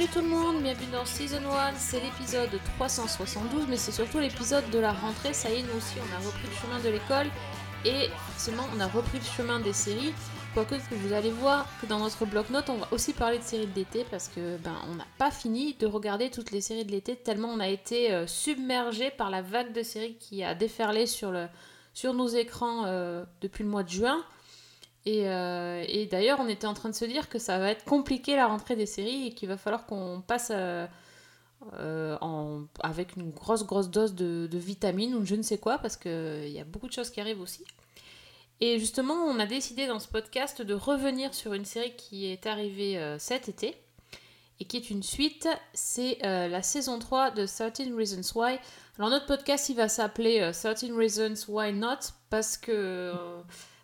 Salut 0.00 0.12
tout 0.14 0.22
le 0.22 0.28
monde, 0.28 0.62
bienvenue 0.62 0.90
dans 0.92 1.04
Season 1.04 1.42
1, 1.44 1.74
c'est 1.76 2.00
l'épisode 2.00 2.48
372, 2.78 3.66
mais 3.68 3.76
c'est 3.76 3.92
surtout 3.92 4.18
l'épisode 4.18 4.64
de 4.70 4.78
la 4.78 4.94
rentrée, 4.94 5.34
ça 5.34 5.50
y 5.50 5.56
est, 5.56 5.62
nous 5.62 5.76
aussi 5.76 5.96
on 5.98 6.14
a 6.14 6.26
repris 6.26 6.46
le 6.48 6.54
chemin 6.54 6.78
de 6.82 6.88
l'école, 6.88 7.26
et 7.84 8.08
forcément 8.32 8.62
on 8.74 8.80
a 8.80 8.86
repris 8.86 9.18
le 9.18 9.24
chemin 9.24 9.60
des 9.60 9.74
séries, 9.74 10.14
quoique 10.54 10.76
que 10.76 10.94
vous 10.94 11.12
allez 11.12 11.30
voir 11.30 11.66
que 11.82 11.86
dans 11.86 11.98
notre 11.98 12.24
bloc-notes 12.24 12.70
on 12.70 12.78
va 12.78 12.88
aussi 12.92 13.12
parler 13.12 13.36
de 13.36 13.42
séries 13.42 13.66
de 13.66 13.74
l'été, 13.74 14.06
parce 14.10 14.28
que 14.28 14.56
ben 14.64 14.74
on 14.90 14.94
n'a 14.94 15.06
pas 15.18 15.30
fini 15.30 15.74
de 15.74 15.86
regarder 15.86 16.30
toutes 16.30 16.50
les 16.50 16.62
séries 16.62 16.86
de 16.86 16.92
l'été, 16.92 17.14
tellement 17.14 17.48
on 17.48 17.60
a 17.60 17.68
été 17.68 18.10
euh, 18.10 18.26
submergé 18.26 19.10
par 19.10 19.28
la 19.28 19.42
vague 19.42 19.74
de 19.74 19.82
séries 19.82 20.16
qui 20.18 20.42
a 20.42 20.54
déferlé 20.54 21.04
sur 21.04 21.34
nos 22.14 22.28
écrans 22.28 22.86
euh, 22.86 23.22
depuis 23.42 23.64
le 23.64 23.68
mois 23.68 23.82
de 23.82 23.90
juin. 23.90 24.24
Et, 25.06 25.28
euh, 25.28 25.84
et 25.88 26.06
d'ailleurs, 26.06 26.40
on 26.40 26.48
était 26.48 26.66
en 26.66 26.74
train 26.74 26.90
de 26.90 26.94
se 26.94 27.04
dire 27.04 27.28
que 27.28 27.38
ça 27.38 27.58
va 27.58 27.70
être 27.70 27.84
compliqué 27.84 28.36
la 28.36 28.46
rentrée 28.46 28.76
des 28.76 28.86
séries 28.86 29.28
et 29.28 29.32
qu'il 29.32 29.48
va 29.48 29.56
falloir 29.56 29.86
qu'on 29.86 30.22
passe 30.26 30.50
euh, 30.54 30.86
euh, 31.78 32.16
avec 32.80 33.16
une 33.16 33.30
grosse, 33.30 33.64
grosse 33.64 33.90
dose 33.90 34.14
de, 34.14 34.46
de 34.50 34.58
vitamines 34.58 35.14
ou 35.14 35.24
je 35.24 35.34
ne 35.34 35.42
sais 35.42 35.58
quoi, 35.58 35.78
parce 35.78 35.96
qu'il 35.96 36.48
y 36.48 36.60
a 36.60 36.64
beaucoup 36.64 36.86
de 36.86 36.92
choses 36.92 37.10
qui 37.10 37.20
arrivent 37.20 37.40
aussi. 37.40 37.64
Et 38.60 38.78
justement, 38.78 39.14
on 39.14 39.38
a 39.38 39.46
décidé 39.46 39.86
dans 39.86 40.00
ce 40.00 40.08
podcast 40.08 40.60
de 40.60 40.74
revenir 40.74 41.32
sur 41.34 41.54
une 41.54 41.64
série 41.64 41.96
qui 41.96 42.26
est 42.26 42.46
arrivée 42.46 43.16
cet 43.18 43.48
été 43.48 43.74
et 44.58 44.66
qui 44.66 44.76
est 44.76 44.90
une 44.90 45.02
suite. 45.02 45.48
C'est 45.72 46.18
la 46.20 46.62
saison 46.62 46.98
3 46.98 47.30
de 47.30 47.46
13 47.46 47.94
Reasons 47.96 48.38
Why. 48.38 48.58
Alors, 49.00 49.08
notre 49.08 49.24
podcast, 49.24 49.70
il 49.70 49.76
va 49.76 49.88
s'appeler 49.88 50.40
euh, 50.40 50.52
13 50.52 50.92
Reasons 50.92 51.50
Why 51.50 51.72
Not 51.72 52.12
parce 52.28 52.58
que. 52.58 53.14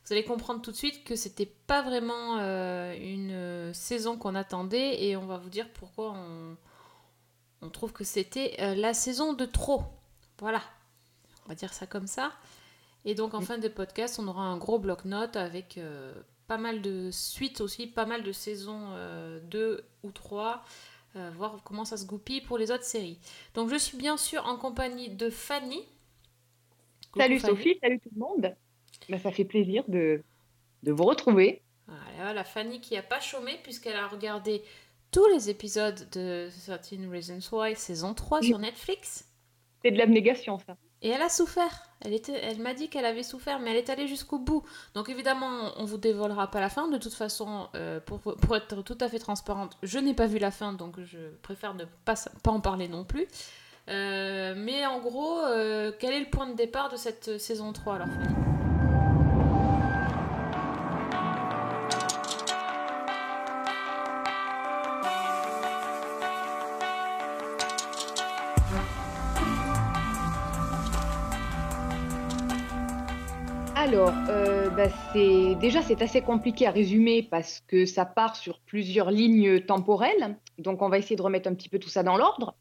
Vous 0.06 0.12
allez 0.12 0.24
comprendre 0.24 0.62
tout 0.62 0.70
de 0.70 0.76
suite 0.76 1.04
que 1.04 1.16
c'était 1.16 1.52
pas 1.66 1.82
vraiment 1.82 2.38
euh, 2.38 2.94
une 2.98 3.32
euh, 3.32 3.72
saison 3.72 4.16
qu'on 4.16 4.34
attendait 4.34 5.04
et 5.04 5.16
on 5.16 5.26
va 5.26 5.36
vous 5.38 5.50
dire 5.50 5.68
pourquoi 5.72 6.12
on, 6.12 6.56
on 7.62 7.70
trouve 7.70 7.92
que 7.92 8.04
c'était 8.04 8.56
euh, 8.60 8.74
la 8.74 8.94
saison 8.94 9.32
de 9.32 9.44
trop. 9.44 9.82
Voilà, 10.38 10.62
on 11.44 11.48
va 11.48 11.54
dire 11.54 11.72
ça 11.72 11.86
comme 11.86 12.06
ça. 12.06 12.32
Et 13.04 13.14
donc 13.14 13.34
en 13.34 13.40
fin 13.40 13.58
de 13.58 13.68
podcast, 13.68 14.18
on 14.18 14.26
aura 14.26 14.42
un 14.42 14.56
gros 14.56 14.78
bloc-notes 14.78 15.36
avec 15.36 15.78
euh, 15.78 16.12
pas 16.48 16.58
mal 16.58 16.82
de 16.82 17.10
suites 17.10 17.60
aussi, 17.60 17.86
pas 17.86 18.04
mal 18.06 18.22
de 18.22 18.32
saisons 18.32 18.90
2 19.44 19.84
ou 20.02 20.10
3, 20.10 20.64
euh, 21.16 21.30
voir 21.36 21.62
comment 21.64 21.84
ça 21.84 21.96
se 21.96 22.04
goupille 22.04 22.40
pour 22.40 22.58
les 22.58 22.70
autres 22.70 22.84
séries. 22.84 23.18
Donc 23.54 23.70
je 23.70 23.76
suis 23.76 23.96
bien 23.96 24.16
sûr 24.16 24.44
en 24.46 24.56
compagnie 24.56 25.08
de 25.08 25.30
Fanny. 25.30 25.82
Coucou, 27.12 27.20
Salut 27.20 27.38
Fanny. 27.38 27.56
Sophie, 27.56 27.78
salut 27.80 28.00
tout 28.00 28.10
le 28.14 28.20
monde. 28.20 28.56
Ben, 29.08 29.18
ça 29.18 29.30
fait 29.30 29.44
plaisir 29.44 29.84
de, 29.88 30.22
de 30.82 30.92
vous 30.92 31.04
retrouver. 31.04 31.62
Voilà, 32.16 32.32
la 32.32 32.44
Fanny 32.44 32.80
qui 32.80 32.96
a 32.96 33.02
pas 33.02 33.20
chômé 33.20 33.58
puisqu'elle 33.62 33.96
a 33.96 34.08
regardé 34.08 34.62
tous 35.12 35.26
les 35.28 35.50
épisodes 35.50 36.08
de 36.12 36.48
13 36.50 37.08
Reasons 37.10 37.56
Why 37.56 37.76
saison 37.76 38.14
3 38.14 38.42
sur 38.42 38.58
Netflix. 38.58 39.28
C'est 39.82 39.90
de 39.90 39.98
l'abnégation, 39.98 40.58
ça. 40.58 40.76
Et 41.02 41.10
elle 41.10 41.22
a 41.22 41.28
souffert. 41.28 41.90
Elle, 42.00 42.14
était, 42.14 42.32
elle 42.32 42.58
m'a 42.58 42.74
dit 42.74 42.88
qu'elle 42.88 43.04
avait 43.04 43.22
souffert, 43.22 43.60
mais 43.60 43.70
elle 43.70 43.76
est 43.76 43.90
allée 43.90 44.08
jusqu'au 44.08 44.38
bout. 44.38 44.64
Donc 44.94 45.08
évidemment, 45.08 45.72
on 45.76 45.84
vous 45.84 45.98
dévoilera 45.98 46.50
pas 46.50 46.60
la 46.60 46.68
fin. 46.68 46.88
De 46.88 46.98
toute 46.98 47.14
façon, 47.14 47.68
euh, 47.74 48.00
pour, 48.00 48.18
pour 48.18 48.56
être 48.56 48.82
tout 48.82 48.98
à 49.00 49.08
fait 49.08 49.18
transparente, 49.18 49.76
je 49.82 49.98
n'ai 49.98 50.14
pas 50.14 50.26
vu 50.26 50.38
la 50.38 50.50
fin, 50.50 50.72
donc 50.72 51.00
je 51.02 51.18
préfère 51.42 51.74
ne 51.74 51.84
pas, 52.04 52.14
pas 52.42 52.50
en 52.50 52.60
parler 52.60 52.88
non 52.88 53.04
plus. 53.04 53.26
Euh, 53.88 54.54
mais 54.56 54.84
en 54.86 54.98
gros, 55.00 55.40
euh, 55.42 55.92
quel 55.98 56.14
est 56.14 56.20
le 56.20 56.30
point 56.30 56.48
de 56.48 56.56
départ 56.56 56.88
de 56.88 56.96
cette 56.96 57.38
saison 57.38 57.72
3 57.72 57.94
alors 57.94 58.08
Fanny? 58.08 58.65
Alors, 73.86 74.12
euh, 74.28 74.68
c'est 75.12 75.54
déjà 75.60 75.80
c'est 75.80 76.02
assez 76.02 76.20
compliqué 76.20 76.66
à 76.66 76.72
résumer 76.72 77.22
parce 77.22 77.62
que 77.68 77.86
ça 77.86 78.04
part 78.04 78.34
sur 78.34 78.58
plusieurs 78.58 79.12
lignes 79.12 79.60
temporelles. 79.60 80.36
Donc, 80.58 80.82
on 80.82 80.88
va 80.88 80.98
essayer 80.98 81.14
de 81.14 81.22
remettre 81.22 81.48
un 81.48 81.54
petit 81.54 81.68
peu 81.68 81.78
tout 81.78 81.88
ça 81.88 82.02
dans 82.02 82.16
l'ordre. 82.16 82.56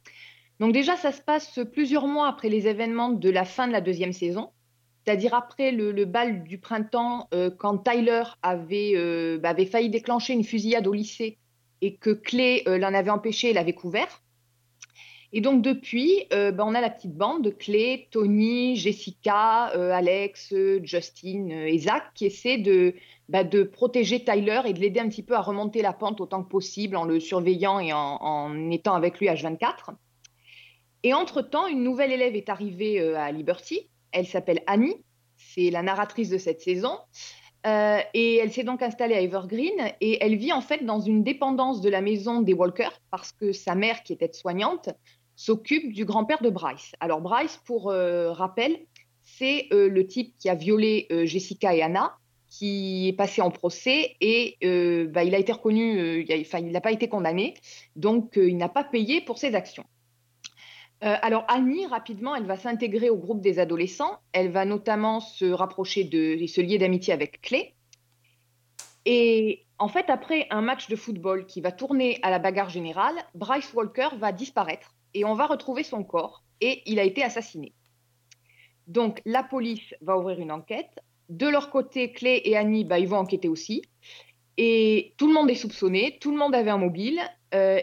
Donc 0.59 0.71
déjà, 0.71 0.95
ça 0.95 1.11
se 1.11 1.23
passe 1.23 1.59
plusieurs 1.73 2.05
mois 2.05 2.27
après 2.27 2.47
les 2.47 2.67
événements 2.67 3.09
de 3.09 3.29
la 3.31 3.43
fin 3.43 3.67
de 3.67 3.71
la 3.71 3.81
deuxième 3.81 4.13
saison, 4.13 4.51
c'est-à-dire 5.03 5.33
après 5.33 5.71
le, 5.71 6.05
bal 6.05 6.43
du 6.43 6.59
printemps, 6.59 7.27
euh, 7.33 7.49
quand 7.49 7.79
Tyler 7.79 8.23
avait, 8.43 8.91
euh, 8.93 9.39
bah, 9.39 9.49
avait 9.49 9.65
failli 9.65 9.89
déclencher 9.89 10.33
une 10.33 10.43
fusillade 10.43 10.85
au 10.85 10.93
lycée 10.93 11.39
et 11.81 11.95
que 11.95 12.11
Clay 12.11 12.61
l'en 12.67 12.93
avait 12.93 13.09
empêché 13.09 13.49
et 13.49 13.53
l'avait 13.53 13.73
couvert. 13.73 14.21
Et 15.33 15.41
donc 15.41 15.61
depuis, 15.61 16.23
euh, 16.33 16.51
bah, 16.51 16.63
on 16.65 16.73
a 16.75 16.81
la 16.81 16.89
petite 16.89 17.15
bande 17.15 17.43
de 17.43 17.49
Clay, 17.49 18.07
Tony, 18.11 18.75
Jessica, 18.75 19.71
euh, 19.75 19.91
Alex, 19.91 20.53
euh, 20.53 20.79
Justin 20.83 21.49
euh, 21.51 21.65
et 21.65 21.77
Zach 21.79 22.03
qui 22.13 22.25
essaient 22.25 22.57
de, 22.57 22.93
bah, 23.27 23.43
de 23.43 23.63
protéger 23.63 24.23
Tyler 24.23 24.61
et 24.65 24.73
de 24.73 24.79
l'aider 24.79 24.99
un 24.99 25.09
petit 25.09 25.23
peu 25.23 25.35
à 25.35 25.41
remonter 25.41 25.81
la 25.81 25.93
pente 25.93 26.21
autant 26.21 26.43
que 26.43 26.49
possible 26.49 26.95
en 26.95 27.05
le 27.05 27.19
surveillant 27.19 27.79
et 27.79 27.91
en, 27.91 28.71
étant 28.71 28.93
avec 28.93 29.19
lui 29.19 29.27
H24. 29.27 29.95
Et 31.03 31.13
entre-temps, 31.13 31.67
une 31.67 31.83
nouvelle 31.83 32.11
élève 32.11 32.35
est 32.35 32.49
arrivée 32.49 32.99
à 33.15 33.31
Liberty. 33.31 33.89
Elle 34.11 34.25
s'appelle 34.25 34.63
Annie. 34.65 34.95
C'est 35.37 35.69
la 35.69 35.83
narratrice 35.83 36.29
de 36.29 36.37
cette 36.37 36.61
saison. 36.61 36.97
Et 38.13 38.37
elle 38.37 38.51
s'est 38.51 38.63
donc 38.63 38.81
installée 38.81 39.15
à 39.15 39.21
Evergreen 39.21 39.91
et 40.01 40.23
elle 40.23 40.35
vit 40.35 40.53
en 40.53 40.61
fait 40.61 40.85
dans 40.85 40.99
une 40.99 41.23
dépendance 41.23 41.81
de 41.81 41.89
la 41.89 42.01
maison 42.01 42.41
des 42.41 42.53
Walker 42.53 42.89
parce 43.11 43.31
que 43.31 43.51
sa 43.51 43.75
mère, 43.75 44.03
qui 44.03 44.13
était 44.13 44.31
soignante, 44.33 44.89
s'occupe 45.35 45.94
du 45.94 46.06
grand-père 46.06 46.41
de 46.41 46.50
Bryce. 46.50 46.94
Alors 47.00 47.22
Bryce, 47.22 47.59
pour 47.66 47.90
euh, 47.90 48.31
rappel, 48.31 48.78
c'est 49.23 49.68
euh, 49.73 49.90
le 49.90 50.07
type 50.07 50.35
qui 50.38 50.50
a 50.50 50.56
violé 50.56 51.07
euh, 51.12 51.25
Jessica 51.25 51.75
et 51.75 51.81
Anna, 51.81 52.16
qui 52.50 53.09
est 53.09 53.13
passé 53.13 53.41
en 53.41 53.51
procès 53.51 54.16
et 54.22 54.57
bah, 55.12 55.23
il 55.23 55.35
a 55.35 55.40
été 55.40 55.51
reconnu, 55.51 56.25
il 56.29 56.72
n'a 56.72 56.81
pas 56.81 56.91
été 56.91 57.09
condamné, 57.09 57.56
donc 57.97 58.34
il 58.38 58.56
n'a 58.56 58.69
pas 58.69 58.85
payé 58.85 59.19
pour 59.19 59.38
ses 59.38 59.56
actions. 59.56 59.84
Alors 61.01 61.44
Annie, 61.50 61.85
rapidement, 61.85 62.34
elle 62.34 62.46
va 62.46 62.56
s'intégrer 62.56 63.09
au 63.09 63.17
groupe 63.17 63.41
des 63.41 63.59
adolescents. 63.59 64.19
Elle 64.31 64.52
va 64.52 64.63
notamment 64.63 65.19
se 65.19 65.44
rapprocher 65.46 66.06
de, 66.06 66.17
et 66.17 66.47
se 66.47 66.62
lier 66.62 66.78
d'amitié 66.78 67.13
avec 67.13 67.41
Clay. 67.41 67.75
Et 69.03 69.66
en 69.78 69.90
fait, 69.90 70.09
après 70.09 70.47
un 70.50 70.62
match 70.62 70.88
de 70.88 70.96
football 70.96 71.46
qui 71.46 71.59
va 71.59 71.73
tourner 71.73 72.19
à 72.22 72.29
la 72.29 72.40
bagarre 72.40 72.69
générale, 72.69 73.16
Bryce 73.34 73.73
Walker 73.73 74.09
va 74.17 74.31
disparaître 74.31 74.96
et 75.15 75.25
on 75.25 75.33
va 75.33 75.47
retrouver 75.47 75.83
son 75.83 76.03
corps 76.03 76.43
et 76.61 76.83
il 76.85 76.99
a 76.99 77.03
été 77.03 77.23
assassiné. 77.23 77.73
Donc 78.87 79.21
la 79.25 79.41
police 79.41 79.95
va 80.01 80.17
ouvrir 80.17 80.39
une 80.39 80.51
enquête. 80.51 80.99
De 81.29 81.47
leur 81.47 81.71
côté, 81.71 82.11
Clay 82.11 82.41
et 82.45 82.55
Annie, 82.55 82.85
bah, 82.85 82.99
ils 82.99 83.07
vont 83.07 83.17
enquêter 83.17 83.47
aussi. 83.47 83.81
Et 84.57 85.15
tout 85.17 85.27
le 85.27 85.33
monde 85.33 85.49
est 85.49 85.55
soupçonné, 85.55 86.17
tout 86.21 86.31
le 86.31 86.37
monde 86.37 86.53
avait 86.53 86.69
un 86.69 86.77
mobile. 86.77 87.19
euh, 87.53 87.79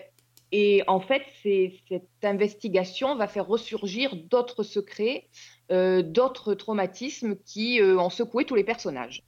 et 0.55 0.83
en 0.87 1.01
fait, 1.01 1.23
cette 1.43 2.05
investigation 2.23 3.17
va 3.17 3.27
faire 3.27 3.47
ressurgir 3.47 4.15
d'autres 4.15 4.63
secrets, 4.63 5.27
euh, 5.71 6.03
d'autres 6.03 6.53
traumatismes 6.53 7.37
qui 7.47 7.81
euh, 7.81 7.99
ont 7.99 8.11
secoué 8.11 8.45
tous 8.45 8.55
les 8.55 8.63
personnages. 8.63 9.23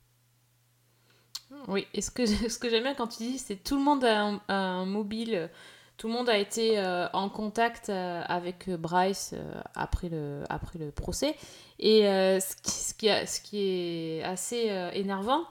Oui, 1.67 1.87
et 1.95 2.03
ce 2.03 2.11
que, 2.11 2.27
j'aime 2.69 2.83
bien 2.83 2.95
quand 2.95 3.07
tu 3.07 3.23
dis, 3.23 3.39
c'est 3.39 3.57
tout 3.57 3.77
le 3.77 3.83
monde 3.83 4.05
a 4.05 4.39
un, 4.49 4.85
mobile, 4.85 5.51
tout 5.97 6.09
le 6.09 6.13
monde 6.15 6.29
a 6.29 6.37
été 6.39 6.79
euh, 6.79 7.07
en 7.13 7.29
contact 7.29 7.89
euh, 7.89 8.23
avec 8.27 8.69
euh, 8.69 8.77
Bryce 8.77 9.31
euh, 9.35 9.61
après, 9.75 10.09
le, 10.09 10.43
après 10.49 10.79
le 10.79 10.91
procès. 10.91 11.37
Et 11.79 12.03
ce, 12.03 12.57
qui, 12.63 12.71
ce, 12.71 12.95
qui 12.95 13.09
a- 13.11 13.27
ce 13.27 13.41
qui 13.41 13.59
est 13.61 14.23
assez 14.23 14.71
énervant, 14.95 15.43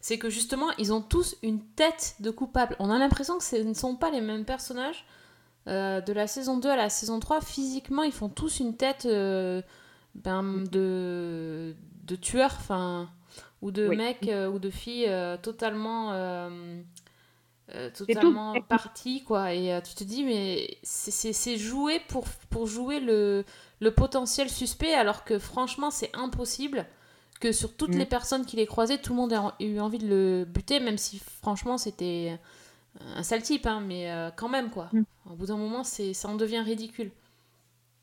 c'est 0.00 0.18
que 0.18 0.28
justement, 0.30 0.68
ils 0.78 0.92
ont 0.92 1.00
tous 1.00 1.36
une 1.42 1.60
tête 1.60 2.16
de 2.20 2.30
coupable. 2.30 2.76
On 2.78 2.90
a 2.90 2.98
l'impression 2.98 3.38
que 3.38 3.44
ce 3.44 3.56
ne 3.56 3.72
sont 3.74 3.96
pas 3.96 4.10
les 4.10 4.20
mêmes 4.20 4.44
personnages. 4.44 5.04
De 5.66 6.12
la 6.12 6.26
saison 6.26 6.58
2 6.58 6.68
à 6.68 6.76
la 6.76 6.90
saison 6.90 7.20
3, 7.20 7.40
physiquement, 7.40 8.02
ils 8.02 8.12
font 8.12 8.28
tous 8.28 8.60
une 8.60 8.76
tête 8.76 9.06
ben, 9.06 10.64
de, 10.70 11.74
de 12.04 12.16
tueur, 12.16 12.50
enfin, 12.58 13.08
ou 13.62 13.70
de 13.70 13.88
Oui. 13.88 13.98
euh, 14.28 14.50
ou 14.50 14.58
de 14.58 14.70
filles 14.70 15.06
euh, 15.08 15.36
totalement, 15.36 16.12
euh, 17.74 17.86
euh, 17.88 17.90
tout- 17.96 18.06
totalement 18.06 18.60
partis, 18.62 19.22
quoi. 19.24 19.54
Et 19.54 19.72
euh, 19.72 19.80
tu 19.80 19.94
te 19.94 20.04
dis, 20.04 20.24
mais 20.24 20.78
c'est- 20.82 21.56
joué 21.56 22.00
pour, 22.08 22.24
pour 22.50 22.66
jouer 22.66 23.00
le, 23.00 23.44
le 23.80 23.90
potentiel 23.90 24.48
suspect, 24.50 24.94
alors 24.94 25.24
que 25.24 25.38
franchement, 25.38 25.90
c'est 25.90 26.10
impossible 26.14 26.86
que 27.40 27.50
sur 27.52 27.76
toutes 27.76 27.94
Mm. 27.94 27.98
les 27.98 28.06
personnes 28.06 28.46
qui 28.46 28.56
les 28.56 28.66
croisaient, 28.66 28.98
tout 28.98 29.12
le 29.12 29.16
monde 29.18 29.32
a 29.32 29.54
eu 29.60 29.78
envie 29.80 29.98
de 29.98 30.06
le 30.06 30.44
buter, 30.44 30.78
même 30.80 30.98
si 30.98 31.18
franchement, 31.18 31.76
c'était 31.78 32.38
un 33.16 33.22
sale 33.22 33.42
type, 33.42 33.66
hein, 33.66 33.80
mais 33.80 34.10
euh, 34.10 34.30
quand 34.36 34.48
même, 34.48 34.70
quoi. 34.70 34.88
Mm. 34.92 35.02
Au 35.30 35.34
bout 35.34 35.46
d'un 35.46 35.56
moment, 35.56 35.82
c'est 35.82 36.12
ça 36.14 36.28
en 36.28 36.34
devient 36.36 36.60
ridicule. 36.60 37.10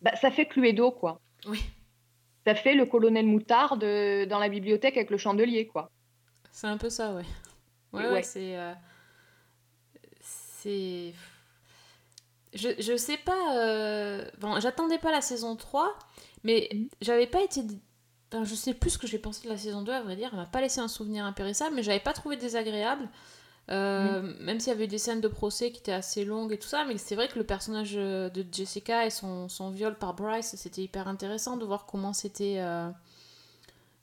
Bah, 0.01 0.15
ça 0.15 0.31
fait 0.31 0.45
Cluedo, 0.45 0.92
quoi. 0.92 1.19
Oui. 1.48 1.62
ça 2.45 2.56
fait 2.56 2.74
le 2.74 2.86
colonel 2.86 3.25
Moutarde 3.27 3.81
dans 4.27 4.39
la 4.39 4.50
bibliothèque 4.50 4.98
avec 4.98 5.10
le 5.12 5.18
chandelier, 5.18 5.68
quoi. 5.68 5.89
C'est 6.51 6.68
un 6.68 6.77
peu 6.77 6.89
ça, 6.89 7.13
ouais. 7.13 7.24
Ouais, 7.94 8.01
Ouais. 8.06 8.12
ouais, 8.13 8.24
c'est. 8.24 8.57
Euh, 10.65 11.11
c'est. 12.51 12.57
Je, 12.57 12.69
je 12.79 12.97
sais 12.97 13.17
pas. 13.17 13.57
euh, 13.57 14.25
Bon, 14.39 14.59
j'attendais 14.59 14.97
pas 14.97 15.11
la 15.11 15.21
saison 15.21 15.56
3, 15.56 15.94
mais 16.44 16.69
Mhm. 16.73 16.89
j'avais 17.01 17.27
pas 17.27 17.41
été. 17.44 17.61
Enfin, 18.31 18.44
je 18.44 18.56
sais 18.56 18.73
plus 18.73 18.91
ce 18.91 18.97
que 18.97 19.07
j'ai 19.07 19.19
pensé 19.19 19.44
de 19.44 19.50
la 19.50 19.57
saison 19.57 19.81
2, 19.81 19.91
à 19.91 20.01
vrai 20.01 20.15
dire. 20.15 20.29
Elle 20.31 20.39
m'a 20.39 20.45
pas 20.45 20.61
laissé 20.61 20.79
un 20.79 20.88
souvenir 20.88 21.25
impérissable, 21.25 21.75
mais 21.75 21.83
j'avais 21.83 22.00
pas 22.00 22.13
trouvé 22.13 22.38
désagréable. 22.38 23.09
Euh, 23.71 24.21
Même 24.41 24.59
s'il 24.59 24.69
y 24.71 24.75
avait 24.75 24.85
eu 24.85 24.88
des 24.88 24.97
scènes 25.00 25.21
de 25.21 25.27
procès 25.27 25.71
qui 25.71 25.79
étaient 25.79 25.91
assez 25.94 26.25
longues 26.25 26.53
et 26.53 26.59
tout 26.59 26.67
ça, 26.67 26.85
mais 26.85 26.97
c'est 26.97 27.15
vrai 27.15 27.27
que 27.27 27.38
le 27.39 27.45
personnage 27.45 27.94
euh, 27.95 28.29
de 28.29 28.45
Jessica 28.51 29.05
et 29.05 29.12
son, 29.12 29.47
son 29.50 29.69
viol 29.71 29.95
par 29.97 30.15
Bryce, 30.15 30.55
c'était 30.57 30.81
hyper 30.83 31.07
intéressant 31.07 31.57
de 31.57 31.65
voir 31.65 31.85
comment 31.85 32.13
c'était. 32.13 32.55
euh, 32.59 32.89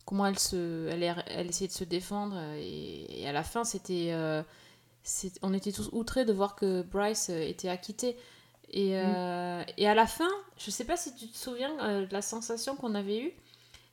comment 0.04 0.26
elle, 0.26 0.38
se, 0.38 0.88
elle, 0.88 1.24
elle 1.26 1.48
essayait 1.48 1.68
de 1.68 1.72
se 1.72 1.84
défendre. 1.84 2.36
euh, 2.38 2.56
Et, 2.60 3.22
et 3.22 3.28
à 3.28 3.32
la 3.32 3.42
fin, 3.42 3.64
c'était. 3.64 4.10
euh, 4.12 4.42
on 5.42 5.52
était 5.54 5.72
tous 5.72 5.88
outrés 5.92 6.24
de 6.24 6.32
voir 6.32 6.56
que 6.56 6.82
Bryce 6.82 7.30
euh, 7.30 7.40
était 7.40 7.68
acquitté. 7.68 8.16
Et, 8.70 8.96
euh, 8.98 9.62
et 9.76 9.86
à 9.88 9.94
la 9.94 10.06
fin, 10.06 10.28
je 10.58 10.70
sais 10.70 10.84
pas 10.84 10.96
si 10.96 11.14
tu 11.14 11.28
te 11.28 11.36
souviens 11.36 11.72
euh, 11.80 12.06
de 12.06 12.12
la 12.12 12.22
sensation 12.22 12.74
qu'on 12.76 12.94
avait 12.96 13.20
eue 13.20 13.32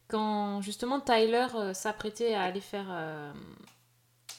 quand 0.08 0.62
justement 0.62 1.00
Tyler 1.00 1.48
euh, 1.56 1.74
s'apprêtait 1.74 2.34
à 2.34 2.44
aller 2.44 2.60
faire 2.60 2.88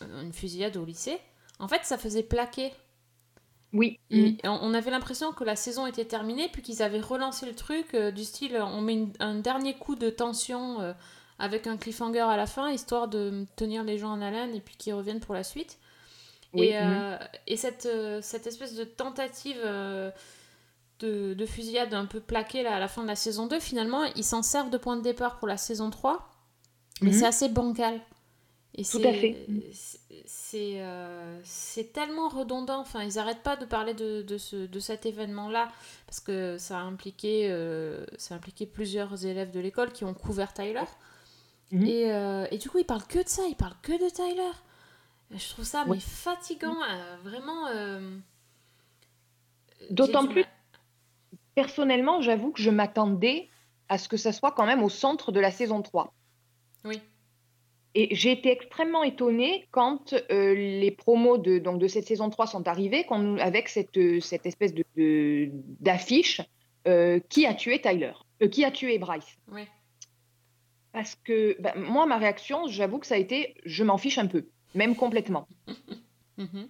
une 0.00 0.32
fusillade 0.32 0.76
au 0.76 0.84
lycée. 0.84 1.18
En 1.58 1.68
fait, 1.68 1.80
ça 1.84 1.98
faisait 1.98 2.22
plaquer. 2.22 2.72
Oui. 3.72 3.98
Et 4.10 4.32
Mhm. 4.32 4.38
on 4.44 4.74
avait 4.74 4.90
l'impression 4.90 5.32
que 5.32 5.44
la 5.44 5.56
saison 5.56 5.86
était 5.86 6.04
terminée, 6.04 6.48
puis 6.48 6.62
qu'ils 6.62 6.82
avaient 6.82 7.00
relancé 7.00 7.46
le 7.46 7.54
truc 7.54 7.96
du 7.96 8.24
style 8.24 8.56
on 8.60 8.80
met 8.80 8.94
une- 8.94 9.12
un 9.20 9.36
dernier 9.36 9.74
coup 9.74 9.94
de 9.96 10.10
tension 10.10 10.94
avec 11.38 11.66
un 11.66 11.76
cliffhanger 11.76 12.20
à 12.20 12.36
la 12.36 12.46
fin, 12.46 12.70
histoire 12.70 13.08
de 13.08 13.46
tenir 13.56 13.82
les 13.84 13.98
gens 13.98 14.10
en 14.12 14.20
haleine 14.20 14.54
et 14.54 14.60
puis 14.60 14.76
qu'ils 14.76 14.94
reviennent 14.94 15.20
pour 15.20 15.34
la 15.34 15.42
suite. 15.44 15.78
Oui, 16.54 16.66
Et, 16.68 16.78
euh, 16.78 17.16
et 17.46 17.56
cette, 17.56 17.86
euh, 17.86 18.20
cette 18.22 18.46
espèce 18.46 18.74
de 18.74 18.84
tentative 18.84 19.60
euh, 19.64 20.10
de, 21.00 21.34
de 21.34 21.46
fusillade 21.46 21.92
un 21.94 22.06
peu 22.06 22.20
plaquée 22.20 22.62
là, 22.62 22.74
à 22.76 22.78
la 22.78 22.88
fin 22.88 23.02
de 23.02 23.08
la 23.08 23.16
saison 23.16 23.46
2, 23.46 23.58
finalement, 23.60 24.04
ils 24.16 24.24
s'en 24.24 24.42
servent 24.42 24.70
de 24.70 24.78
point 24.78 24.96
de 24.96 25.02
départ 25.02 25.38
pour 25.38 25.48
la 25.48 25.56
saison 25.56 25.90
3, 25.90 26.28
mais 27.02 27.10
Mhm. 27.10 27.18
c'est 27.18 27.26
assez 27.26 27.48
bancal. 27.48 28.00
Et 28.76 28.84
Tout 28.84 28.98
à 29.04 29.12
fait. 29.12 29.46
c'est- 30.26 30.80
euh, 30.80 31.40
tellement 31.92 32.28
redondant. 32.28 32.80
Enfin, 32.80 33.02
ils 33.04 33.14
n'arrêtent 33.14 33.42
pas 33.44 33.54
de 33.56 33.64
parler 33.66 33.94
de, 33.94 34.22
de, 34.22 34.36
ce, 34.36 34.56
de 34.66 34.80
cet 34.80 35.06
événement-là 35.06 35.68
parce 36.06 36.18
que 36.18 36.56
ça 36.58 36.78
a 36.78 36.82
impliqué, 36.82 37.48
euh, 37.50 38.04
ça 38.18 38.34
a 38.34 38.38
impliqué 38.38 38.66
plusieurs 38.66 39.26
élèves 39.26 39.52
de 39.52 39.60
l'école 39.60 39.92
qui 39.92 40.04
ont 40.04 40.14
couvert 40.14 40.52
Tyler. 40.52 40.82
Mhm. 41.70 41.86
Et, 41.86 42.12
euh, 42.12 42.46
et 42.50 42.58
du 42.58 42.68
coup, 42.68 42.78
ils 42.78 42.84
parlent 42.84 43.06
que 43.06 43.22
de 43.22 43.28
ça, 43.28 43.42
ils 43.48 43.54
parlent 43.56 43.76
que 43.82 43.92
de 43.92 44.10
Tyler. 44.10 44.50
Je 45.36 45.48
trouve 45.50 45.64
ça 45.64 45.84
fatigant, 46.00 46.76
euh, 46.82 47.16
vraiment. 47.22 47.66
euh, 47.68 48.16
D'autant 49.90 50.26
plus- 50.26 50.42
mal. 50.42 50.50
Personnellement, 51.54 52.20
j'avoue 52.20 52.50
que 52.52 52.60
je 52.62 52.70
m'attendais 52.70 53.48
à 53.88 53.98
ce 53.98 54.08
que 54.08 54.16
ça 54.16 54.32
soit 54.32 54.52
quand 54.52 54.66
même 54.66 54.82
au 54.82 54.88
centre 54.88 55.30
de 55.32 55.40
la 55.40 55.50
saison 55.50 55.82
3. 55.82 56.12
Oui. 56.84 57.00
Et 57.94 58.12
j'ai 58.14 58.32
été 58.32 58.50
extrêmement 58.50 59.04
étonnée 59.04 59.68
quand 59.70 60.14
euh, 60.30 60.54
les 60.54 60.90
promos 60.90 61.38
de, 61.38 61.58
donc 61.58 61.78
de 61.78 61.86
cette 61.86 62.06
saison 62.06 62.28
3 62.28 62.46
sont 62.48 62.66
arrivés, 62.66 63.06
avec 63.40 63.68
cette, 63.68 64.20
cette 64.20 64.46
espèce 64.46 64.74
de- 64.74 64.84
de- 64.96 65.50
d'affiche 65.80 66.40
euh, 66.88 67.20
qui 67.28 67.46
a 67.46 67.54
tué 67.54 67.80
Tyler, 67.80 68.12
qui 68.50 68.64
a 68.64 68.70
tué 68.72 68.98
Bryce. 68.98 69.38
Ouais. 69.52 69.68
Parce 70.92 71.14
que 71.14 71.56
ben, 71.60 71.72
moi, 71.76 72.06
ma 72.06 72.18
réaction, 72.18 72.66
j'avoue 72.66 72.98
que 72.98 73.06
ça 73.06 73.14
a 73.14 73.18
été 73.18 73.54
je 73.64 73.84
m'en 73.84 73.96
fiche 73.98 74.18
un 74.18 74.26
peu, 74.26 74.48
même 74.74 74.96
complètement. 74.96 75.48
Mhm. 76.36 76.68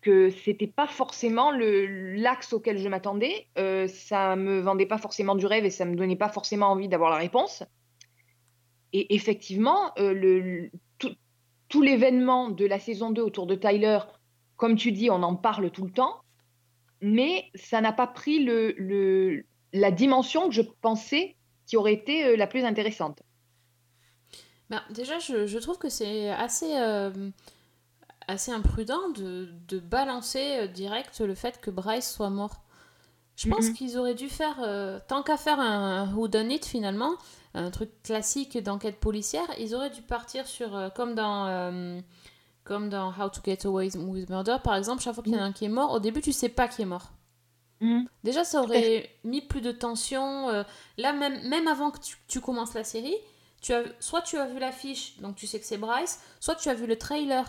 que 0.00 0.30
c'était 0.30 0.66
pas 0.68 0.86
forcément 0.86 1.50
le 1.50 2.14
l'axe 2.14 2.54
auquel 2.54 2.78
je 2.78 2.88
m'attendais. 2.88 3.46
Euh, 3.58 3.86
ça 3.88 4.36
me 4.36 4.60
vendait 4.60 4.86
pas 4.86 4.96
forcément 4.96 5.34
du 5.34 5.44
rêve 5.44 5.66
et 5.66 5.70
ça 5.70 5.84
me 5.84 5.94
donnait 5.96 6.16
pas 6.16 6.30
forcément 6.30 6.68
envie 6.68 6.88
d'avoir 6.88 7.10
la 7.10 7.16
réponse. 7.18 7.62
Et 8.94 9.14
effectivement, 9.14 9.92
euh, 9.98 10.14
le, 10.14 10.40
le- 10.40 10.70
tout, 10.98 11.14
tout 11.68 11.82
l'événement 11.82 12.48
de 12.48 12.64
la 12.64 12.78
saison 12.78 13.10
2 13.10 13.20
autour 13.20 13.46
de 13.46 13.54
Tyler, 13.54 13.98
comme 14.56 14.76
tu 14.76 14.92
dis, 14.92 15.10
on 15.10 15.22
en 15.22 15.36
parle 15.36 15.70
tout 15.70 15.84
le 15.84 15.92
temps, 15.92 16.20
mais 17.02 17.50
ça 17.54 17.82
n'a 17.82 17.92
pas 17.92 18.06
pris 18.06 18.42
le, 18.44 19.44
la 19.74 19.90
dimension 19.90 20.48
que 20.48 20.54
je 20.54 20.62
pensais 20.80 21.36
qui 21.66 21.76
aurait 21.76 21.92
été 21.94 22.24
euh, 22.24 22.36
la 22.36 22.46
plus 22.46 22.64
intéressante. 22.64 23.22
Ben, 24.70 24.82
déjà, 24.90 25.18
je, 25.18 25.46
je 25.46 25.58
trouve 25.58 25.78
que 25.78 25.88
c'est 25.88 26.30
assez, 26.30 26.76
euh, 26.76 27.30
assez 28.28 28.50
imprudent 28.52 29.10
de, 29.14 29.48
de 29.68 29.78
balancer 29.78 30.58
euh, 30.62 30.66
direct 30.66 31.20
le 31.20 31.34
fait 31.34 31.60
que 31.60 31.70
Bryce 31.70 32.12
soit 32.12 32.30
mort. 32.30 32.62
Je 33.36 33.48
pense 33.50 33.66
Mhm. 33.66 33.74
qu'ils 33.74 33.98
auraient 33.98 34.14
dû 34.14 34.28
faire, 34.28 34.56
euh, 34.62 34.98
tant 35.08 35.22
qu'à 35.22 35.36
faire 35.36 35.60
un 35.60 36.12
whodunit 36.14 36.60
finalement, 36.64 37.12
un 37.54 37.70
truc 37.70 37.90
classique 38.02 38.56
d'enquête 38.62 38.98
policière, 38.98 39.46
ils 39.58 39.74
auraient 39.74 39.90
dû 39.90 40.02
partir 40.02 40.46
sur, 40.46 40.90
comme 40.94 41.14
dans, 41.14 42.00
comme 42.64 42.88
dans 42.88 43.10
How 43.10 43.28
to 43.28 43.40
Get 43.44 43.66
Away 43.66 43.90
with 43.96 44.28
Murder 44.30 44.56
par 44.64 44.74
exemple, 44.74 45.02
chaque 45.02 45.14
fois 45.14 45.22
qu'il 45.22 45.34
y 45.34 45.36
en 45.36 45.40
a 45.42 45.44
un 45.44 45.52
qui 45.52 45.66
est 45.66 45.70
mort, 45.70 45.92
au 45.92 46.00
début 46.00 46.20
tu 46.22 46.32
sais 46.32 46.48
pas 46.48 46.66
qui 46.66 46.82
est 46.82 46.86
mort. 46.86 47.12
Déjà, 48.24 48.42
ça 48.42 48.62
aurait 48.62 49.10
mis 49.22 49.42
plus 49.42 49.60
de 49.60 49.70
tension. 49.70 50.48
euh, 50.48 50.62
là, 50.96 51.12
même, 51.12 51.46
même 51.46 51.68
avant 51.68 51.90
que 51.90 51.98
tu, 52.00 52.16
tu 52.26 52.40
commences 52.40 52.72
la 52.72 52.84
série, 52.84 53.16
tu 53.60 53.72
as, 53.72 53.82
soit 54.00 54.22
tu 54.22 54.36
as 54.38 54.46
vu 54.46 54.58
l'affiche, 54.58 55.16
donc 55.18 55.36
tu 55.36 55.46
sais 55.46 55.58
que 55.60 55.66
c'est 55.66 55.78
Bryce, 55.78 56.20
soit 56.40 56.54
tu 56.54 56.68
as 56.68 56.74
vu 56.74 56.86
le 56.86 56.96
trailer, 56.96 57.44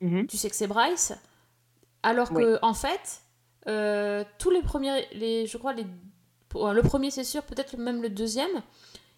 Mhm. 0.00 0.26
tu 0.26 0.36
sais 0.36 0.48
que 0.50 0.56
c'est 0.56 0.66
Bryce. 0.66 1.12
Alors 2.02 2.30
Oui. 2.32 2.42
que, 2.42 2.58
en 2.62 2.74
fait, 2.74 3.20
euh, 3.66 4.24
tous 4.38 4.50
les 4.50 4.62
premiers, 4.62 5.06
les, 5.12 5.46
je 5.46 5.56
crois, 5.58 5.72
les, 5.72 5.86
le 6.54 6.80
premier 6.82 7.10
c'est 7.10 7.24
sûr, 7.24 7.42
peut-être 7.42 7.76
même 7.76 8.02
le 8.02 8.08
deuxième, 8.10 8.62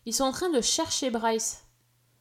ils 0.07 0.15
sont 0.15 0.25
en 0.25 0.33
train 0.33 0.49
de 0.51 0.61
chercher 0.61 1.11
Bryce. 1.11 1.65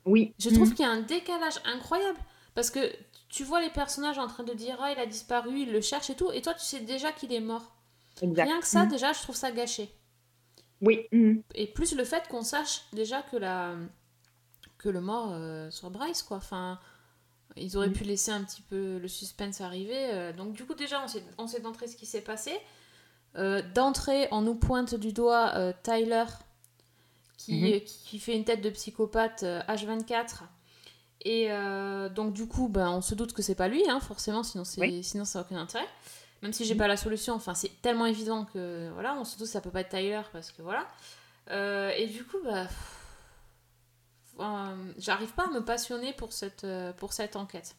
Oui. 0.05 0.33
Je 0.39 0.49
trouve 0.49 0.73
qu'il 0.73 0.85
y 0.85 0.87
a 0.87 0.91
un 0.91 1.01
décalage 1.01 1.59
incroyable 1.65 2.19
parce 2.55 2.69
que 2.69 2.91
tu 3.29 3.43
vois 3.43 3.61
les 3.61 3.69
personnages 3.69 4.17
en 4.17 4.27
train 4.27 4.43
de 4.43 4.53
dire 4.53 4.77
ah 4.81 4.91
il 4.91 4.99
a 4.99 5.05
disparu, 5.05 5.59
il 5.61 5.71
le 5.71 5.81
cherche 5.81 6.09
et 6.09 6.15
tout, 6.15 6.31
et 6.31 6.41
toi 6.41 6.53
tu 6.53 6.63
sais 6.65 6.79
déjà 6.79 7.11
qu'il 7.11 7.31
est 7.33 7.39
mort. 7.41 7.73
Mhm. 8.21 8.29
Exact. 8.31 8.45
Rien 8.47 8.59
que 8.59 8.67
ça, 8.67 8.83
Mhm. 8.83 8.89
déjà, 8.89 9.13
je 9.13 9.19
trouve 9.21 9.35
ça 9.35 9.51
gâché. 9.51 9.89
Oui. 10.81 11.07
Mhm. 11.11 11.41
Et 11.55 11.67
plus 11.67 11.95
le 11.95 12.03
fait 12.03 12.27
qu'on 12.27 12.43
sache 12.43 12.83
déjà 12.93 13.21
que, 13.23 13.37
la... 13.37 13.75
que 14.77 14.89
le 14.89 15.01
mort 15.01 15.29
euh, 15.31 15.69
soit 15.71 15.89
Bryce, 15.89 16.21
quoi. 16.23 16.37
Enfin, 16.37 16.79
ils 17.55 17.75
auraient 17.77 17.87
Mhm. 17.87 17.93
pu 17.95 18.03
laisser 18.03 18.31
un 18.31 18.43
petit 18.43 18.61
peu 18.61 18.97
le 18.99 19.07
suspense 19.07 19.61
arriver. 19.61 19.95
euh, 20.13 20.33
Donc, 20.33 20.53
du 20.53 20.65
coup, 20.65 20.75
déjà, 20.75 21.01
on 21.03 21.07
sait, 21.07 21.23
on 21.37 21.47
sait 21.47 21.59
d'entrée 21.61 21.87
ce 21.87 21.95
qui 21.95 22.05
s'est 22.05 22.21
passé. 22.21 22.57
Euh, 23.37 23.61
d'entrée, 23.75 24.27
on 24.31 24.41
nous 24.41 24.55
pointe 24.55 24.95
du 24.95 25.13
doigt 25.13 25.51
euh, 25.55 25.73
Tyler, 25.83 26.25
qui, 27.37 27.53
Mhm. 27.73 27.81
qui 27.81 28.19
fait 28.19 28.35
une 28.35 28.43
tête 28.45 28.61
de 28.61 28.69
psychopathe 28.69 29.43
euh, 29.43 29.61
H24. 29.67 30.43
Et 31.21 31.51
euh, 31.51 32.09
donc, 32.09 32.33
du 32.33 32.47
coup, 32.47 32.67
ben, 32.67 32.89
on 32.91 33.01
se 33.01 33.15
doute 33.15 33.33
que 33.33 33.41
c'est 33.41 33.55
pas 33.55 33.67
lui, 33.67 33.83
hein, 33.89 33.99
forcément, 33.99 34.43
sinon, 34.43 34.63
c'est, 34.63 34.81
Oui. 34.81 35.03
sinon 35.03 35.25
ça 35.25 35.39
n'a 35.39 35.45
aucun 35.45 35.57
intérêt. 35.57 35.87
Même 36.41 36.53
si 36.53 36.65
j'ai 36.65 36.75
Mhm. 36.75 36.77
pas 36.77 36.87
la 36.87 36.97
solution, 36.97 37.33
enfin, 37.33 37.53
c'est 37.55 37.81
tellement 37.81 38.05
évident 38.05 38.45
que 38.45 38.89
voilà, 38.93 39.15
on 39.15 39.23
se 39.25 39.43
ça 39.45 39.61
peut 39.61 39.71
pas 39.71 39.81
être 39.81 39.89
Tyler 39.89 40.21
parce 40.31 40.51
que 40.51 40.61
voilà. 40.61 40.87
Euh, 41.51 41.91
et 41.97 42.07
du 42.07 42.23
coup, 42.25 42.37
bah, 42.43 42.67
euh, 44.39 44.93
j'arrive 44.97 45.33
pas 45.33 45.45
à 45.45 45.51
me 45.51 45.63
passionner 45.63 46.13
pour 46.13 46.33
cette, 46.33 46.63
euh, 46.63 46.93
pour 46.93 47.13
cette 47.13 47.35
enquête. 47.35 47.75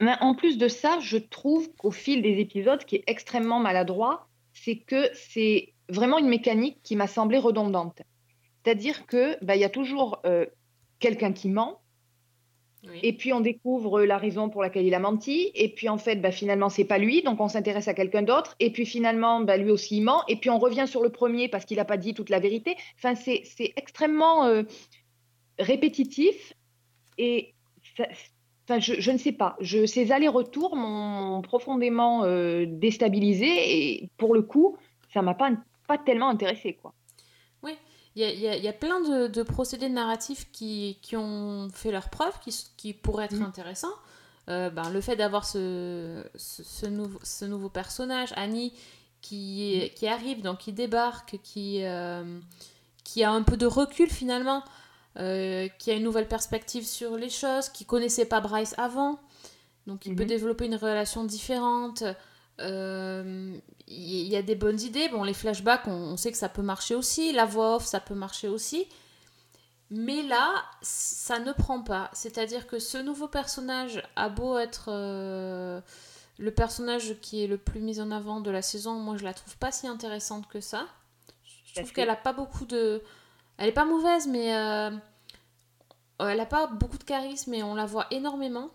Mais 0.00 0.14
en 0.20 0.34
plus 0.34 0.58
de 0.58 0.68
ça, 0.68 0.98
je 1.00 1.16
trouve 1.18 1.72
qu'au 1.76 1.90
fil 1.92 2.22
des 2.22 2.40
épisodes, 2.40 2.80
ce 2.80 2.86
qui 2.86 2.96
est 2.96 3.04
extrêmement 3.06 3.60
maladroit, 3.60 4.28
c'est 4.52 4.78
que 4.78 5.10
c'est 5.14 5.74
vraiment 5.88 6.18
une 6.18 6.28
mécanique 6.28 6.82
qui 6.82 6.96
m'a 6.96 7.06
semblé 7.06 7.38
redondante. 7.38 8.02
C'est-à-dire 8.64 9.06
que 9.06 9.42
bah, 9.44 9.56
il 9.56 9.60
y 9.60 9.64
a 9.64 9.70
toujours 9.70 10.20
euh, 10.26 10.46
quelqu'un 11.00 11.32
qui 11.32 11.48
ment, 11.50 11.81
Et 13.02 13.12
puis 13.16 13.32
on 13.32 13.40
découvre 13.40 14.02
la 14.02 14.18
raison 14.18 14.48
pour 14.48 14.62
laquelle 14.62 14.86
il 14.86 14.94
a 14.94 14.98
menti, 14.98 15.50
et 15.54 15.68
puis 15.68 15.88
en 15.88 15.98
fait, 15.98 16.16
bah, 16.16 16.32
finalement, 16.32 16.68
c'est 16.68 16.84
pas 16.84 16.98
lui, 16.98 17.22
donc 17.22 17.40
on 17.40 17.48
s'intéresse 17.48 17.86
à 17.88 17.94
quelqu'un 17.94 18.22
d'autre, 18.22 18.56
et 18.58 18.70
puis 18.72 18.86
finalement, 18.86 19.40
bah, 19.40 19.56
lui 19.56 19.70
aussi 19.70 19.98
il 19.98 20.02
ment, 20.02 20.22
et 20.28 20.36
puis 20.36 20.50
on 20.50 20.58
revient 20.58 20.86
sur 20.88 21.02
le 21.02 21.10
premier 21.10 21.48
parce 21.48 21.64
qu'il 21.64 21.76
n'a 21.76 21.84
pas 21.84 21.96
dit 21.96 22.12
toute 22.14 22.28
la 22.30 22.40
vérité. 22.40 22.76
Enfin, 22.96 23.14
c'est 23.14 23.44
extrêmement 23.76 24.46
euh, 24.46 24.64
répétitif, 25.58 26.54
et 27.18 27.54
ça- 27.96 28.78
je, 28.78 29.10
ne 29.10 29.18
sais 29.18 29.32
pas. 29.32 29.56
Je, 29.60 29.86
ces 29.86 30.12
allers-retours 30.12 30.76
m'ont 30.76 31.42
profondément 31.42 32.24
euh, 32.24 32.64
déstabilisée. 32.66 33.46
Et 34.04 34.10
pour 34.16 34.34
le 34.34 34.42
coup, 34.42 34.76
ça 35.12 35.22
m'a 35.22 35.34
pas, 35.34 35.50
pas 35.86 35.98
tellement 35.98 36.28
intéressée, 36.28 36.74
quoi. 36.74 36.94
Il 38.14 38.22
y 38.22 38.46
a, 38.46 38.56
y 38.56 38.66
y 38.66 38.72
plein 38.72 39.00
de, 39.00 39.26
de 39.26 39.42
procédés 39.42 39.88
narratifs 39.88 40.48
qui, 40.52 40.98
qui 41.02 41.16
ont 41.16 41.68
fait 41.72 41.90
leurs 41.90 42.10
preuves, 42.10 42.34
qui, 42.40 42.52
pourraient 42.92 43.24
être 43.26 43.36
Mhm. 43.36 43.44
intéressants. 43.46 43.94
Euh, 44.48 44.70
ben, 44.70 44.90
le 44.90 45.00
fait 45.00 45.16
d'avoir 45.16 45.46
ce, 45.46 46.22
ce, 46.36 46.62
ce 46.62 46.86
nouveau, 46.86 47.18
ce 47.22 47.44
nouveau 47.46 47.68
personnage, 47.70 48.32
Annie, 48.36 48.72
qui, 49.20 49.74
est- 49.74 49.94
qui 49.94 50.08
arrive, 50.08 50.42
donc 50.42 50.58
qui 50.58 50.72
débarque, 50.72 51.38
qui, 51.42 51.84
euh, 51.84 52.38
qui 53.04 53.22
a 53.24 53.30
un 53.30 53.42
peu 53.42 53.56
de 53.56 53.66
recul 53.66 54.10
finalement, 54.10 54.62
euh, 55.18 55.68
qui 55.78 55.90
a 55.90 55.94
une 55.94 56.02
nouvelle 56.02 56.28
perspective 56.28 56.84
sur 56.86 57.16
les 57.16 57.30
choses, 57.30 57.68
qui 57.68 57.84
connaissait 57.84 58.24
pas 58.24 58.40
Bryce 58.40 58.74
avant, 58.78 59.20
donc 59.86 60.06
il 60.06 60.14
peut 60.16 60.22
Mhm. 60.24 60.28
développer 60.28 60.66
une 60.66 60.74
relation 60.76 61.24
différente. 61.24 62.02
Euh, 62.62 63.56
Il 63.88 64.28
y 64.28 64.36
a 64.36 64.42
des 64.42 64.54
bonnes 64.54 64.80
idées. 64.80 65.08
Bon, 65.08 65.24
les 65.24 65.34
flashbacks, 65.34 65.86
on, 65.86 65.92
on 65.92 66.16
sait 66.16 66.32
que 66.32 66.38
ça 66.38 66.48
peut 66.48 66.62
marcher 66.62 66.94
aussi. 66.94 67.32
La 67.32 67.44
voix 67.44 67.76
off, 67.76 67.84
ça 67.84 68.00
peut 68.00 68.14
marcher 68.14 68.48
aussi. 68.48 68.86
Mais 69.94 70.22
là, 70.22 70.64
ça 70.80 71.38
ne 71.38 71.52
prend 71.52 71.82
pas. 71.82 72.08
C'est-à-dire 72.14 72.66
que 72.66 72.78
ce 72.78 72.96
nouveau 72.96 73.28
personnage 73.28 74.02
a 74.16 74.30
beau 74.30 74.56
être 74.56 74.86
euh, 74.88 75.82
le 76.38 76.50
personnage 76.50 77.20
qui 77.20 77.44
est 77.44 77.46
le 77.46 77.58
plus 77.58 77.80
mis 77.80 78.00
en 78.00 78.10
avant 78.10 78.40
de 78.40 78.50
la 78.50 78.62
saison, 78.62 78.94
moi 78.94 79.18
je 79.18 79.24
la 79.24 79.34
trouve 79.34 79.58
pas 79.58 79.70
si 79.70 79.86
intéressante 79.86 80.48
que 80.48 80.62
ça. 80.62 80.86
Je 81.66 81.74
trouve 81.74 81.92
qu'elle 81.92 82.08
a 82.08 82.16
pas 82.16 82.32
beaucoup 82.32 82.64
de. 82.64 83.02
Elle 83.58 83.68
est 83.68 83.72
pas 83.72 83.84
mauvaise, 83.84 84.26
mais 84.26 84.56
euh, 84.56 84.90
elle 86.20 86.40
a 86.40 86.46
pas 86.46 86.68
beaucoup 86.68 86.96
de 86.96 87.04
charisme 87.04 87.52
et 87.52 87.62
on 87.62 87.74
la 87.74 87.84
voit 87.84 88.06
énormément. 88.10 88.70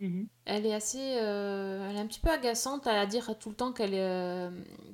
Mhm. 0.00 0.26
Elle 0.44 0.66
est 0.66 0.74
assez. 0.74 0.98
euh, 1.20 1.88
elle 1.88 1.96
est 1.96 2.00
un 2.00 2.06
petit 2.06 2.20
peu 2.20 2.30
agaçante 2.30 2.86
à 2.86 3.06
dire 3.06 3.36
tout 3.38 3.48
le 3.50 3.54
temps 3.56 3.72
qu'elle 3.72 3.94
euh, 3.94 4.50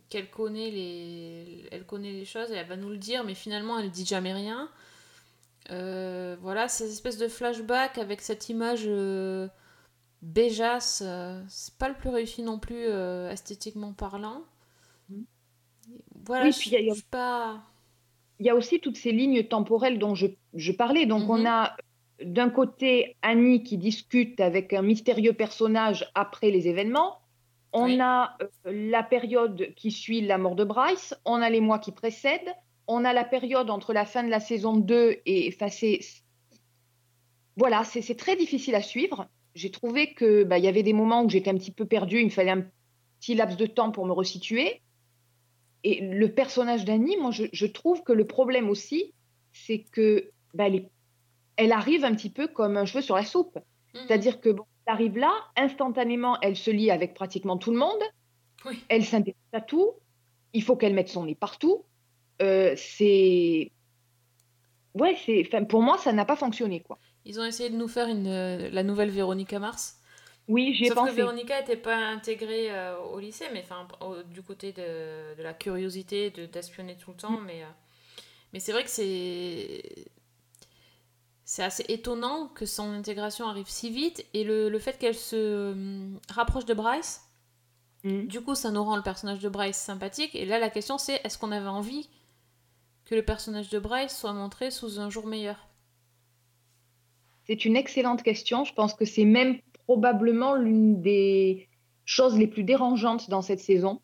qu'elle 0.08 0.30
connaît, 0.30 0.70
les, 0.70 1.66
elle 1.72 1.84
connaît 1.86 2.12
les 2.12 2.24
choses 2.24 2.50
et 2.52 2.54
elle 2.54 2.68
va 2.68 2.76
nous 2.76 2.90
le 2.90 2.98
dire, 2.98 3.24
mais 3.24 3.34
finalement 3.34 3.78
elle 3.78 3.90
dit 3.90 4.06
jamais 4.06 4.32
rien. 4.32 4.70
Euh, 5.70 6.36
voilà, 6.40 6.68
ces 6.68 6.90
espèces 6.92 7.18
de 7.18 7.28
flashbacks 7.28 7.98
avec 7.98 8.20
cette 8.20 8.48
image 8.48 8.82
euh, 8.86 9.48
béjasse, 10.22 11.02
euh, 11.06 11.42
c'est 11.48 11.74
pas 11.78 11.88
le 11.88 11.94
plus 11.96 12.10
réussi 12.10 12.42
non 12.42 12.58
plus 12.58 12.86
euh, 12.88 13.30
esthétiquement 13.30 13.92
parlant. 13.92 14.42
Mhm. 15.10 15.24
Voilà, 16.26 16.46
Oui, 16.46 16.52
je 16.52 16.58
puis 16.58 16.70
y 16.70 16.76
a- 16.76 16.80
y 16.80 16.90
a- 16.90 16.94
pas. 17.10 17.62
Il 18.40 18.46
y 18.46 18.50
a 18.50 18.54
aussi 18.56 18.80
toutes 18.80 18.96
ces 18.96 19.12
lignes 19.12 19.44
temporelles 19.44 19.98
dont 19.98 20.14
je, 20.14 20.26
je 20.54 20.72
parlais. 20.72 21.06
Donc, 21.06 21.24
Mhm. 21.24 21.30
on 21.30 21.46
a 21.46 21.76
d'un 22.24 22.50
côté 22.50 23.16
Annie 23.22 23.62
qui 23.62 23.78
discute 23.78 24.40
avec 24.40 24.72
un 24.72 24.82
mystérieux 24.82 25.32
personnage 25.32 26.10
après 26.14 26.50
les 26.50 26.68
événements. 26.68 27.18
On 27.72 27.84
Oui. 27.84 27.98
a 28.00 28.36
euh, 28.42 28.48
la 28.66 29.02
période 29.02 29.72
qui 29.76 29.90
suit 29.90 30.20
la 30.20 30.38
mort 30.38 30.54
de 30.56 30.64
Bryce. 30.64 31.14
On 31.24 31.40
a 31.40 31.48
les 31.50 31.60
mois 31.60 31.78
qui 31.78 31.92
précèdent. 31.92 32.54
On 32.86 33.04
a 33.04 33.12
la 33.12 33.24
période 33.24 33.70
entre 33.70 33.92
la 33.92 34.04
fin 34.04 34.22
de 34.24 34.28
la 34.28 34.40
saison 34.40 34.76
2 34.76 35.20
et. 35.24 35.54
Enfin. 35.54 35.68
Voilà, 37.56 37.84
c'est 37.84 38.14
très 38.16 38.36
difficile 38.36 38.74
à 38.74 38.82
suivre. 38.82 39.26
J'ai 39.54 39.70
trouvé 39.70 40.14
que 40.14 40.44
bah, 40.44 40.58
y 40.58 40.68
avait 40.68 40.82
des 40.82 40.94
moments 40.94 41.22
où 41.22 41.28
j'étais 41.28 41.50
un 41.50 41.56
petit 41.58 41.72
peu 41.72 41.84
perdue. 41.84 42.20
Il 42.20 42.26
me 42.26 42.30
fallait 42.30 42.50
un 42.50 42.64
petit 43.20 43.34
laps 43.34 43.56
de 43.58 43.66
temps 43.66 43.90
pour 43.92 44.06
me 44.06 44.12
resituer. 44.12 44.80
Et 45.84 46.00
le 46.00 46.32
personnage 46.32 46.84
d'Annie, 46.84 47.16
moi, 47.18 47.30
je, 47.30 47.44
je 47.52 47.66
trouve 47.66 48.02
que 48.02 48.12
le 48.12 48.26
problème 48.26 48.70
aussi, 48.70 49.12
c'est 49.52 49.80
que 49.80 50.30
bah, 50.54 50.66
elle, 50.68 50.76
est- 50.76 50.90
elle 51.56 51.72
arrive 51.72 52.04
un 52.04 52.14
petit 52.14 52.30
peu 52.30 52.46
comme 52.48 52.76
un 52.76 52.84
cheveu 52.84 53.02
sur 53.02 53.16
la 53.16 53.24
soupe. 53.24 53.56
Mhm. 53.94 54.00
C'est-à-dire 54.06 54.40
que 54.40 54.48
bon, 54.50 54.64
elle 54.86 54.94
arrive 54.94 55.18
là, 55.18 55.32
instantanément, 55.56 56.38
elle 56.40 56.56
se 56.56 56.70
lie 56.70 56.90
avec 56.90 57.14
pratiquement 57.14 57.56
tout 57.58 57.70
le 57.72 57.78
monde, 57.78 58.02
Oui. 58.64 58.82
elle 58.88 59.04
s'intéresse 59.04 59.36
à 59.52 59.60
tout, 59.60 59.92
il 60.52 60.62
faut 60.62 60.76
qu'elle 60.76 60.94
mette 60.94 61.08
son 61.08 61.24
nez 61.26 61.34
partout. 61.34 61.84
Euh, 62.40 62.74
c'est. 62.76 63.70
Ouais, 64.94 65.16
c'est. 65.24 65.44
enfin, 65.46 65.64
pour 65.64 65.82
moi, 65.82 65.98
ça 65.98 66.12
n'a 66.12 66.24
pas 66.24 66.36
fonctionné, 66.36 66.80
quoi. 66.80 66.98
Ils 67.24 67.38
ont 67.38 67.44
essayé 67.44 67.70
de 67.70 67.76
nous 67.76 67.88
faire 67.88 68.08
une, 68.08 68.26
euh, 68.26 68.68
la 68.70 68.82
nouvelle 68.82 69.10
Véronica 69.10 69.58
Mars. 69.58 69.98
Oui, 70.48 70.74
j'y 70.74 70.84
ai 70.84 70.88
Sauf 70.88 70.96
pensé. 70.96 71.10
que 71.12 71.16
Véronica 71.16 71.58
n'était 71.60 71.76
pas 71.76 71.96
intégrée 71.96 72.72
euh, 72.72 72.98
au 72.98 73.20
lycée, 73.20 73.46
mais 73.52 73.60
enfin 73.62 73.86
du 74.32 74.42
côté 74.42 74.72
de, 74.72 75.36
de 75.36 75.42
la 75.42 75.54
curiosité, 75.54 76.30
de 76.30 76.46
d'espionner 76.46 76.96
tout 76.96 77.12
le 77.12 77.16
temps. 77.16 77.30
Mm. 77.30 77.44
Mais, 77.46 77.62
mais 78.52 78.58
c'est 78.58 78.72
vrai 78.72 78.82
que 78.82 78.90
c'est 78.90 79.82
c'est 81.52 81.62
assez 81.62 81.84
étonnant 81.88 82.48
que 82.48 82.64
son 82.64 82.90
intégration 82.92 83.46
arrive 83.46 83.68
si 83.68 83.90
vite 83.90 84.24
et 84.32 84.42
le, 84.42 84.70
le 84.70 84.78
fait 84.78 84.98
qu'elle 84.98 85.14
se 85.14 85.72
hum, 85.72 86.18
rapproche 86.30 86.64
de 86.64 86.72
Bryce, 86.72 87.20
Mhm. 88.04 88.26
du 88.26 88.40
coup 88.40 88.54
ça 88.54 88.70
nous 88.70 88.82
rend 88.82 88.96
le 88.96 89.02
personnage 89.02 89.40
de 89.40 89.50
Bryce 89.50 89.76
sympathique. 89.76 90.34
Et 90.34 90.46
là 90.46 90.58
la 90.58 90.70
question 90.70 90.96
c'est 90.96 91.20
est-ce 91.24 91.36
qu'on 91.38 91.52
avait 91.52 91.68
envie 91.68 92.08
que 93.04 93.14
le 93.14 93.22
personnage 93.22 93.68
de 93.68 93.78
Bryce 93.78 94.16
soit 94.16 94.32
montré 94.32 94.70
sous 94.70 94.98
un 94.98 95.10
jour 95.10 95.26
meilleur? 95.26 95.68
C'est 97.46 97.64
une 97.64 97.76
excellente 97.76 98.22
question. 98.22 98.64
Je 98.64 98.72
pense 98.74 98.94
que 98.94 99.04
c'est 99.04 99.24
même 99.24 99.60
probablement 99.86 100.54
l'une 100.54 101.00
des 101.02 101.68
choses 102.04 102.36
les 102.38 102.46
plus 102.46 102.64
dérangeantes 102.64 103.28
dans 103.30 103.42
cette 103.42 103.60
saison. 103.60 104.00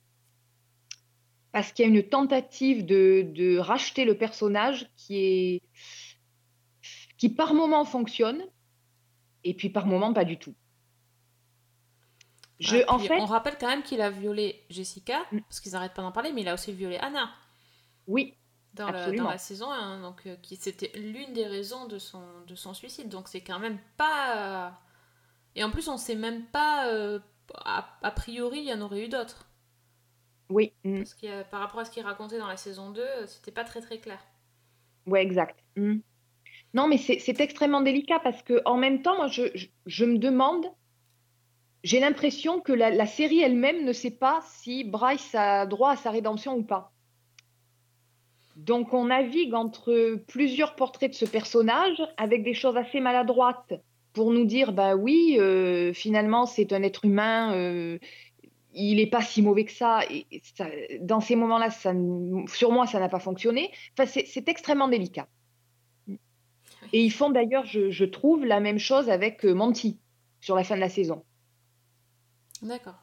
Parce 1.53 1.73
qu'il 1.73 1.85
y 1.85 1.89
a 1.89 1.91
une 1.91 2.09
tentative 2.09 2.85
de, 2.85 3.27
de 3.35 3.59
racheter 3.59 4.05
le 4.05 4.17
personnage 4.17 4.91
qui 4.97 5.17
est 5.19 5.63
qui 7.19 7.29
par 7.29 7.55
moment 7.55 7.85
fonctionne 7.85 8.43
et 9.45 9.55
puis 9.55 9.71
par 9.71 9.87
moment 9.87 10.13
pas 10.13 10.25
du 10.25 10.39
tout. 10.39 10.55
Je, 12.61 12.79
en 12.89 12.99
fait, 12.99 13.21
on 13.21 13.27
rappelle 13.27 13.57
quand 13.59 13.69
même 13.69 13.83
qu'il 13.85 14.01
a 14.01 14.11
violé 14.11 14.65
Jessica, 14.71 15.25
Mm. 15.33 15.41
parce 15.49 15.61
qu'ils 15.61 15.73
n'arrêtent 15.73 15.95
pas 15.95 16.03
d'en 16.03 16.13
parler, 16.13 16.33
mais 16.33 16.41
il 16.43 16.49
a 16.49 16.55
aussi 16.55 16.73
violé 16.73 16.97
Anna. 16.99 17.31
oui, 18.07 18.35
dans, 18.75 18.91
la, 18.91 18.99
Absolument. 19.01 19.25
dans 19.25 19.31
la 19.31 19.39
saison 19.39 19.71
1, 19.71 20.01
donc 20.03 20.27
euh, 20.27 20.37
qui 20.43 20.57
c'était 20.57 20.93
l'une 20.99 21.33
des 21.33 21.47
raisons 21.47 21.87
de 21.87 21.99
son, 21.99 22.23
de 22.47 22.55
son 22.55 22.75
suicide. 22.75 23.09
Donc 23.09 23.29
c'est 23.29 23.43
quand 23.43 23.59
même 23.59 23.79
pas. 23.97 24.69
euh, 24.69 24.71
Et 25.57 25.65
en 25.65 25.71
plus, 25.71 25.89
on 25.89 25.97
sait 25.99 26.15
même 26.17 26.47
pas. 26.47 26.89
euh, 26.93 27.21
a, 27.65 27.99
a 28.03 28.11
priori, 28.13 28.61
il 28.61 28.65
y 28.67 28.73
en 28.75 28.81
aurait 28.83 29.05
eu 29.05 29.09
d'autres. 29.09 29.49
oui, 30.51 30.75
mm, 30.85 31.03
Parce 31.03 31.15
que 31.15 31.43
par 31.45 31.61
rapport 31.61 31.81
à 31.81 31.85
ce 31.87 31.91
qu'il 31.91 32.05
racontait 32.05 32.39
dans 32.39 32.47
la 32.47 32.57
saison 32.57 32.91
2, 32.91 33.01
euh, 33.03 33.27
c'était 33.27 33.53
pas 33.53 33.65
très 33.65 33.81
très 33.81 33.99
clair. 34.01 34.21
ouais, 35.07 35.23
exact. 35.23 35.65
mm. 35.77 35.99
Non, 36.75 36.87
mais 36.87 36.99
c'est 36.99 37.41
extrêmement 37.41 37.81
délicat 37.81 38.19
parce 38.19 38.43
que 38.43 38.61
en 38.65 38.77
même 38.77 39.03
temps, 39.03 39.17
moi, 39.17 39.29
je, 39.29 40.05
me 40.05 40.19
demande, 40.19 40.67
j'ai 41.83 41.99
l'impression 41.99 42.61
que 42.61 42.73
la, 42.73 43.07
série 43.07 43.41
elle-même 43.41 43.85
ne 43.85 43.93
sait 43.93 44.11
pas 44.11 44.41
si 44.47 44.85
Bryce 44.85 45.35
a 45.35 45.67
droit 45.67 45.93
à 45.93 45.97
sa 45.97 46.11
rédemption 46.11 46.57
ou 46.57 46.63
pas. 46.63 46.93
Donc, 48.57 48.93
on 48.93 49.07
navigue 49.07 49.55
entre 49.55 50.21
plusieurs 50.27 50.75
portraits 50.75 51.13
de 51.13 51.17
ce 51.17 51.25
personnage 51.25 52.03
avec 52.17 52.43
des 52.43 52.55
choses 52.55 52.77
assez 52.77 53.01
maladroites 53.01 53.75
pour 54.13 54.33
nous 54.33 54.45
dire, 54.45 54.73
bah 54.73 54.97
oui, 54.97 55.37
euh, 55.39 55.93
finalement, 55.93 56.45
c'est 56.45 56.73
un 56.73 56.83
être 56.83 57.05
humain, 57.05 57.55
euh, 57.55 57.99
il 58.75 58.97
n'est 58.97 59.07
pas 59.07 59.23
si 59.23 59.43
mauvais 59.43 59.65
que 59.65 59.73
ça. 59.73 60.01
Et 60.11 60.27
dans 61.01 61.21
ces 61.21 61.37
moments-là, 61.37 61.71
sur 61.71 62.73
moi, 62.73 62.87
ça 62.87 62.99
n'a 62.99 63.09
pas 63.09 63.21
fonctionné. 63.21 63.71
Enfin, 63.97 64.11
c'est 64.25 64.49
extrêmement 64.49 64.89
délicat. 64.89 65.29
Et 66.93 67.03
ils 67.05 67.11
font 67.11 67.31
d'ailleurs, 67.31 67.67
je, 67.67 67.91
je 67.91 68.05
trouve, 68.05 68.45
la 68.45 68.61
même 68.61 68.79
chose 68.79 69.09
avec 69.11 69.45
euh, 69.45 69.55
Monty 69.55 69.99
sur 70.41 70.57
la 70.57 70.65
fin 70.65 70.77
de 70.77 70.81
la 70.81 70.89
saison. 70.89 71.25
D'accord. 72.63 72.99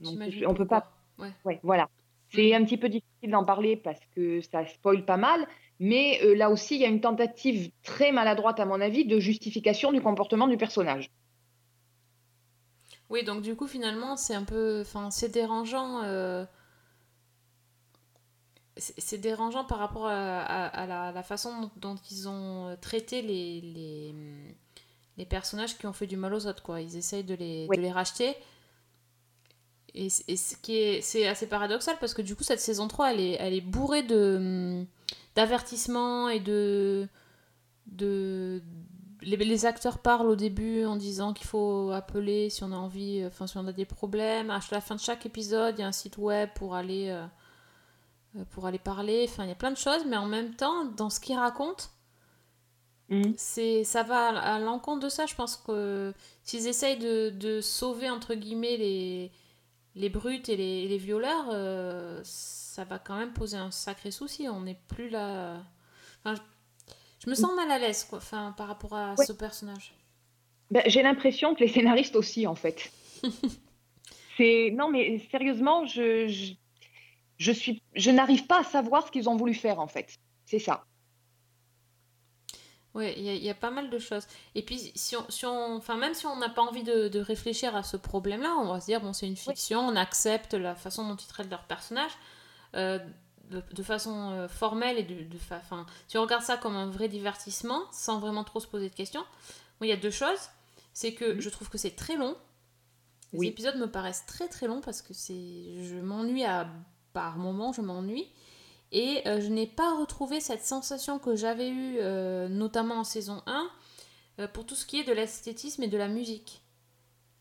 Donc, 0.00 0.12
J'imagine 0.12 0.46
on 0.46 0.54
peut 0.54 0.66
pas. 0.66 0.92
Ouais. 1.18 1.30
Ouais, 1.44 1.60
voilà. 1.62 1.88
C'est 2.30 2.54
un 2.54 2.64
petit 2.64 2.76
peu 2.76 2.88
difficile 2.88 3.30
d'en 3.30 3.44
parler 3.44 3.76
parce 3.76 4.00
que 4.14 4.40
ça 4.42 4.66
spoil 4.66 5.04
pas 5.04 5.16
mal, 5.16 5.46
mais 5.80 6.20
euh, 6.22 6.34
là 6.34 6.50
aussi, 6.50 6.74
il 6.74 6.80
y 6.82 6.84
a 6.84 6.88
une 6.88 7.00
tentative 7.00 7.70
très 7.82 8.12
maladroite, 8.12 8.60
à 8.60 8.66
mon 8.66 8.80
avis, 8.80 9.04
de 9.06 9.18
justification 9.18 9.92
du 9.92 10.00
comportement 10.02 10.48
du 10.48 10.56
personnage. 10.56 11.10
Oui, 13.08 13.24
donc 13.24 13.42
du 13.42 13.54
coup, 13.54 13.66
finalement, 13.66 14.16
c'est 14.16 14.34
un 14.34 14.44
peu. 14.44 14.80
Enfin, 14.82 15.10
c'est 15.10 15.32
dérangeant. 15.32 16.02
euh, 16.02 16.44
C'est 18.78 19.18
dérangeant 19.18 19.64
par 19.64 19.78
rapport 19.78 20.06
à, 20.06 20.40
à- 20.42 20.66
à 20.66 20.86
la, 20.86 21.12
la 21.12 21.22
façon 21.22 21.70
dont 21.76 21.96
ils 22.10 22.28
ont 22.28 22.68
euh, 22.68 22.76
traité 22.78 23.22
les, 23.22 23.60
les, 23.62 24.14
les 25.16 25.24
personnages 25.24 25.78
qui 25.78 25.86
ont 25.86 25.94
fait 25.94 26.06
du 26.06 26.16
mal 26.18 26.34
aux 26.34 26.46
autres, 26.46 26.62
quoi. 26.62 26.82
Ils 26.82 26.94
essayent 26.96 27.24
de 27.24 27.34
les, 27.34 27.66
Oui. 27.70 27.76
de 27.78 27.82
les 27.82 27.90
racheter. 27.92 28.34
Et, 29.94 30.10
ce 30.10 30.56
qui 30.60 30.76
est, 30.76 31.00
c'est 31.00 31.26
assez 31.26 31.46
paradoxal 31.46 31.96
parce 31.98 32.12
que 32.12 32.20
du 32.20 32.36
coup, 32.36 32.44
cette 32.44 32.60
saison 32.60 32.86
3, 32.86 33.12
elle 33.14 33.20
est, 33.20 33.36
elle 33.40 33.54
est 33.54 33.62
bourrée 33.62 34.02
de, 34.02 34.36
hum, 34.36 34.86
d'avertissements 35.34 36.28
et 36.28 36.40
de. 36.40 37.08
de 37.86 38.62
les, 39.22 39.36
les 39.38 39.64
acteurs 39.64 39.98
parlent 40.00 40.26
au 40.28 40.36
début 40.36 40.84
en 40.84 40.96
disant 40.96 41.32
qu'il 41.32 41.46
faut 41.46 41.90
appeler 41.92 42.50
si 42.50 42.62
on 42.62 42.70
a 42.72 42.76
envie, 42.76 43.22
euh, 43.22 43.28
enfin 43.28 43.46
si 43.46 43.56
on 43.56 43.66
a 43.66 43.72
des 43.72 43.86
problèmes. 43.86 44.50
À 44.50 44.60
la 44.70 44.80
fin 44.82 44.94
de 44.96 45.00
chaque 45.00 45.24
épisode, 45.24 45.76
il 45.78 45.80
y 45.80 45.84
a 45.84 45.86
un 45.88 45.92
site 45.92 46.18
web 46.18 46.50
pour 46.54 46.74
aller, 46.74 47.08
euh, 47.08 47.24
pour 48.50 48.66
aller 48.66 48.78
parler. 48.78 49.26
Enfin, 49.28 49.44
il 49.44 49.48
y 49.48 49.52
a 49.52 49.56
plein 49.56 49.70
de 49.70 49.76
choses, 49.76 50.04
mais 50.06 50.16
en 50.16 50.26
même 50.26 50.54
temps, 50.54 50.84
dans 50.84 51.10
ce 51.10 51.20
qu'ils 51.20 51.36
racontent, 51.38 51.84
c'est 53.36 53.84
ça 53.84 54.02
va 54.02 54.28
à 54.38 54.58
l'encontre 54.58 55.04
de 55.04 55.08
ça. 55.08 55.26
Je 55.26 55.34
pense 55.34 55.56
que 55.56 56.12
s'ils 56.42 56.66
essayent 56.66 56.98
de, 56.98 57.30
de 57.30 57.60
sauver 57.60 58.10
entre 58.10 58.34
guillemets 58.34 58.76
les, 58.76 59.30
les 59.96 60.10
brutes 60.10 60.48
et 60.48 60.56
les, 60.56 60.88
les 60.88 60.98
violeurs, 60.98 61.46
euh, 61.52 62.20
ça 62.24 62.84
va 62.84 62.98
quand 62.98 63.16
même 63.18 63.32
poser 63.32 63.56
un 63.58 63.70
sacré 63.72 64.10
souci. 64.10 64.48
On 64.48 64.62
n'est 64.62 64.80
plus 64.88 65.08
là. 65.10 65.58
Enfin, 66.24 66.34
je, 66.36 66.42
je 67.26 67.30
me 67.30 67.34
sens 67.36 67.54
mal 67.56 67.70
à 67.70 67.78
l'aise 67.78 68.04
quoi, 68.04 68.18
enfin, 68.18 68.54
par 68.56 68.68
rapport 68.68 68.94
à 68.94 69.18
Ouais. 69.18 69.26
ce 69.26 69.32
personnage. 69.32 69.94
Ben, 70.70 70.82
j'ai 70.86 71.02
l'impression 71.02 71.54
que 71.54 71.60
les 71.60 71.68
scénaristes 71.68 72.16
aussi, 72.16 72.46
en 72.46 72.54
fait. 72.54 72.92
C'est 74.36 74.70
non, 74.72 74.90
mais 74.90 75.18
sérieusement, 75.30 75.86
je, 75.86 76.28
je- 76.28 76.54
je, 77.38 77.52
suis, 77.52 77.82
je 77.96 78.10
n'arrive 78.10 78.46
pas 78.46 78.60
à 78.60 78.64
savoir 78.64 79.06
ce 79.06 79.10
qu'ils 79.10 79.28
ont 79.28 79.36
voulu 79.36 79.54
faire 79.54 79.80
en 79.80 79.86
fait. 79.86 80.18
C'est 80.44 80.58
ça. 80.58 80.84
Oui, 82.94 83.12
il 83.14 83.24
y, 83.24 83.50
a 83.50 83.54
pas 83.54 83.70
mal 83.70 83.90
de 83.90 83.98
choses. 83.98 84.26
Et 84.54 84.62
puis, 84.62 84.90
si 84.94 85.16
on, 85.16 85.26
si 85.28 85.44
on, 85.44 85.76
enfin, 85.76 85.98
même 85.98 86.14
si 86.14 86.24
on 86.24 86.36
n'a 86.36 86.48
pas 86.48 86.62
envie 86.62 86.82
de, 86.82 87.08
de, 87.08 87.20
réfléchir 87.20 87.76
à 87.76 87.82
ce 87.82 87.98
problème-là, 87.98 88.54
on 88.58 88.72
va 88.72 88.80
se 88.80 88.86
dire, 88.86 89.02
bon, 89.02 89.12
c'est 89.12 89.26
une 89.26 89.36
fiction, 89.36 89.80
on 89.80 89.96
accepte 89.96 90.54
la 90.54 90.74
façon 90.74 91.06
dont 91.06 91.14
ils 91.14 91.26
traitent 91.26 91.50
leur 91.50 91.64
personnage. 91.64 92.12
Euh, 92.74 92.98
de, 93.50 93.82
façon 93.82 94.30
euh, 94.32 94.48
formelle 94.48 94.98
et 94.98 95.02
de, 95.02 95.14
de 95.14 95.36
enfin, 95.36 95.86
si 96.08 96.18
on 96.18 96.22
regarde 96.22 96.42
ça 96.42 96.56
comme 96.56 96.74
un 96.74 96.86
vrai 96.86 97.08
divertissement, 97.08 97.82
sans 97.92 98.18
vraiment 98.18 98.44
trop 98.44 98.60
se 98.60 98.66
poser 98.66 98.88
de 98.88 98.94
questions, 98.94 99.24
il 99.82 99.88
y 99.88 99.92
a 99.92 99.96
deux 99.96 100.10
choses. 100.10 100.50
C'est 100.92 101.12
que 101.12 101.38
je 101.40 101.48
trouve 101.50 101.68
que 101.68 101.78
c'est 101.78 101.94
très 101.94 102.16
long. 102.16 102.36
Les 103.32 103.48
épisodes 103.48 103.76
me 103.76 103.90
paraissent 103.90 104.24
très 104.26 104.48
très 104.48 104.66
longs 104.66 104.80
parce 104.80 105.02
que 105.02 105.12
c'est, 105.12 105.84
je 105.84 105.96
m'ennuie 105.96 106.44
à 106.44 106.68
par 107.16 107.38
moments, 107.38 107.72
je 107.72 107.80
m'ennuie. 107.80 108.28
Et 108.92 109.22
euh, 109.26 109.40
je 109.40 109.48
n'ai 109.48 109.66
pas 109.66 109.96
retrouvé 109.96 110.40
cette 110.40 110.62
sensation 110.62 111.18
que 111.18 111.34
j'avais 111.34 111.70
eue, 111.70 111.96
euh, 112.00 112.46
notamment 112.48 112.96
en 112.96 113.04
saison 113.04 113.42
1, 113.46 113.70
pour 114.52 114.66
tout 114.66 114.74
ce 114.74 114.84
qui 114.84 115.00
est 115.00 115.04
de 115.04 115.14
l'esthétisme 115.14 115.82
et 115.82 115.88
de 115.88 115.96
la 115.96 116.08
musique. 116.08 116.60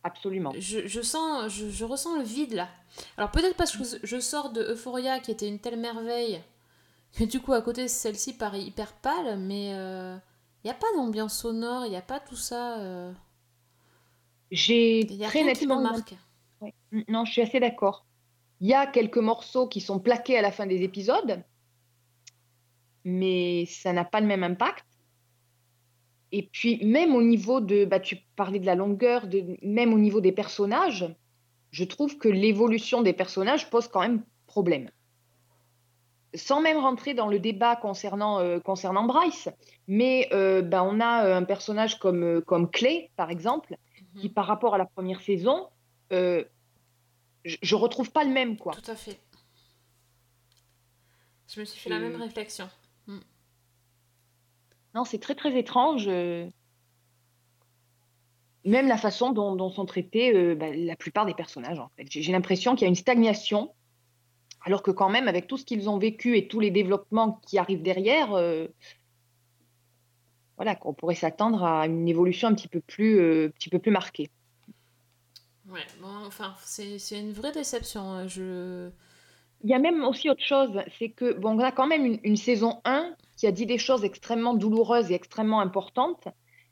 Absolument. 0.06 0.54
Je, 0.58 1.02
sens, 1.02 1.52
je, 1.52 1.84
ressens 1.84 2.18
le 2.18 2.24
vide 2.24 2.54
là. 2.54 2.70
Alors 3.18 3.32
peut-être 3.32 3.58
parce 3.58 3.76
que 3.76 3.84
je 4.02 4.20
sors 4.20 4.52
de 4.52 4.62
Euphoria 4.62 5.20
qui 5.20 5.32
était 5.32 5.48
une 5.48 5.60
telle 5.60 5.80
merveille 5.80 6.42
que 7.12 7.24
du 7.24 7.42
coup 7.42 7.54
à 7.54 7.62
côté 7.62 7.88
celle-ci 7.88 8.38
paraît 8.38 8.62
hyper 8.62 8.94
pâle, 8.94 9.40
mais 9.40 9.70
il 9.70 9.76
euh, 9.76 10.16
n'y 10.64 10.70
a 10.70 10.76
pas 10.76 10.88
d'ambiance 10.96 11.40
sonore, 11.40 11.86
il 11.86 11.90
n'y 11.90 11.98
a 11.98 12.04
pas 12.04 12.20
tout 12.20 12.36
ça. 12.38 12.78
Euh... 12.78 13.12
J'ai 14.52 15.08
très 15.24 15.44
nettement 15.44 15.82
marque. 15.82 16.16
Non, 17.10 17.26
je 17.26 17.32
suis 17.32 17.42
assez 17.42 17.60
d'accord. 17.60 18.06
Il 18.62 18.68
y 18.68 18.74
a 18.74 18.88
quelques 18.88 19.18
morceaux 19.18 19.68
qui 19.68 19.82
sont 19.82 20.00
plaqués 20.00 20.38
à 20.38 20.42
la 20.42 20.52
fin 20.52 20.66
des 20.66 20.82
épisodes, 20.82 21.44
mais 23.04 23.66
ça 23.68 23.94
n'a 23.94 24.06
pas 24.06 24.22
le 24.22 24.28
même 24.28 24.44
impact. 24.44 24.86
Et 26.32 26.50
puis, 26.52 26.84
même 26.84 27.16
au 27.16 27.22
niveau 27.22 27.62
de, 27.62 27.86
bah, 27.86 28.00
tu 28.00 28.18
parlais 28.36 28.60
de 28.60 28.66
la 28.66 28.76
longueur, 28.76 29.28
de, 29.28 29.58
même 29.62 29.94
au 29.94 30.00
niveau 30.00 30.22
des 30.22 30.32
personnages, 30.32 31.16
je 31.72 31.84
trouve 31.84 32.18
que 32.18 32.28
l'évolution 32.28 33.02
des 33.02 33.14
personnages 33.14 33.70
pose 33.70 33.88
quand 33.88 34.02
même 34.02 34.24
problème. 34.48 34.90
Sans 36.34 36.62
même 36.62 36.78
rentrer 36.78 37.14
dans 37.14 37.28
le 37.28 37.40
débat 37.40 37.76
concernant, 37.76 38.40
euh, 38.40 38.60
concernant 38.60 39.06
Bryce, 39.06 39.50
mais 39.88 40.28
euh, 40.34 40.62
bah, 40.62 40.84
on 40.84 41.00
a 41.00 41.26
euh, 41.26 41.38
un 41.38 41.44
personnage 41.44 42.00
comme, 42.00 42.42
comme 42.42 42.70
Clay, 42.70 43.12
par 43.16 43.30
exemple, 43.30 43.76
mhm. 44.16 44.22
qui 44.22 44.30
par 44.30 44.46
rapport 44.46 44.76
à 44.76 44.78
la 44.78 44.86
première 44.86 45.22
saison, 45.22 45.68
je 47.46 47.76
ne 47.76 47.80
retrouve 47.80 48.12
pas 48.12 48.24
le 48.24 48.32
même. 48.32 48.58
Quoi. 48.58 48.74
Tout 48.74 48.92
à 48.92 48.96
fait. 48.96 49.20
Je 51.48 51.60
me 51.60 51.66
suis 51.66 51.80
fait 51.80 51.90
la 51.90 52.00
même 52.00 52.16
réflexion. 52.16 52.68
Non, 54.96 55.04
c'est 55.04 55.20
très 55.20 55.36
très 55.36 55.58
étrange. 55.60 56.06
Euh. 56.08 56.50
Même 58.64 58.88
la 58.88 58.98
façon 58.98 59.32
dont, 59.32 59.70
sont 59.70 59.86
traités 59.86 60.34
euh, 60.34 60.56
bah, 60.56 60.74
la 60.74 60.96
plupart 60.96 61.26
des 61.26 61.36
personnages. 61.36 61.80
En 61.80 61.90
fait. 61.98 62.08
J'ai 62.10 62.32
l'impression 62.32 62.74
qu'il 62.74 62.84
y 62.84 62.86
a 62.86 62.88
une 62.88 62.96
stagnation, 62.96 63.76
alors 64.62 64.82
que 64.82 64.92
quand 64.92 65.10
même, 65.10 65.28
avec 65.28 65.48
tout 65.48 65.58
ce 65.58 65.66
qu'ils 65.66 65.90
ont 65.90 66.00
vécu 66.00 66.38
et 66.38 66.48
tous 66.48 66.62
les 66.62 66.72
développements 66.72 67.42
qui 67.46 67.60
arrivent 67.60 67.84
derrière, 67.84 68.34
euh, 68.34 68.68
voilà, 70.56 70.76
qu'on 70.76 70.94
pourrait 70.94 71.16
s'attendre 71.16 71.64
à 71.64 71.86
une 71.86 72.08
évolution 72.08 72.48
un 72.48 72.56
petit 72.56 72.70
peu 72.70 72.80
plus, 72.80 73.18
petit 73.52 73.70
peu 73.70 73.78
plus 73.78 73.92
marquée. 73.92 74.32
Ouais, 75.70 75.86
bon, 76.02 76.26
enfin, 76.26 76.54
c'est 76.64 77.20
une 77.20 77.34
vraie 77.34 77.52
déception. 77.52 78.02
Hein, 78.02 78.28
je... 78.28 78.90
Il 79.64 79.70
y 79.70 79.74
a 79.74 79.80
même 79.80 80.04
aussi 80.04 80.30
autre 80.30 80.44
chose, 80.44 80.80
c'est 81.00 81.10
que 81.10 81.34
bon, 81.34 81.56
on 81.56 81.60
a 81.60 81.72
quand 81.72 81.88
même 81.88 82.06
une, 82.06 82.20
une 82.24 82.38
saison 82.38 82.82
1 82.86 83.16
qui 83.36 83.48
a 83.48 83.52
dit 83.52 83.66
des 83.66 83.78
choses 83.78 84.04
extrêmement 84.04 84.54
douloureuses 84.54 85.12
et 85.12 85.16
extrêmement 85.16 85.60
importantes, 85.60 86.28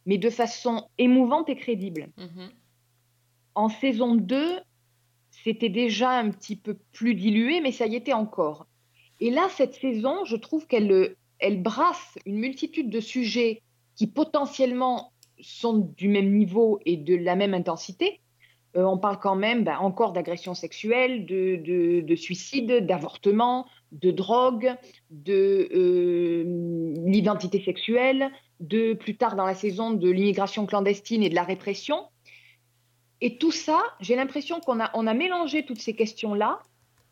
mais 0.05 0.17
de 0.17 0.29
façon 0.29 0.87
émouvante 0.97 1.49
et 1.49 1.55
crédible. 1.55 2.09
Mhm. 2.17 2.51
En 3.55 3.69
saison 3.69 4.15
2, 4.15 4.59
c'était 5.31 5.69
déjà 5.69 6.11
un 6.11 6.29
petit 6.29 6.55
peu 6.55 6.77
plus 6.91 7.15
dilué, 7.15 7.61
mais 7.61 7.71
ça 7.71 7.87
y 7.87 7.95
était 7.95 8.13
encore. 8.13 8.67
Et 9.19 9.31
là, 9.31 9.47
cette 9.49 9.75
saison, 9.75 10.25
je 10.25 10.35
trouve 10.35 10.67
qu'elle 10.67 11.15
elle 11.39 11.61
brasse 11.61 12.17
une 12.25 12.37
multitude 12.37 12.89
de 12.89 12.99
sujets 12.99 13.61
qui 13.95 14.07
potentiellement 14.07 15.11
sont 15.41 15.77
du 15.97 16.07
même 16.07 16.33
niveau 16.33 16.79
et 16.85 16.97
de 16.97 17.15
la 17.15 17.35
même 17.35 17.53
intensité. 17.53 18.21
Euh, 18.75 18.83
on 18.83 18.97
parle 18.97 19.19
quand 19.19 19.35
même 19.35 19.63
ben, 19.63 19.77
encore 19.77 20.13
d'agression 20.13 20.53
sexuelle, 20.53 21.25
de, 21.25 21.57
de, 21.57 22.01
de 22.01 22.15
suicide, 22.15 22.85
d'avortement, 22.85 23.67
de 23.91 24.09
drogue, 24.09 24.75
de 25.11 25.69
euh, 25.73 26.43
l'identité 27.05 27.63
sexuelle, 27.63 28.31
de 28.59 28.93
plus 28.93 29.15
tard 29.15 29.35
dans 29.35 29.45
la 29.45 29.53
saison 29.53 29.91
de 29.91 30.09
l'immigration 30.09 30.65
clandestine 30.65 31.21
et 31.21 31.29
de 31.29 31.35
la 31.35 31.43
répression. 31.43 32.07
Et 33.21 33.37
tout 33.37 33.51
ça, 33.51 33.81
j'ai 33.99 34.15
l'impression 34.15 34.59
qu'on 34.59 34.79
a, 34.79 35.13
mélangé 35.13 35.65
toutes 35.65 35.79
ces 35.79 35.95
questions-là, 35.95 36.59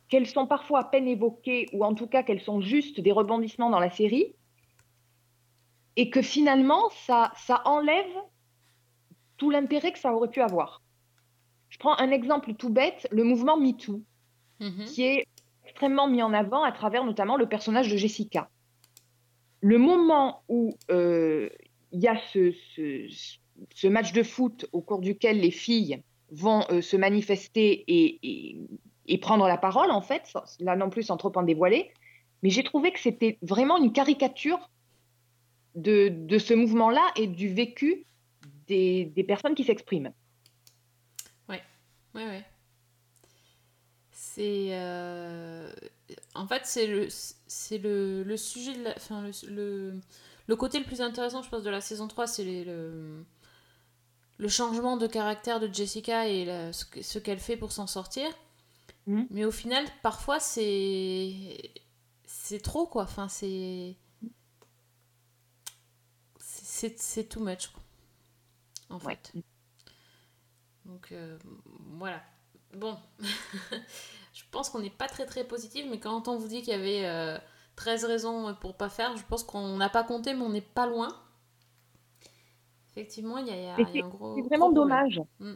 qu'elles 0.09 0.27
sont 0.27 0.47
parfois 0.47 0.79
à 0.79 0.83
peine 0.83 1.07
évoquées, 1.07 1.69
ou 1.73 1.85
en 1.85 1.93
tout 1.93 2.07
cas 2.07 2.23
qu'elles 2.23 2.41
sont 2.41 2.59
juste 2.59 2.99
des 2.99 3.11
rebondissements 3.11 3.69
dans 3.69 3.79
la 3.79 3.89
série, 3.89 4.35
et 5.95 6.09
que 6.09 6.21
finalement, 6.21 6.89
ça, 7.05 7.31
ça 7.37 7.61
enlève 7.65 8.11
tout 9.37 9.49
l'intérêt 9.49 9.91
que 9.91 9.99
ça 9.99 10.13
aurait 10.13 10.29
pu 10.29 10.41
avoir. 10.41 10.80
Je 11.81 11.87
prends 11.87 11.97
un 11.97 12.11
exemple 12.11 12.53
tout 12.53 12.69
bête, 12.69 13.07
le 13.09 13.23
mouvement 13.23 13.59
MeToo, 13.59 14.03
mm 14.59 14.85
qui 14.85 15.01
est 15.01 15.25
extrêmement 15.65 16.07
mis 16.07 16.21
en 16.21 16.31
avant 16.31 16.61
à 16.61 16.71
travers 16.71 17.03
notamment 17.03 17.37
le 17.37 17.47
personnage 17.49 17.89
de 17.89 17.97
Jessica. 17.97 18.49
Le 19.61 19.79
moment 19.79 20.43
où 20.47 20.77
euh, 20.91 21.49
il 21.91 21.99
y 21.99 22.07
a 22.07 22.19
ce, 22.31 22.53
ce, 22.75 23.87
match 23.87 24.13
de 24.13 24.21
foot 24.21 24.67
au 24.73 24.81
cours 24.81 24.99
duquel 24.99 25.39
les 25.39 25.49
filles 25.49 26.03
vont 26.29 26.63
euh, 26.69 26.81
se 26.81 26.97
manifester 26.97 27.83
et, 27.87 28.59
et, 29.07 29.17
prendre 29.17 29.47
la 29.47 29.57
parole, 29.57 29.89
en 29.89 30.01
fait, 30.01 30.31
là 30.59 30.75
non 30.75 30.91
plus 30.91 31.01
sans 31.01 31.17
trop 31.17 31.31
en 31.35 31.41
dévoiler, 31.41 31.89
mais 32.43 32.51
j'ai 32.51 32.63
trouvé 32.63 32.91
que 32.91 32.99
c'était 32.99 33.39
vraiment 33.41 33.77
une 33.77 33.91
caricature 33.91 34.69
de, 35.73 36.09
de 36.09 36.37
ce 36.37 36.53
mouvement-là 36.53 37.07
et 37.15 37.25
du 37.25 37.47
vécu 37.47 38.05
des, 38.67 39.05
des 39.05 39.23
personnes 39.23 39.55
qui 39.55 39.63
s'expriment. 39.63 40.13
Oui, 42.15 42.23
oui, 42.23 42.29
oui. 42.29 42.43
C'est. 44.11 44.69
Euh, 44.71 45.71
en 46.35 46.47
fait, 46.47 46.61
c'est 46.65 46.87
le, 46.87 47.07
c'est 47.47 47.77
le, 47.77 48.23
le 48.23 48.37
sujet 48.37 48.75
de 48.77 48.83
la. 48.83 48.93
Enfin, 48.95 49.29
le, 49.47 49.99
le, 50.47 50.55
côté 50.55 50.79
le 50.79 50.85
plus 50.85 51.01
intéressant, 51.01 51.41
je 51.41 51.49
pense, 51.49 51.63
de 51.63 51.69
la 51.69 51.81
saison 51.81 52.07
3, 52.07 52.27
c'est 52.27 52.63
le, 52.63 53.25
le 54.37 54.47
changement 54.47 54.97
de 54.97 55.07
caractère 55.07 55.59
de 55.59 55.73
Jessica 55.73 56.27
et 56.27 56.45
ce, 56.73 57.19
qu'elle 57.19 57.39
fait 57.39 57.57
pour 57.57 57.71
s'en 57.71 57.87
sortir. 57.87 58.29
Mm. 59.07 59.23
Mais 59.31 59.45
au 59.45 59.51
final, 59.51 59.85
parfois, 60.03 60.39
c'est. 60.39 61.71
C'est 62.25 62.61
trop, 62.61 62.85
quoi. 62.87 63.03
Enfin, 63.03 63.27
c'est. 63.27 63.95
C'est, 66.39 66.99
c'est 66.99 67.25
too 67.25 67.41
much, 67.41 67.67
quoi. 67.67 67.81
En 68.89 68.99
fait. 68.99 69.33
Donc, 70.85 71.11
euh, 71.11 71.37
voilà. 71.97 72.21
Bon. 72.73 72.97
je 74.33 74.43
pense 74.51 74.69
qu'on 74.69 74.79
n'est 74.79 74.89
pas 74.89 75.07
très 75.07 75.25
très 75.25 75.43
positif, 75.43 75.85
mais 75.89 75.99
quand 75.99 76.27
on 76.27 76.37
vous 76.37 76.47
dit 76.47 76.61
qu'il 76.61 76.73
y 76.73 76.75
avait 76.75 77.39
13 77.75 78.03
euh, 78.03 78.07
raisons 78.07 78.55
pour 78.59 78.75
pas 78.75 78.89
faire, 78.89 79.15
je 79.17 79.23
pense 79.23 79.43
qu'on 79.43 79.77
n'a 79.77 79.89
pas 79.89 80.03
compté, 80.03 80.33
mais 80.33 80.41
on 80.41 80.49
n'est 80.49 80.61
pas 80.61 80.87
loin. 80.87 81.09
Effectivement, 82.91 83.37
il 83.37 83.47
y, 83.47 83.51
a, 83.51 83.75
un 83.75 84.09
gros. 84.09 84.35
C'est 84.35 84.47
vraiment 84.47 84.71
dommage. 84.71 85.21
Mm. 85.39 85.53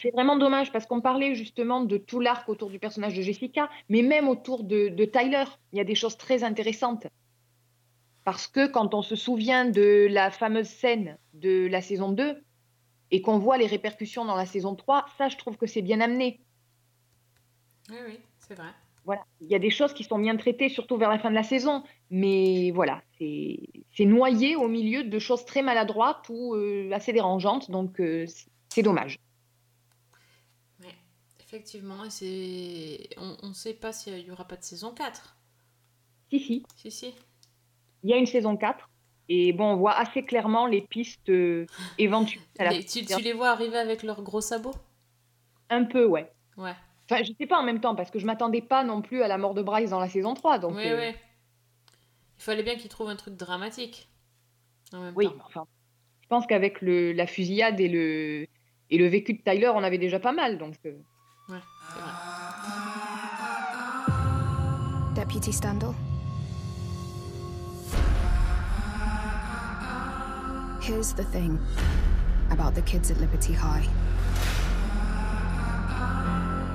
C'est 0.00 0.10
vraiment 0.12 0.36
dommage 0.36 0.72
parce 0.72 0.86
qu'on 0.86 1.00
parlait 1.00 1.34
justement 1.34 1.82
de 1.82 1.96
tout 1.96 2.20
l'arc 2.20 2.48
autour 2.48 2.70
du 2.70 2.78
personnage 2.78 3.14
de 3.14 3.22
Jessica, 3.22 3.68
mais 3.88 4.02
même 4.02 4.28
autour 4.28 4.62
de, 4.62 4.88
de, 4.88 5.04
Tyler, 5.04 5.44
il 5.72 5.78
y 5.78 5.80
a 5.80 5.84
des 5.84 5.96
choses 5.96 6.16
très 6.16 6.44
intéressantes. 6.44 7.08
Parce 8.24 8.46
que 8.46 8.68
quand 8.68 8.94
on 8.94 9.02
se 9.02 9.16
souvient 9.16 9.64
de 9.64 10.06
la 10.08 10.30
fameuse 10.30 10.68
scène 10.68 11.18
de 11.34 11.66
la 11.66 11.82
saison 11.82 12.12
2 12.12 12.40
et 13.10 13.22
qu'on 13.22 13.38
voit 13.38 13.58
les 13.58 13.66
répercussions 13.66 14.24
dans 14.24 14.36
la 14.36 14.46
saison 14.46 14.74
3, 14.74 15.06
ça, 15.16 15.28
je 15.28 15.36
trouve 15.36 15.56
que 15.56 15.66
c'est 15.66 15.82
bien 15.82 16.00
amené. 16.00 16.40
Oui, 17.90 17.96
oui, 18.06 18.18
c'est 18.38 18.54
vrai. 18.54 18.70
Voilà, 19.04 19.24
il 19.40 19.48
y 19.48 19.54
a 19.54 19.58
des 19.58 19.70
choses 19.70 19.94
qui 19.94 20.04
sont 20.04 20.18
bien 20.18 20.36
traitées, 20.36 20.68
surtout 20.68 20.98
vers 20.98 21.08
la 21.08 21.18
fin 21.18 21.30
de 21.30 21.34
la 21.34 21.42
saison, 21.42 21.82
mais 22.10 22.70
voilà, 22.72 23.02
c'est 23.18 24.04
noyé 24.04 24.54
au 24.54 24.68
milieu 24.68 25.02
de 25.02 25.18
choses 25.18 25.46
très 25.46 25.62
maladroites 25.62 26.26
ou 26.28 26.54
euh, 26.54 26.90
assez 26.92 27.14
dérangeantes, 27.14 27.70
donc 27.70 28.00
euh, 28.00 28.26
c'est 28.68 28.82
dommage. 28.82 29.18
Oui, 30.80 30.92
effectivement, 31.40 32.04
et 32.20 33.08
on 33.16 33.48
ne 33.48 33.54
sait 33.54 33.72
pas 33.72 33.94
s'il 33.94 34.22
n'y 34.22 34.30
aura 34.30 34.46
pas 34.46 34.56
de 34.56 34.64
saison 34.64 34.92
4. 34.92 35.38
Si, 36.30 36.40
si. 36.40 36.66
Si, 36.76 36.90
si. 36.90 37.14
Il 38.02 38.10
y 38.10 38.12
a 38.12 38.18
une 38.18 38.26
saison 38.26 38.58
4, 38.58 38.90
et 39.28 39.52
bon, 39.52 39.72
on 39.72 39.76
voit 39.76 39.94
assez 39.94 40.24
clairement 40.24 40.66
les 40.66 40.80
pistes 40.82 41.28
euh, 41.28 41.66
éventuelles. 41.98 42.42
tu, 42.86 43.04
tu 43.04 43.20
les 43.22 43.32
vois 43.32 43.50
arriver 43.50 43.76
avec 43.78 44.02
leurs 44.02 44.22
gros 44.22 44.40
sabots? 44.40 44.74
Un 45.70 45.84
peu, 45.84 46.06
ouais. 46.06 46.30
Ouais. 46.56 46.74
Enfin, 47.10 47.22
je 47.22 47.32
sais 47.38 47.46
pas 47.46 47.58
en 47.58 47.62
même 47.62 47.80
temps, 47.80 47.94
parce 47.94 48.10
que 48.10 48.18
je 48.18 48.26
m'attendais 48.26 48.60
pas 48.62 48.84
non 48.84 49.00
plus 49.02 49.22
à 49.22 49.28
la 49.28 49.38
mort 49.38 49.54
de 49.54 49.62
Bryce 49.62 49.90
dans 49.90 50.00
la 50.00 50.08
saison 50.08 50.34
3. 50.34 50.58
Donc, 50.58 50.74
Oui, 50.76 50.82
euh, 50.86 51.10
oui. 51.10 51.16
Il 52.38 52.42
fallait 52.42 52.62
bien 52.62 52.76
qu'il 52.76 52.88
trouve 52.88 53.08
un 53.08 53.16
truc 53.16 53.34
dramatique. 53.36 54.08
En 54.92 55.00
même 55.00 55.12
oui, 55.16 55.26
temps. 55.26 55.34
mais 55.36 55.42
enfin, 55.44 55.66
je 56.22 56.28
pense 56.28 56.46
qu'avec 56.46 56.80
le, 56.80 57.12
la 57.12 57.26
fusillade 57.26 57.80
et 57.80 57.88
le, 57.88 58.46
et 58.90 58.98
le 58.98 59.06
vécu 59.06 59.34
de 59.34 59.42
Tyler, 59.42 59.68
on 59.74 59.82
avait 59.82 59.98
déjà 59.98 60.18
pas 60.20 60.32
mal. 60.32 60.56
Donc, 60.58 60.74
euh, 60.86 60.92
Ouais, 61.48 61.58
c'est 61.94 62.00
vrai. 62.00 62.10
Deputy 65.24 65.52
Standel? 65.52 65.90
Here's 70.88 71.12
the 71.12 71.24
thing 71.24 71.60
about 72.50 72.74
the 72.74 72.80
kids 72.80 73.10
at 73.10 73.20
Liberty 73.20 73.52
High 73.52 73.86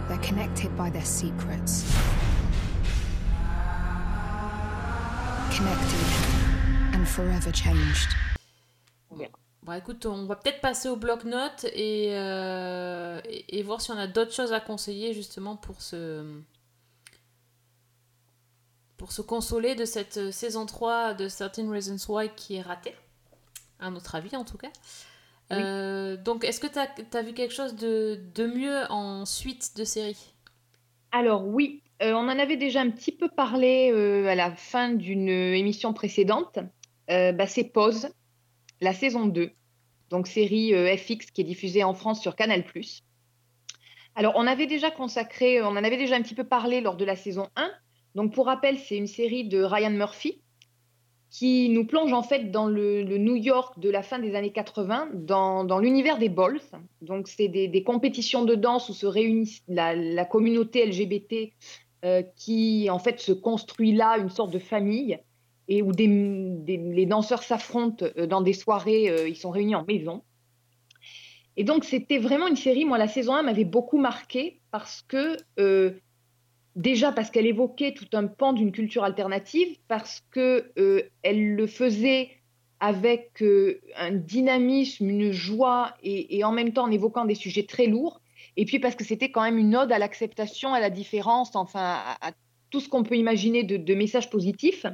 they're 0.08 0.20
connected 0.20 0.70
by 0.78 0.92
their 0.92 1.04
secrets. 1.04 1.84
Connected 5.50 6.06
and 6.94 7.08
forever 7.08 7.52
changed. 7.52 8.10
Bon, 9.64 9.74
écoute, 9.74 10.06
on 10.06 10.26
va 10.26 10.36
peut-être 10.36 10.62
passer 10.62 10.90
au 10.90 10.96
bloc-notes 10.96 11.66
et, 11.74 12.10
euh, 12.12 13.20
et, 13.26 13.58
et 13.58 13.64
voir 13.64 13.82
si 13.82 13.90
on 13.90 13.98
a 13.98 14.06
d'autres 14.06 14.34
choses 14.34 14.54
à 14.54 14.60
conseiller 14.60 15.16
justement 15.16 15.56
pour 15.56 15.82
se, 15.82 16.24
pour 18.98 19.12
se 19.12 19.24
consoler 19.24 19.74
de 19.74 19.86
cette 19.86 20.18
euh, 20.18 20.32
saison 20.32 20.68
3 20.68 21.16
de 21.16 21.28
Certain 21.30 21.68
Reasons 21.72 21.98
Why 22.08 22.30
qui 22.36 22.58
est 22.58 22.62
ratée, 22.62 22.94
à 23.84 23.92
notre 23.92 24.16
avis 24.16 24.36
en 24.36 24.46
tout 24.46 24.58
cas. 24.58 24.72
Oui. 25.52 25.58
Euh, 25.60 26.18
donc, 26.18 26.46
est-ce 26.46 26.60
que 26.60 26.68
tu 26.68 26.80
as, 26.80 27.22
vu 27.22 27.34
quelque 27.34 27.54
chose 27.54 27.76
de, 27.76 28.20
de 28.34 28.48
mieux 28.48 28.84
en 28.90 29.26
suite 29.26 29.76
de 29.78 29.84
série? 29.84 30.34
Alors 31.12 31.46
oui, 31.46 31.84
euh, 32.02 32.14
on 32.14 32.30
en 32.30 32.40
avait 32.40 32.58
déjà 32.58 32.82
un 32.82 32.90
petit 32.90 33.12
peu 33.12 33.28
parlé 33.28 33.92
euh, 33.92 34.28
à 34.28 34.36
la 34.36 34.56
fin 34.56 34.90
d'une 34.90 35.30
émission 35.30 35.94
précédente. 35.94 36.60
Bah, 37.08 37.46
c'est 37.46 37.66
Pause, 37.66 38.10
la 38.82 38.94
saison 38.94 39.28
2, 39.28 39.52
donc 40.10 40.26
série 40.26 40.74
FX 40.98 41.30
qui 41.32 41.42
est 41.42 41.44
diffusée 41.44 41.84
en 41.84 41.94
France 41.94 42.22
sur 42.22 42.36
Canal+. 42.36 42.64
Alors 44.16 44.34
on 44.36 44.48
avait 44.48 44.66
déjà 44.66 44.90
consacré, 44.90 45.62
on 45.62 45.68
en 45.68 45.84
avait 45.84 45.98
déjà 45.98 46.16
un 46.16 46.24
petit 46.24 46.34
peu 46.34 46.46
parlé 46.46 46.82
lors 46.82 46.96
de 46.96 47.06
la 47.06 47.16
saison 47.16 47.50
1. 47.56 47.70
Donc 48.16 48.34
pour 48.34 48.48
rappel, 48.48 48.80
c'est 48.80 48.98
une 48.98 49.06
série 49.06 49.44
de 49.48 49.62
Ryan 49.62 49.92
Murphy 49.92 50.42
qui 51.34 51.70
nous 51.70 51.84
plonge 51.84 52.14
en 52.14 52.22
fait 52.22 52.52
dans 52.52 52.68
le, 52.68 53.04
New 53.18 53.36
York 53.36 53.80
de 53.80 53.90
la 53.90 54.04
fin 54.04 54.20
des 54.20 54.36
années 54.36 54.52
80, 54.52 55.10
dans, 55.16 55.80
l'univers 55.80 56.20
des 56.20 56.30
balls. 56.30 56.62
Donc 57.02 57.28
c'est 57.28 57.48
des, 57.48 57.84
compétitions 57.84 58.46
de 58.46 58.54
danse 58.54 58.88
où 58.90 58.94
se 58.94 59.08
réunit 59.08 59.60
la, 59.68 60.26
communauté 60.26 60.86
LGBT 60.86 61.52
euh, 62.06 62.22
qui 62.36 62.88
en 62.92 63.00
fait 63.00 63.20
se 63.20 63.32
construit 63.32 63.94
là 63.94 64.20
une 64.20 64.30
sorte 64.30 64.52
de 64.52 64.60
famille 64.60 65.18
et 65.68 65.82
où 65.82 65.92
les 65.92 67.06
danseurs 67.08 67.42
s'affrontent 67.42 68.06
euh, 68.16 68.28
dans 68.28 68.42
des 68.42 68.54
soirées, 68.54 69.10
euh, 69.10 69.28
ils 69.28 69.36
sont 69.36 69.50
réunis 69.50 69.74
en 69.74 69.86
maison. 69.86 70.22
Et 71.58 71.64
donc 71.64 71.84
c'était 71.84 72.20
vraiment 72.20 72.48
une 72.48 72.56
série, 72.56 72.86
moi 72.86 73.00
la 73.00 73.08
saison 73.08 73.34
1 73.34 73.42
m'avait 73.42 73.66
beaucoup 73.66 73.98
marqué 73.98 74.62
parce 74.70 75.02
que 75.02 75.38
déjà 76.76 77.12
parce 77.12 77.30
qu'elle 77.30 77.46
évoquait 77.46 77.94
tout 77.94 78.08
un 78.14 78.28
pan 78.28 78.54
d'une 78.54 78.72
culture 78.72 79.04
alternative, 79.04 79.78
parce 79.88 80.24
que 80.32 80.72
euh, 80.78 81.04
le 81.24 81.68
faisait 81.68 82.32
avec 82.80 83.42
euh, 83.42 83.82
un 83.96 84.12
dynamisme, 84.12 85.10
une 85.10 85.32
joie 85.32 85.94
et, 86.04 86.44
en 86.44 86.52
même 86.52 86.74
temps 86.74 86.84
en 86.84 86.92
évoquant 86.92 87.26
des 87.26 87.36
sujets 87.36 87.64
très 87.64 87.88
lourds. 87.88 88.22
Et 88.58 88.66
puis 88.66 88.80
parce 88.80 88.96
que 88.96 89.04
c'était 89.04 89.32
quand 89.32 89.42
même 89.42 89.58
une 89.58 89.76
ode 89.76 89.92
à 89.92 90.00
l'acceptation, 90.00 90.74
à 90.74 90.80
la 90.80 90.90
différence, 90.90 91.56
enfin 91.56 92.02
à, 92.22 92.32
tout 92.70 92.80
ce 92.80 92.90
qu'on 92.90 93.04
peut 93.04 93.16
imaginer 93.16 93.64
de, 93.64 93.78
de 93.78 93.96
messages 93.96 94.30
positifs. 94.30 94.86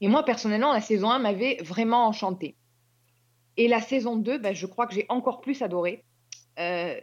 Et 0.00 0.08
moi 0.08 0.22
personnellement, 0.24 0.72
la 0.72 0.80
saison 0.80 1.10
1 1.10 1.18
m'avait 1.18 1.56
vraiment 1.62 2.06
enchantée. 2.06 2.56
Et 3.56 3.66
la 3.66 3.80
saison 3.80 4.16
2, 4.16 4.38
ben, 4.38 4.54
je 4.54 4.66
crois 4.66 4.86
que 4.86 4.94
j'ai 4.94 5.04
encore 5.08 5.40
plus 5.40 5.62
adoré. 5.62 6.04
Euh, 6.60 6.94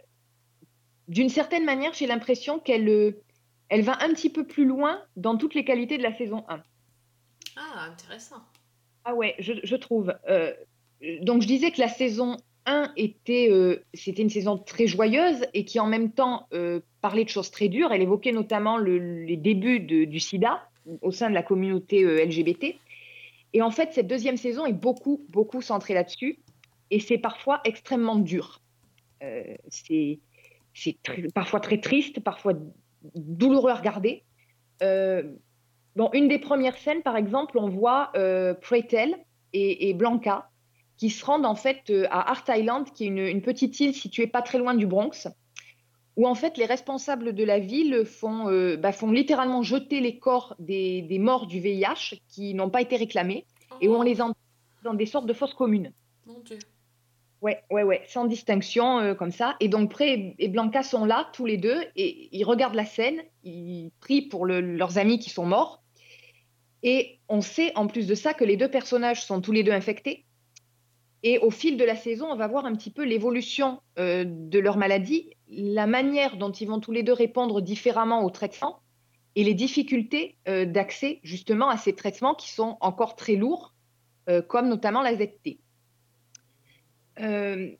D'une 1.06 1.28
certaine 1.28 1.64
manière, 1.66 1.92
j'ai 1.92 2.06
l'impression 2.06 2.58
qu'elle 2.58 3.14
elle 3.68 3.82
va 3.82 4.02
un 4.02 4.10
petit 4.12 4.30
peu 4.30 4.46
plus 4.46 4.64
loin 4.64 5.02
dans 5.16 5.36
toutes 5.36 5.54
les 5.54 5.64
qualités 5.64 5.98
de 5.98 6.02
la 6.02 6.14
saison 6.14 6.44
1. 6.48 6.62
Ah, 7.56 7.86
intéressant. 7.90 8.42
Ah 9.04 9.14
ouais, 9.14 9.34
je, 9.38 9.54
je 9.62 9.76
trouve. 9.76 10.14
Euh, 10.28 10.52
donc 11.22 11.42
je 11.42 11.46
disais 11.46 11.70
que 11.70 11.80
la 11.80 11.88
saison 11.88 12.36
1 12.66 12.92
était, 12.96 13.48
euh, 13.50 13.82
c'était 13.94 14.22
une 14.22 14.30
saison 14.30 14.58
très 14.58 14.86
joyeuse 14.86 15.46
et 15.54 15.64
qui 15.64 15.78
en 15.80 15.86
même 15.86 16.12
temps 16.12 16.48
euh, 16.52 16.80
parlait 17.00 17.24
de 17.24 17.28
choses 17.28 17.50
très 17.50 17.68
dures. 17.68 17.92
Elle 17.92 18.02
évoquait 18.02 18.32
notamment 18.32 18.76
le- 18.76 19.24
les 19.24 19.36
débuts 19.36 19.80
de- 19.80 20.04
du 20.04 20.20
sida 20.20 20.68
au 21.02 21.10
sein 21.12 21.28
de 21.30 21.34
la 21.34 21.42
communauté 21.42 22.02
LGBT. 22.02 22.78
Et 23.52 23.62
en 23.62 23.70
fait, 23.70 23.92
cette 23.92 24.06
deuxième 24.08 24.36
saison 24.36 24.66
est 24.66 24.72
beaucoup, 24.72 25.24
beaucoup 25.30 25.62
centrée 25.62 25.94
là-dessus. 25.94 26.38
Et 26.90 27.00
c'est 27.00 27.18
parfois 27.18 27.60
extrêmement 27.64 28.16
dur. 28.16 28.60
C'est 29.68 30.20
parfois 31.34 31.60
très 31.60 31.80
triste, 31.80 32.20
parfois 32.20 32.52
douloureux 33.14 33.70
à 33.70 33.74
regarder. 33.74 34.24
Euh, 34.82 35.22
Bon, 35.96 36.10
une 36.12 36.28
des 36.28 36.38
premières 36.38 36.76
scènes, 36.76 37.02
par 37.02 37.16
exemple, 37.16 37.58
on 37.58 37.70
voit 37.70 38.10
euh, 38.16 38.52
Pretel 38.52 39.16
et, 39.54 39.88
et 39.88 39.94
Blanca 39.94 40.50
qui 40.98 41.08
se 41.08 41.24
rendent 41.24 41.46
en 41.46 41.54
fait 41.54 41.88
euh, 41.88 42.06
à 42.10 42.30
Art 42.30 42.44
Island, 42.48 42.86
qui 42.92 43.04
est 43.04 43.06
une, 43.08 43.18
une 43.18 43.42
petite 43.42 43.80
île 43.80 43.94
située 43.94 44.26
pas 44.26 44.42
très 44.42 44.58
loin 44.58 44.74
du 44.74 44.86
Bronx, 44.86 45.28
où 46.16 46.26
en 46.26 46.34
fait 46.34 46.58
les 46.58 46.66
responsables 46.66 47.34
de 47.34 47.44
la 47.44 47.58
ville 47.58 48.04
font, 48.04 48.50
euh, 48.50 48.76
bah, 48.76 48.92
font 48.92 49.10
littéralement 49.10 49.62
jeter 49.62 50.00
les 50.00 50.18
corps 50.18 50.54
des, 50.58 51.00
des 51.02 51.18
morts 51.18 51.46
du 51.46 51.60
VIH 51.60 52.20
qui 52.28 52.52
n'ont 52.52 52.70
pas 52.70 52.82
été 52.82 52.96
réclamés 52.96 53.46
et 53.80 53.88
où 53.88 53.94
on 53.94 54.02
les 54.02 54.20
enterre 54.20 54.34
dans 54.84 54.94
des 54.94 55.06
sortes 55.06 55.26
de 55.26 55.32
fosses 55.32 55.54
communes. 55.54 55.92
Oh, 56.26 56.32
Mon 56.32 56.40
Dieu. 56.40 56.58
Ouais, 57.46 57.62
ouais, 57.70 57.84
ouais, 57.84 58.02
sans 58.08 58.24
distinction, 58.24 58.98
euh, 58.98 59.14
comme 59.14 59.30
ça. 59.30 59.54
Et 59.60 59.68
donc, 59.68 59.88
Pré 59.92 60.34
et 60.36 60.48
Blanca 60.48 60.82
sont 60.82 61.04
là, 61.04 61.28
tous 61.32 61.46
les 61.46 61.58
deux, 61.58 61.80
et 61.94 62.28
ils 62.36 62.42
regardent 62.42 62.74
la 62.74 62.84
scène, 62.84 63.22
ils 63.44 63.92
prient 64.00 64.22
pour 64.22 64.46
le- 64.46 64.60
leurs 64.60 64.98
amis 64.98 65.20
qui 65.20 65.30
sont 65.30 65.46
morts. 65.46 65.80
Et 66.82 67.20
on 67.28 67.40
sait, 67.40 67.70
en 67.76 67.86
plus 67.86 68.08
de 68.08 68.16
ça, 68.16 68.34
que 68.34 68.42
les 68.42 68.56
deux 68.56 68.68
personnages 68.68 69.24
sont 69.24 69.40
tous 69.40 69.52
les 69.52 69.62
deux 69.62 69.70
infectés. 69.70 70.24
Et 71.22 71.38
au 71.38 71.52
fil 71.52 71.76
de 71.76 71.84
la 71.84 71.94
saison, 71.94 72.26
on 72.28 72.34
va 72.34 72.48
voir 72.48 72.66
un 72.66 72.74
petit 72.74 72.90
peu 72.90 73.04
l'évolution 73.04 73.80
euh, 74.00 74.24
de 74.26 74.58
leur 74.58 74.76
maladie, 74.76 75.30
la 75.48 75.86
manière 75.86 76.38
dont 76.38 76.50
ils 76.50 76.66
vont 76.66 76.80
tous 76.80 76.90
les 76.90 77.04
deux 77.04 77.12
répondre 77.12 77.60
différemment 77.60 78.24
aux 78.24 78.30
traitements 78.30 78.80
et 79.36 79.44
les 79.44 79.54
difficultés 79.54 80.36
euh, 80.48 80.64
d'accès 80.66 81.20
justement 81.22 81.68
à 81.68 81.76
ces 81.76 81.94
traitements 81.94 82.34
qui 82.34 82.50
sont 82.50 82.76
encore 82.80 83.14
très 83.14 83.36
lourds, 83.36 83.72
comme 84.48 84.68
notamment 84.68 85.02
la 85.02 85.14
ZT. 85.14 85.60
Euh, 87.20 87.70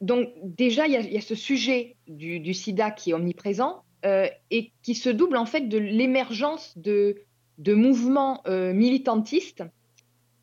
donc 0.00 0.30
déjà, 0.42 0.86
il 0.86 0.92
y, 0.92 1.16
a- 1.16 1.20
ce 1.20 1.34
sujet 1.34 1.96
du, 2.08 2.54
sida 2.54 2.90
qui 2.90 3.10
est 3.10 3.14
omniprésent 3.14 3.84
euh, 4.04 4.26
et 4.50 4.72
qui 4.82 4.94
se 4.94 5.08
double 5.08 5.36
en 5.36 5.46
fait 5.46 5.68
de 5.68 5.78
l'émergence 5.78 6.76
de, 6.76 7.22
mouvements 7.68 8.42
euh, 8.46 8.72
militantistes 8.72 9.62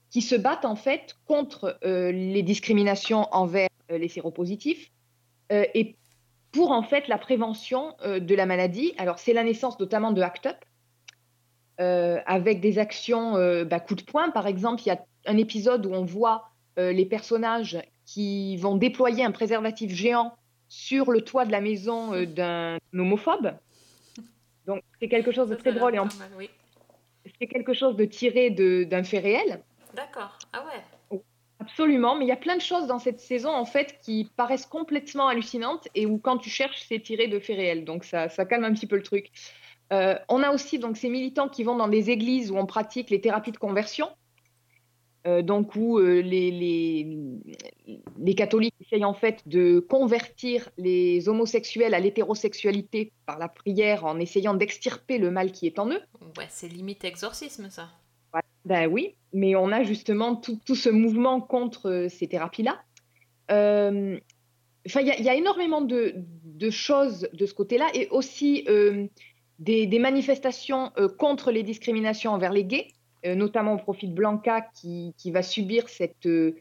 qui 0.10 0.21
se 0.21 0.36
battent 0.36 0.65
en 0.65 0.75
fait 0.75 1.17
contre 1.25 1.78
les 1.84 2.41
discriminations 2.41 3.28
envers 3.32 3.69
les 3.91 4.08
séropositifs 4.08 4.91
et 5.52 5.97
pour 6.52 6.71
en 6.71 6.82
fait 6.82 7.08
la 7.08 7.19
prévention 7.19 7.93
de 8.04 8.36
la 8.36 8.47
maladie. 8.47 8.93
Alors 8.97 9.19
c'est 9.19 9.34
la 9.34 9.43
naissance 9.43 9.80
notamment 9.80 10.12
de 10.12 10.19
ACT 10.23 10.47
UP 10.47 10.56
avec 12.25 12.60
des 12.60 12.80
actions 12.80 13.38
euh, 13.38 13.65
bah, 13.65 13.80
coup 13.80 13.93
de 13.93 14.02
poing. 14.02 14.32
Par 14.32 14.47
exemple, 14.47 14.82
il 14.84 14.88
y 14.88 14.91
a 14.91 15.06
un 15.28 15.38
épisode 15.38 15.86
où 15.86 15.93
on 15.93 16.06
voit 16.06 16.49
les 16.78 17.06
personnages 17.06 17.78
qui 18.13 18.58
vont 18.58 18.76
déployer 18.76 19.24
un 19.24 19.32
préservatif 19.32 19.91
géant 19.91 20.34
sur 20.67 21.12
le 21.12 21.22
toit 21.22 21.45
de 21.45 21.52
la 21.52 21.62
maison 21.62 22.13
euh, 22.13 22.26
d'un 22.26 22.78
homophobe. 22.98 23.54
Donc 24.65 24.82
c'est 25.00 25.10
quelque 25.10 25.32
chose 25.32 25.50
de 25.50 25.56
très 25.56 25.74
drôle 25.74 25.93
et 25.95 26.00
en 26.00 26.08
oui. 26.38 26.50
c'est 27.39 27.48
quelque 27.48 27.74
chose 27.74 27.95
de 27.95 28.06
tiré 28.06 28.50
de- 28.50 28.84
d'un 28.84 29.04
fait 29.04 29.19
réel. 29.19 29.62
D'accord. 29.95 30.38
Ah 30.54 30.65
ouais. 30.65 31.19
Absolument, 31.60 32.15
mais 32.15 32.26
il 32.26 32.30
y 32.30 32.32
a 32.32 32.38
plein 32.38 32.56
de 32.56 32.62
choses 32.62 32.88
dans 32.88 33.00
cette 33.00 33.19
saison 33.19 33.52
en 33.52 33.65
fait 33.65 34.00
qui 34.02 34.28
paraissent 34.38 34.65
complètement 34.65 35.28
hallucinantes 35.28 35.88
et 35.93 36.06
où 36.08 36.17
quand 36.17 36.38
tu 36.38 36.50
cherches, 36.50 36.82
c'est 36.88 37.00
tiré 37.00 37.28
de 37.28 37.39
faits 37.39 37.58
réels. 37.58 37.86
Donc 37.86 38.06
ça, 38.06 38.30
ça 38.30 38.45
calme 38.45 38.63
un 38.63 38.74
petit 38.74 38.88
peu 38.88 38.95
le 38.95 39.04
truc. 39.04 39.30
Euh, 39.91 40.15
on 40.30 40.41
a 40.41 40.52
aussi 40.52 40.80
donc 40.80 40.98
ces 40.98 41.10
militants 41.10 41.50
qui 41.50 41.63
vont 41.63 41.76
dans 41.76 41.88
des 41.89 42.10
églises 42.10 42.50
où 42.50 42.58
on 42.58 42.65
pratique 42.65 43.10
les 43.10 43.22
thérapies 43.22 43.52
de 43.52 43.58
conversion. 43.58 44.08
Euh, 45.27 45.41
donc 45.41 45.75
où 45.75 45.99
euh, 45.99 46.21
les, 46.21 46.49
les, 46.49 47.08
les 48.17 48.36
catholiques 48.36 48.73
essayent 48.79 49.03
en 49.03 49.13
fait 49.13 49.45
de 49.47 49.79
convertir 49.82 50.69
les 50.77 51.27
homosexuels 51.27 51.93
à 51.93 51.99
l'hétérosexualité 51.99 53.12
par 53.25 53.38
la 53.38 53.49
prière 53.49 54.05
en 54.05 54.17
essayant 54.17 54.53
d'extirper 54.53 55.17
le 55.17 55.29
mal 55.29 55.51
qui 55.51 55.67
est 55.67 55.77
en 55.77 55.89
eux. 55.89 55.99
Ouais, 56.38 56.45
c'est 56.47 56.69
limite 56.69 57.03
exorcisme 57.03 57.69
ça. 57.69 57.89
Ben 58.63 58.88
oui, 58.88 59.15
mais 59.34 59.55
on 59.58 59.73
a 59.73 59.84
justement 59.84 60.38
tout, 60.38 60.58
tout 60.65 60.75
ce 60.75 60.89
mouvement 60.89 61.41
contre 61.41 61.89
euh, 61.89 62.08
ces 62.08 62.27
thérapies-là. 62.27 62.79
Euh, 63.51 64.17
il 64.86 65.08
y, 65.08 65.12
a- 65.12 65.19
il 65.19 65.25
y 65.25 65.29
a 65.29 65.36
énormément 65.36 65.82
de, 65.82 66.13
de 66.15 66.69
choses 66.69 67.27
de 67.34 67.45
ce 67.45 67.53
côté-là 67.53 67.88
et 67.93 68.08
aussi 68.10 68.65
des, 69.60 69.86
des 69.86 69.99
manifestations 69.99 70.91
contre 71.17 71.51
les 71.51 71.63
discriminations 71.63 72.32
envers 72.32 72.53
les 72.53 72.63
gays, 72.63 72.88
notamment 73.25 73.73
au 73.73 73.77
profit 73.77 74.08
de 74.08 74.13
Blanca 74.13 74.62
qui, 74.73 75.13
va 75.25 75.43
subir 75.43 75.89
cette, 75.89 76.25
euh, 76.25 76.55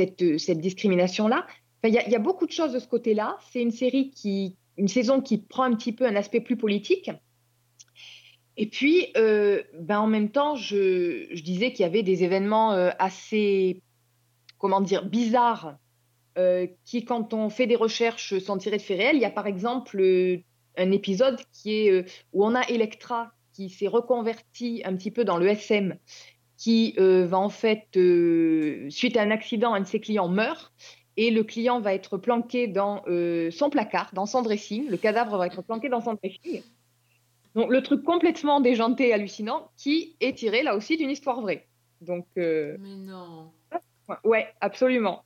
euh, 0.00 0.54
discrimination-là. 0.54 1.46
Il 1.84 1.94
y, 1.94 1.98
a- 1.98 2.18
beaucoup 2.18 2.46
de 2.46 2.52
choses 2.52 2.72
de 2.72 2.78
ce 2.78 2.86
côté-là. 2.86 3.38
C'est 3.50 3.62
une 3.62 3.70
série 3.70 4.10
qui, 4.10 4.56
une 4.76 4.88
saison 4.88 5.20
qui 5.20 5.38
prend 5.38 5.64
un 5.64 5.74
petit 5.74 5.92
peu 5.92 6.06
un 6.06 6.16
aspect 6.16 6.40
plus 6.40 6.56
politique. 6.56 7.10
Et 8.56 8.66
puis, 8.66 9.06
euh, 9.16 9.62
ben, 9.78 10.00
en 10.00 10.06
même 10.06 10.30
temps, 10.30 10.56
je, 10.56 11.32
disais 11.40 11.72
qu'il 11.72 11.82
y 11.82 11.86
avait 11.86 12.02
des 12.02 12.24
événements 12.24 12.72
euh, 12.72 12.90
assez, 12.98 13.80
comment 14.58 14.82
dire, 14.82 15.06
bizarres 15.06 15.78
euh, 16.38 16.66
qui, 16.84 17.04
quand 17.04 17.32
on 17.32 17.48
fait 17.48 17.66
des 17.66 17.76
recherches, 17.76 18.38
sont 18.38 18.58
tirés 18.58 18.76
de 18.76 18.82
faits 18.82 18.98
réels. 18.98 19.16
Il 19.16 19.22
y 19.22 19.24
a 19.24 19.30
par 19.30 19.46
exemple 19.46 19.98
euh, 20.00 20.38
un 20.76 20.92
épisode 20.92 21.40
qui 21.52 21.86
est, 21.86 21.90
euh, 21.90 22.04
où 22.32 22.44
on 22.44 22.54
a 22.54 22.62
Electra 22.68 23.32
qui 23.60 23.68
s'est 23.68 23.88
reconvertie 23.88 24.80
un 24.86 24.96
petit 24.96 25.10
peu 25.10 25.24
dans 25.24 25.36
le 25.36 25.46
SM, 25.46 25.96
qui 26.56 26.94
euh, 26.98 27.26
va 27.26 27.38
en 27.38 27.50
fait, 27.50 27.88
euh, 27.96 28.88
suite 28.88 29.18
à 29.18 29.22
un 29.22 29.30
accident, 29.30 29.74
un 29.74 29.80
de 29.80 29.86
ses 29.86 30.00
clients 30.00 30.28
meurt. 30.28 30.72
Et 31.16 31.30
le 31.30 31.44
client 31.44 31.80
va 31.80 31.92
être 31.92 32.16
planqué 32.16 32.66
dans 32.66 33.02
euh, 33.06 33.50
son 33.50 33.68
placard, 33.68 34.10
dans 34.14 34.24
son 34.24 34.40
dressing. 34.40 34.88
Le 34.88 34.96
cadavre 34.96 35.36
va 35.36 35.46
être 35.46 35.60
planqué 35.60 35.90
dans 35.90 36.00
son 36.00 36.14
dressing. 36.14 36.62
Donc 37.54 37.70
le 37.70 37.82
truc 37.82 38.02
complètement 38.04 38.60
déjanté 38.60 39.08
et 39.08 39.12
hallucinant 39.12 39.70
qui 39.76 40.16
est 40.20 40.38
tiré 40.38 40.62
là 40.62 40.76
aussi 40.76 40.96
d'une 40.96 41.10
histoire 41.10 41.40
vraie. 41.42 41.66
Donc 42.00 42.26
Mais 42.36 42.78
non. 42.78 43.50
Ouais, 44.24 44.48
absolument. 44.60 45.24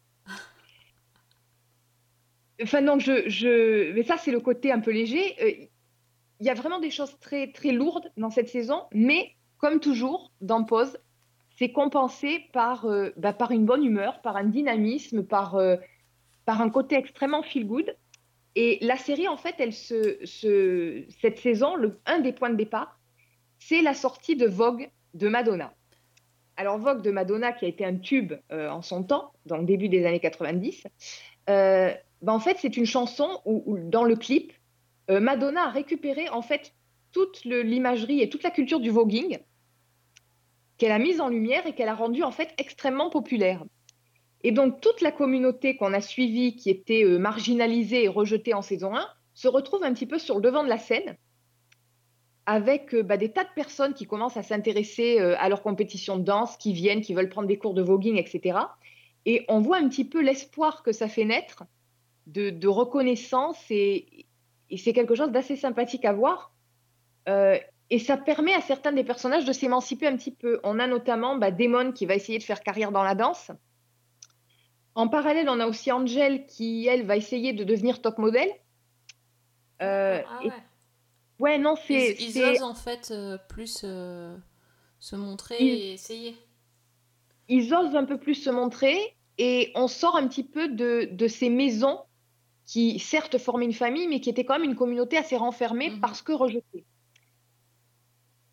Enfin, 2.63 2.83
donc, 2.83 3.01
je, 3.01 3.29
je... 3.29 3.93
Mais 3.93 4.05
ça, 4.05 4.17
c'est 4.17 4.31
le 4.31 4.41
côté 4.41 4.71
un 4.71 4.81
peu 4.81 4.93
léger. 4.93 5.71
Il 6.41 6.47
y 6.47 6.51
a 6.51 6.55
vraiment 6.55 6.81
des 6.81 6.91
choses 6.91 7.17
très, 7.21 7.53
très 7.53 7.73
lourdes 7.73 8.11
dans 8.17 8.31
cette 8.31 8.49
saison, 8.49 8.83
mais 8.93 9.35
comme 9.59 9.81
toujours, 9.81 10.33
dans 10.41 10.65
Pause, 10.65 10.99
c'est 11.57 11.71
compensé 11.71 12.45
par, 12.53 12.87
euh, 12.87 13.11
bah, 13.17 13.33
par 13.33 13.53
une 13.53 13.65
bonne 13.65 13.85
humeur, 13.85 14.21
par 14.21 14.37
un 14.37 14.45
dynamisme, 14.45 15.25
par, 15.25 15.55
euh, 15.55 15.77
par 16.45 16.61
un 16.61 16.71
côté 16.71 16.97
extrêmement 16.97 17.43
feel-good. 17.43 17.97
Et 18.57 18.79
la 18.83 18.97
série, 18.97 19.29
en 19.29 19.37
fait, 19.37 19.55
elle 19.59 19.73
se, 19.73 20.19
cette 21.21 21.39
saison, 21.39 21.75
un 22.07 22.21
des 22.21 22.33
points 22.33 22.51
de 22.51 22.57
départ, 22.57 22.99
c'est 23.59 23.83
la 23.83 23.95
sortie 23.95 24.37
de 24.37 24.47
Vogue 24.47 24.91
de 25.15 25.29
Madonna. 25.29 25.73
Alors, 26.57 26.79
Vogue 26.79 27.03
de 27.03 27.11
Madonna, 27.11 27.53
qui 27.53 27.65
a 27.65 27.69
été 27.69 27.85
un 27.85 27.97
tube 27.97 28.35
euh, 28.53 28.69
en 28.69 28.83
son 28.83 29.03
temps, 29.03 29.33
dans 29.47 29.57
le 29.57 29.65
début 29.65 29.89
des 29.89 30.07
années 30.07 30.21
90, 30.21 30.87
euh, 31.51 31.93
ben, 32.23 32.33
en 32.33 32.39
fait, 32.39 32.59
c'est 32.61 32.77
une 32.77 32.87
chanson 32.87 33.41
où, 33.45 33.77
dans 33.79 34.05
le 34.05 34.17
clip, 34.17 34.53
Madonna 35.09 35.67
a 35.67 35.71
récupéré 35.71 36.29
en 36.31 36.43
fait 36.43 36.75
toute 37.13 37.45
l'imagerie 37.45 38.21
et 38.21 38.29
toute 38.29 38.43
la 38.43 38.51
culture 38.51 38.81
du 38.81 38.91
voguing 38.91 39.39
qu'elle 40.79 40.93
a 40.93 40.99
mise 40.99 41.21
en 41.21 41.29
lumière 41.29 41.67
et 41.67 41.75
qu'elle 41.75 41.89
a 41.89 41.95
rendue 41.95 42.23
en 42.23 42.33
fait 42.33 42.53
extrêmement 42.59 43.11
populaire. 43.11 43.65
Et 44.43 44.53
donc, 44.53 44.81
toute 44.81 45.01
la 45.01 45.11
communauté 45.11 45.77
qu'on 45.77 45.95
a 45.95 46.01
suivie, 46.01 46.57
qui 46.57 46.69
était 46.69 47.05
euh, 47.05 47.19
marginalisée 47.19 48.05
et 48.05 48.09
rejetée 48.09 48.53
en 48.53 48.63
saison 48.63 48.95
1, 48.95 49.09
se 49.33 49.49
retrouve 49.49 49.83
un 49.85 49.95
petit 49.95 50.07
peu 50.07 50.19
sur 50.19 50.37
le 50.37 50.43
devant 50.43 50.63
de 50.63 50.69
la 50.69 50.79
scène 50.79 51.17
avec 52.47 52.95
euh, 52.95 53.03
bah, 53.03 53.17
des 53.17 53.31
tas 53.31 53.45
de 53.45 53.55
personnes 53.55 53.95
qui 53.95 54.05
commencent 54.05 54.37
à 54.37 54.43
s'intéresser 54.43 55.19
euh, 55.19 55.35
à 55.39 55.49
leur 55.49 55.63
compétition 55.63 56.19
de 56.19 56.25
danse, 56.25 56.59
qui 56.59 56.75
viennent, 56.75 57.01
qui 57.01 57.15
veulent 57.15 57.31
prendre 57.31 57.49
des 57.49 57.57
cours 57.57 57.73
de 57.73 57.83
voguing, 57.83 58.17
etc. 58.17 58.59
Et 59.25 59.47
on 59.49 59.61
voit 59.61 59.79
un 59.79 59.89
petit 59.89 60.05
peu 60.05 60.21
l'espoir 60.21 60.83
que 60.83 60.93
ça 60.93 61.09
fait 61.09 61.25
naître 61.25 61.65
de, 62.27 62.51
de 62.51 62.69
reconnaissance 62.69 63.59
et, 63.71 64.24
et 64.71 64.77
c'est 64.77 64.93
quelque 64.93 65.15
chose 65.15 65.31
d'assez 65.31 65.57
sympathique 65.57 66.05
à 66.05 66.13
voir. 66.13 66.53
Euh, 67.29 67.59
et 67.91 67.99
ça 67.99 68.17
permet 68.17 68.55
à 68.55 68.61
certains 68.61 68.93
des 68.93 69.05
personnages 69.05 69.45
de 69.45 69.53
s'émanciper 69.53 70.07
un 70.07 70.17
petit 70.17 70.31
peu. 70.31 70.61
On 70.65 70.79
a 70.79 70.87
notamment 70.87 71.37
bah, 71.37 71.51
Damon 71.51 71.93
qui 71.93 72.07
va 72.07 72.15
essayer 72.15 72.39
de 72.39 72.43
faire 72.43 72.63
carrière 72.63 72.93
dans 72.93 73.03
la 73.03 73.15
danse. 73.15 73.51
En 74.95 75.09
parallèle, 75.09 75.49
on 75.49 75.61
a 75.61 75.67
aussi 75.67 75.91
Angel 75.93 76.47
qui, 76.47 76.87
elle, 76.87 77.05
va 77.05 77.17
essayer 77.17 77.53
de 77.53 77.65
devenir 77.65 78.01
top 78.01 78.19
modèle. 78.19 78.49
Euh, 79.83 80.23
ah 80.27 80.41
et- 80.43 80.49
ouais. 80.49 80.55
ouais, 81.41 81.59
non, 81.59 81.75
c'est. 81.77 82.13
Ils, 82.21 82.43
osent 82.43 82.63
en 82.63 82.75
fait 82.75 83.11
euh, 83.11 83.37
plus 83.49 83.83
euh, 83.85 84.37
se 85.01 85.17
montrer 85.17 85.57
Ils- 85.59 85.73
et 85.73 85.93
essayer. 85.95 86.37
ils 87.49 87.75
osent 87.75 87.97
un 87.97 88.05
peu 88.05 88.19
plus 88.19 88.37
se 88.37 88.51
montrer 88.51 88.97
et 89.37 89.73
on 89.75 89.89
sort 89.89 90.17
un 90.17 90.29
petit 90.29 90.45
peu 90.45 90.69
de, 90.69 91.09
de 91.11 91.29
ces 91.29 91.51
maisons 91.51 92.01
qui, 92.67 92.99
certes, 92.99 93.39
formaient 93.39 93.67
une 93.67 93.73
famille, 93.73 94.09
mais 94.09 94.21
qui 94.21 94.31
étaient 94.31 94.45
quand 94.45 94.59
même 94.59 94.69
une 94.69 94.77
communauté 94.77 95.17
assez 95.17 95.37
renfermée 95.37 95.91
Mhm. 95.91 96.01
parce 96.01 96.23
que 96.23 96.33
rejetée. 96.33 96.85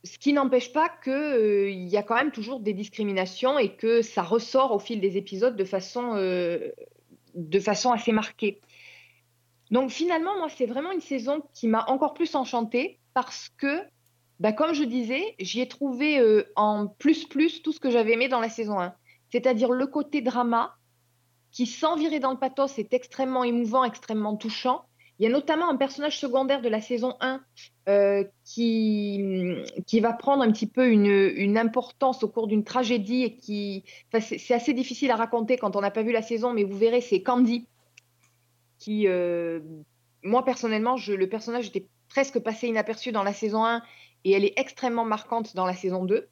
Ce 0.04 0.18
qui 0.18 0.34
n'empêche 0.34 0.74
pas 0.74 0.90
qu'il 1.04 1.88
y 1.88 1.96
a 1.98 2.04
quand 2.04 2.16
même 2.16 2.32
toujours 2.32 2.60
des 2.60 2.74
discriminations 2.74 3.60
et 3.60 3.76
que 3.76 4.02
ça 4.02 4.24
ressort 4.24 4.72
au 4.72 4.80
fil 4.80 5.00
des 5.00 5.16
épisodes 5.18 5.56
de 5.56 5.64
façon, 5.64 6.16
euh, 6.16 6.72
de 7.36 7.60
façon 7.60 7.92
assez 7.92 8.12
marquée. 8.12 8.60
Donc 9.70 9.92
finalement, 9.92 10.38
moi, 10.38 10.50
c'est 10.50 10.66
vraiment 10.66 10.92
une 10.92 11.02
saison 11.02 11.44
qui 11.54 11.68
m'a 11.68 11.86
encore 11.88 12.14
plus 12.14 12.34
enchantée 12.36 13.00
parce 13.14 13.50
que, 13.58 13.82
bah, 14.40 14.52
comme 14.52 14.74
je 14.74 14.84
disais, 14.84 15.36
j'y 15.40 15.62
ai 15.62 15.68
trouvé 15.68 16.20
euh, 16.20 16.44
en 16.56 16.88
plus 16.88 17.26
plus 17.26 17.62
tout 17.62 17.72
ce 17.72 17.80
que 17.80 17.92
j'avais 17.92 18.14
aimé 18.14 18.28
dans 18.28 18.40
la 18.42 18.50
saison 18.50 18.80
1. 18.80 18.94
C'est-à-dire 19.30 19.72
le 19.72 19.88
côté 19.88 20.22
drama 20.22 20.76
qui, 21.52 21.66
sans 21.66 21.96
virer 21.96 22.20
dans 22.20 22.32
le 22.32 22.38
pathos, 22.38 22.78
est 22.80 22.94
extrêmement 22.94 23.44
émouvant, 23.44 23.84
extrêmement 23.84 24.36
touchant. 24.36 24.86
Il 25.20 25.24
y 25.24 25.28
a 25.28 25.30
notamment 25.30 25.70
un 25.70 25.76
personnage 25.76 26.18
secondaire 26.18 26.62
de 26.62 26.70
la 26.70 26.82
saison 26.82 27.16
1 27.20 27.42
euh, 27.90 28.24
qui, 28.44 29.24
qui 29.86 30.00
va 30.00 30.14
prendre 30.14 30.42
un 30.42 30.52
petit 30.52 30.66
peu 30.66 30.90
une, 30.90 31.06
une 31.06 31.58
importance 31.58 32.24
au 32.24 32.28
cours 32.28 32.48
d'une 32.48 32.64
tragédie 32.64 33.24
et 33.24 33.36
qui. 33.36 33.84
c'est 34.20 34.54
assez 34.54 34.74
difficile 34.74 35.12
à 35.12 35.16
raconter 35.16 35.58
quand 35.58 35.76
on 35.76 35.82
n'a 35.82 35.92
pas 35.92 36.02
vu 36.02 36.12
la 36.12 36.24
saison, 36.24 36.54
mais 36.54 36.64
vous 36.64 36.78
verrez, 36.78 37.02
c'est 37.02 37.22
Candy 37.22 37.68
qui. 38.80 39.08
euh, 39.08 39.60
moi, 40.24 40.44
personnellement, 40.44 40.96
le 41.08 41.26
personnage 41.28 41.68
était 41.68 41.88
presque 42.10 42.40
passé 42.40 42.68
inaperçu 42.68 43.12
dans 43.12 43.24
la 43.24 43.34
saison 43.34 43.66
1 43.66 43.82
et 44.24 44.32
elle 44.32 44.46
est 44.46 44.54
extrêmement 44.58 45.06
marquante 45.06 45.56
dans 45.56 45.66
la 45.66 45.74
saison 45.74 46.06
2. 46.06 46.28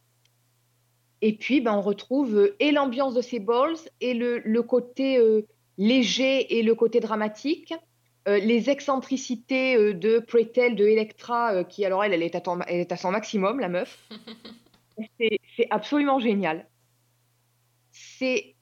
Et 1.22 1.34
puis, 1.38 1.60
ben, 1.62 1.74
on 1.74 1.82
retrouve 1.82 2.36
euh, 2.38 2.56
et 2.60 2.72
l'ambiance 2.72 3.14
de 3.14 3.22
ces 3.22 3.40
balls 3.40 3.76
et 4.02 4.14
le, 4.14 4.40
le 4.40 4.64
côté 4.64 5.18
euh, 5.18 5.42
léger 5.78 6.58
et 6.58 6.64
le 6.64 6.76
côté 6.76 7.00
dramatique, 7.02 7.74
euh, 8.28 8.38
les 8.40 8.70
excentricités 8.70 9.76
euh, 9.76 9.94
de 9.94 10.20
Pretel, 10.20 10.76
de 10.76 10.86
Electra, 10.86 11.54
euh, 11.56 11.64
qui 11.64 11.84
alors 11.86 12.04
elle, 12.04 12.14
elle 12.14 12.24
est, 12.24 12.36
à 12.36 12.42
ton- 12.42 12.62
elle 12.68 12.80
est 12.82 12.92
à 12.92 12.98
son 12.98 13.12
maximum, 13.12 13.60
la 13.60 13.70
meuf. 13.70 14.08
C'est 15.58 15.68
absolument 15.70 16.20
génial. 16.20 16.68
C'est 17.92 18.56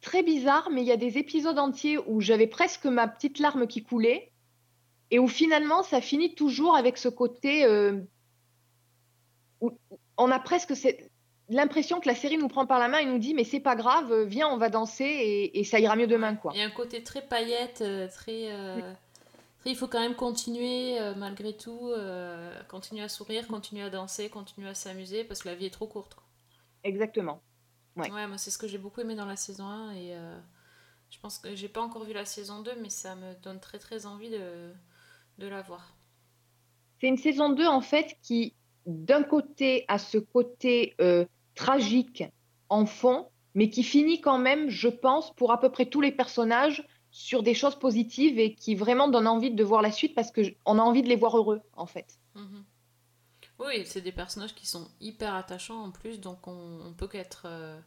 très 0.00 0.22
bizarre, 0.22 0.68
mais 0.72 0.82
il 0.82 0.86
y 0.86 0.92
a 0.92 0.96
des 0.96 1.18
épisodes 1.18 1.58
entiers 1.58 1.98
où 1.98 2.20
j'avais 2.20 2.46
presque 2.46 2.86
ma 2.86 3.06
petite 3.08 3.38
larme 3.38 3.66
qui 3.66 3.82
coulait 3.82 4.32
et 5.10 5.18
où 5.18 5.26
finalement 5.28 5.82
ça 5.82 6.00
finit 6.00 6.34
toujours 6.34 6.76
avec 6.76 6.96
ce 6.96 7.08
côté 7.08 7.66
où 9.60 9.70
on 10.16 10.30
a 10.30 10.38
presque 10.38 10.76
cette- 10.76 11.09
l'impression 11.50 12.00
que 12.00 12.08
la 12.08 12.14
série 12.14 12.38
nous 12.38 12.48
prend 12.48 12.64
par 12.66 12.78
la 12.78 12.88
main 12.88 12.98
et 12.98 13.06
nous 13.06 13.18
dit 13.18 13.34
mais 13.34 13.44
c'est 13.44 13.60
pas 13.60 13.76
grave, 13.76 14.10
euh, 14.12 14.24
viens 14.24 14.48
on 14.48 14.56
va 14.56 14.68
danser 14.70 15.04
et, 15.04 15.58
et 15.60 15.64
ça 15.64 15.78
ira 15.80 15.96
mieux 15.96 16.06
demain 16.06 16.34
quoi. 16.36 16.52
Il 16.54 16.58
y 16.60 16.62
a 16.62 16.66
un 16.66 16.70
côté 16.70 17.02
très 17.02 17.22
paillette, 17.22 17.80
euh, 17.82 18.08
très, 18.08 18.50
euh, 18.52 18.78
très- 18.80 19.70
Il 19.70 19.76
faut 19.76 19.88
quand 19.88 20.00
même 20.00 20.14
continuer 20.14 20.98
euh, 21.00 21.14
malgré 21.14 21.54
tout, 21.56 21.90
euh, 21.90 22.52
continuer 22.68 23.02
à 23.02 23.08
sourire, 23.08 23.46
continuer 23.48 23.82
à 23.82 23.90
danser, 23.90 24.28
continuer 24.30 24.68
à 24.68 24.74
s'amuser 24.74 25.24
parce 25.24 25.42
que 25.42 25.48
la 25.48 25.54
vie 25.54 25.66
est 25.66 25.70
trop 25.70 25.86
courte. 25.86 26.14
quoi. 26.14 26.24
Exactement. 26.84 27.42
Ouais. 27.96 28.10
Ouais, 28.10 28.26
moi 28.26 28.38
c'est 28.38 28.50
ce 28.50 28.58
que 28.58 28.68
j'ai 28.68 28.78
beaucoup 28.78 29.00
aimé 29.00 29.14
dans 29.14 29.26
la 29.26 29.36
saison 29.36 29.64
1 29.64 29.92
et 29.92 30.14
je 31.10 31.18
pense 31.18 31.38
que 31.38 31.54
j'ai 31.56 31.68
pas 31.68 31.80
encore 31.82 32.04
vu 32.04 32.12
la 32.12 32.24
saison 32.24 32.60
2 32.62 32.72
mais 32.80 32.88
ça 32.88 33.16
me 33.16 33.34
donne 33.42 33.58
très 33.60 33.78
très 33.78 34.06
envie 34.06 34.30
de, 34.30 34.72
de 35.38 35.46
la 35.48 35.60
voir. 35.62 35.92
C'est 37.00 37.08
une 37.08 37.16
saison 37.18 37.50
2 37.50 37.66
en 37.66 37.80
fait 37.80 38.16
qui 38.22 38.54
d'un 38.86 39.22
côté 39.24 39.84
a 39.88 39.98
ce 39.98 40.18
côté 40.18 40.94
euh, 41.00 41.26
tragique 41.64 42.24
en 42.68 42.86
fond, 42.86 43.28
mais 43.54 43.68
qui 43.68 43.82
finit 43.82 44.20
quand 44.20 44.38
même, 44.38 44.70
je 44.70 44.88
pense, 44.88 45.34
pour 45.34 45.52
à 45.52 45.60
peu 45.60 45.70
près 45.70 45.86
tous 45.86 46.00
les 46.00 46.12
personnages 46.12 46.86
sur 47.10 47.42
des 47.42 47.54
choses 47.54 47.78
positives 47.78 48.38
et 48.38 48.54
qui 48.54 48.74
vraiment 48.74 49.08
donne 49.08 49.26
envie 49.26 49.50
de 49.50 49.64
voir 49.64 49.82
la 49.82 49.90
suite 49.92 50.14
parce 50.14 50.30
que 50.30 50.42
j- 50.44 50.56
on 50.64 50.78
a 50.78 50.82
envie 50.82 51.02
de 51.02 51.08
les 51.08 51.16
voir 51.16 51.36
heureux 51.36 51.60
en 51.74 51.86
fait. 51.86 52.18
Mhm. 52.34 52.64
Oui, 53.58 53.84
c'est 53.84 54.00
des 54.00 54.12
personnages 54.12 54.54
qui 54.54 54.66
sont 54.66 54.88
hyper 55.00 55.34
attachants 55.34 55.82
en 55.82 55.90
plus, 55.90 56.18
donc 56.20 56.46
on, 56.46 56.80
on 56.86 56.92
peut 56.94 57.08
qu'être 57.08 57.42
euh, 57.46 57.78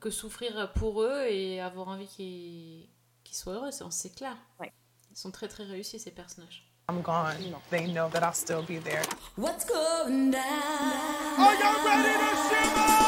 que 0.00 0.10
souffrir 0.10 0.72
pour 0.74 1.02
eux 1.02 1.26
et 1.28 1.60
avoir 1.60 1.88
envie 1.88 2.06
qu'ils 2.06 3.36
soient 3.36 3.54
heureux, 3.54 3.72
c'est 3.72 3.84
c'est 3.90 4.14
clair. 4.14 4.36
Ouais. 4.60 4.72
Ils 5.10 5.16
sont 5.16 5.32
très 5.32 5.48
très 5.48 5.64
réussis 5.64 5.98
ces 5.98 6.12
personnages. 6.12 6.70
I'm 6.86 7.00
gone. 7.00 7.36
They 7.70 7.86
know 7.86 8.10
that 8.10 8.22
I'll 8.22 8.34
still 8.34 8.62
be 8.62 8.76
there. 8.76 9.02
What's 9.36 9.64
going 9.64 10.32
down? 10.32 10.92
Are 11.38 11.54
you 11.54 11.72
ready 11.86 12.12
to 12.20 12.36
shimmer? 12.44 13.04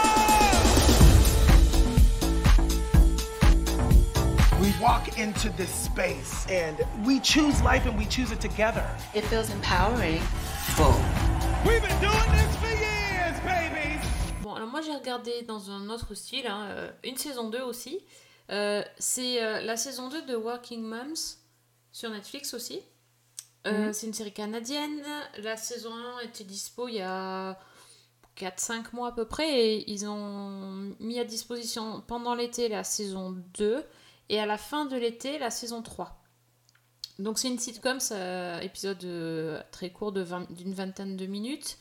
We 4.63 4.73
walk 4.81 5.19
into 5.19 5.51
this 5.59 5.69
space 5.69 6.47
and 6.49 6.79
we 7.05 7.21
choose 7.21 7.61
life 7.61 7.85
and 7.85 7.99
we 7.99 8.07
choose 8.07 8.33
it 8.33 8.41
together. 8.41 8.83
It 9.13 9.25
feels 9.25 9.51
empowering. 9.51 10.21
Full. 10.77 10.99
We've 11.67 11.83
been 11.83 12.01
doing 12.01 12.31
this 12.33 12.57
for 12.57 12.69
years, 12.69 13.39
baby. 13.45 14.01
Bon, 14.43 14.55
alors 14.55 14.69
moi 14.69 14.81
j'ai 14.81 14.95
regardé 14.95 15.43
dans 15.43 15.71
un 15.71 15.91
autre 15.91 16.15
style, 16.15 16.47
hein, 16.47 16.67
euh, 16.71 16.91
une 17.05 17.19
saison 17.19 17.51
2 17.51 17.61
aussi. 17.61 18.01
Euh, 18.51 18.83
c'est 18.99 19.43
euh, 19.43 19.61
la 19.61 19.77
saison 19.77 20.09
2 20.09 20.23
de 20.23 20.35
Working 20.35 20.83
Moms 20.83 21.37
sur 21.93 22.09
Netflix 22.09 22.55
aussi. 22.55 22.81
Euh, 23.67 23.93
C'est 23.93 24.07
une 24.07 24.15
série 24.15 24.33
canadienne. 24.33 25.03
La 25.43 25.57
saison 25.57 25.93
1 25.95 26.21
était 26.21 26.45
dispo 26.45 26.89
il 26.89 26.97
y 26.97 27.01
a 27.03 27.59
4-5 28.37 28.95
mois 28.95 29.09
à 29.09 29.13
peu 29.13 29.25
près 29.25 29.49
et 29.49 29.91
ils 29.91 30.07
ont 30.07 30.95
mis 31.01 31.19
à 31.19 31.25
disposition 31.25 32.03
pendant 32.07 32.35
l'été 32.35 32.69
la 32.69 32.85
saison 32.85 33.37
2 33.55 33.85
et 34.29 34.41
à 34.41 34.47
la 34.47 34.59
fin 34.59 34.85
de 34.85 34.97
l'été 34.97 35.39
la 35.39 35.51
saison 35.51 35.83
3. 35.83 36.23
Donc 37.19 37.39
c'est 37.39 37.49
une 37.49 37.59
sitcom, 37.59 37.99
ça, 37.99 38.63
épisode 38.63 39.03
euh, 39.05 39.61
très 39.73 39.91
court 39.91 40.13
de 40.13 40.21
20 40.21 40.53
d'une 40.53 40.75
vingtaine 40.75 41.17
de 41.17 41.27
minutes. 41.27 41.79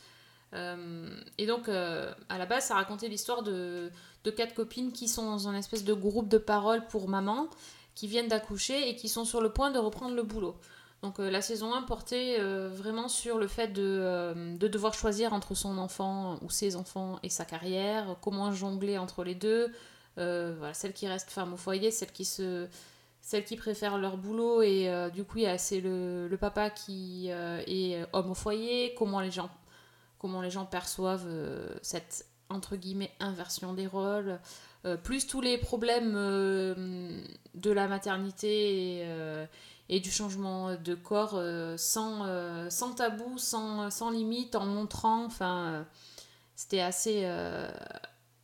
Euh, 0.54 1.14
et 1.38 1.46
donc 1.46 1.68
euh, 1.68 2.14
à 2.28 2.38
la 2.38 2.46
base 2.46 2.66
ça 2.66 2.74
racontait 2.74 3.08
l'histoire 3.08 3.42
de, 3.42 3.90
de 4.24 4.30
quatre 4.30 4.54
copines 4.54 4.92
qui 4.92 5.08
sont 5.08 5.26
dans 5.26 5.48
un 5.48 5.54
espèce 5.54 5.84
de 5.84 5.92
groupe 5.92 6.28
de 6.28 6.38
parole 6.38 6.86
pour 6.86 7.08
maman, 7.08 7.48
qui 7.94 8.06
viennent 8.06 8.28
d'accoucher 8.28 8.88
et 8.88 8.96
qui 8.96 9.08
sont 9.08 9.24
sur 9.24 9.40
le 9.40 9.52
point 9.52 9.70
de 9.70 9.78
reprendre 9.78 10.14
le 10.14 10.22
boulot. 10.22 10.56
Donc 11.02 11.20
euh, 11.20 11.30
la 11.30 11.42
saison 11.42 11.74
1 11.74 11.82
portait 11.82 12.36
euh, 12.40 12.68
vraiment 12.68 13.08
sur 13.08 13.38
le 13.38 13.46
fait 13.46 13.68
de, 13.68 13.82
euh, 13.82 14.56
de 14.56 14.68
devoir 14.68 14.94
choisir 14.94 15.32
entre 15.32 15.54
son 15.54 15.78
enfant 15.78 16.38
ou 16.42 16.50
ses 16.50 16.76
enfants 16.76 17.18
et 17.22 17.28
sa 17.28 17.44
carrière, 17.44 18.16
comment 18.22 18.50
jongler 18.52 18.98
entre 18.98 19.22
les 19.22 19.34
deux, 19.34 19.70
voilà, 20.16 20.72
celle 20.72 20.94
qui 20.94 21.06
reste 21.06 21.30
femme 21.30 21.52
au 21.52 21.56
foyer, 21.56 21.90
celle 21.90 22.12
qui 22.12 22.24
se 22.24 22.66
qui 23.44 23.56
préfèrent 23.56 23.98
leur 23.98 24.16
boulot 24.16 24.62
et 24.62 24.88
du 25.12 25.24
coup 25.24 25.40
c'est 25.58 25.80
le, 25.80 26.28
le 26.28 26.36
papa 26.36 26.70
qui 26.70 27.28
est 27.28 28.06
homme 28.12 28.30
au 28.30 28.34
foyer, 28.34 28.94
comment 28.96 29.20
les 29.20 29.30
gens 29.30 29.50
comment 30.18 30.40
les 30.40 30.50
gens 30.50 30.64
perçoivent 30.64 31.28
cette 31.82 32.24
entre 32.48 32.76
guillemets 32.76 33.10
inversion 33.20 33.74
des 33.74 33.86
rôles, 33.88 34.38
plus 35.02 35.26
tous 35.26 35.42
les 35.42 35.58
problèmes 35.58 36.14
de 36.14 37.70
la 37.70 37.88
maternité 37.88 39.02
et, 39.02 39.06
et 39.88 40.00
du 40.00 40.10
changement 40.10 40.74
de 40.74 40.94
corps 40.94 41.34
euh, 41.34 41.76
sans, 41.76 42.26
euh, 42.26 42.68
sans 42.70 42.92
tabou, 42.92 43.38
sans, 43.38 43.90
sans 43.90 44.10
limite, 44.10 44.56
en 44.56 44.66
montrant, 44.66 45.24
enfin, 45.24 45.66
euh, 45.66 45.82
c'était 46.56 46.80
assez, 46.80 47.24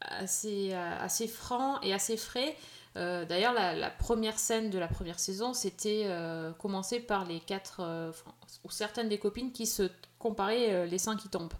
assez, 0.00 0.74
assez 0.74 1.26
franc 1.26 1.80
et 1.80 1.94
assez 1.94 2.16
frais. 2.16 2.56
D'ailleurs, 2.94 3.54
la, 3.54 3.90
première 3.90 4.38
scène 4.38 4.68
de 4.68 4.78
la 4.78 4.86
première 4.86 5.18
saison, 5.18 5.54
c'était 5.54 6.02
euh, 6.04 6.52
commencé 6.52 7.00
par 7.00 7.24
les 7.24 7.40
quatre, 7.40 8.12
ou 8.64 8.70
certaines 8.70 9.08
des 9.08 9.18
copines 9.18 9.50
qui 9.50 9.66
se 9.66 9.90
comparaient 10.18 10.86
les 10.86 10.98
seins 10.98 11.16
qui 11.16 11.30
tombent. 11.30 11.54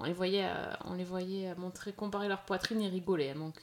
On 0.00 0.04
les 0.04 0.12
voyait, 0.12 0.50
on 0.84 0.94
les 0.94 1.04
voyait 1.04 1.54
montrer, 1.54 1.92
comparer 1.92 2.26
leur 2.26 2.42
poitrine 2.42 2.80
et 2.82 2.88
rigoler. 2.88 3.34
Donc, 3.34 3.62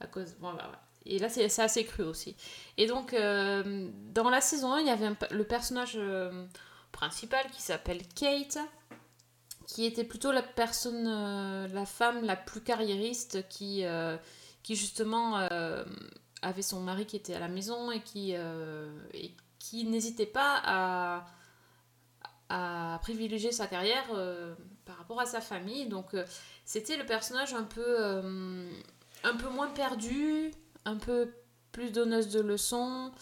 à 0.00 0.06
cause, 0.06 0.34
bon, 0.40 0.54
bah. 0.54 0.70
Et 1.06 1.18
là, 1.18 1.28
c'est 1.28 1.44
assez 1.60 1.84
cru 1.84 2.02
aussi. 2.02 2.36
Et 2.76 2.86
donc, 2.86 3.14
euh, 3.14 3.88
dans 4.12 4.28
la 4.28 4.40
saison 4.40 4.72
1, 4.74 4.80
il 4.80 4.86
y 4.86 4.90
avait 4.90 5.10
le 5.30 5.44
personnage 5.44 5.94
euh, 5.96 6.46
principal 6.92 7.44
qui 7.50 7.62
s'appelle 7.62 8.06
Kate, 8.14 8.58
qui 9.66 9.86
était 9.86 10.04
plutôt 10.04 10.30
la 10.30 10.42
personne, 10.42 11.06
euh, 11.06 11.68
la 11.68 11.86
femme 11.86 12.24
la 12.24 12.36
plus 12.36 12.60
carriériste 12.60 13.48
qui, 13.48 13.84
qui 14.62 14.76
justement 14.76 15.36
avait 16.42 16.62
son 16.62 16.80
mari 16.80 17.06
qui 17.06 17.16
était 17.16 17.34
à 17.34 17.40
la 17.40 17.48
maison 17.48 17.90
et 17.90 18.00
qui, 18.00 18.32
et 18.32 19.34
qui 19.58 19.84
n'hésitait 19.84 20.26
pas 20.26 20.60
à, 20.64 21.26
à 22.50 22.98
privilégier 23.00 23.52
sa 23.52 23.66
carrière 23.66 24.06
par 24.84 24.98
rapport 24.98 25.20
à 25.20 25.26
sa 25.26 25.40
famille. 25.40 25.86
Donc, 25.86 26.14
c'était 26.64 26.96
le 26.96 27.06
personnage 27.06 27.54
un 27.54 27.64
peu, 27.64 28.20
un 29.24 29.36
peu 29.36 29.48
moins 29.48 29.68
perdu, 29.68 30.52
un 30.84 30.96
peu 30.96 31.32
plus 31.72 31.92
donneuse 31.92 32.28
de 32.28 32.40
leçons. 32.40 33.12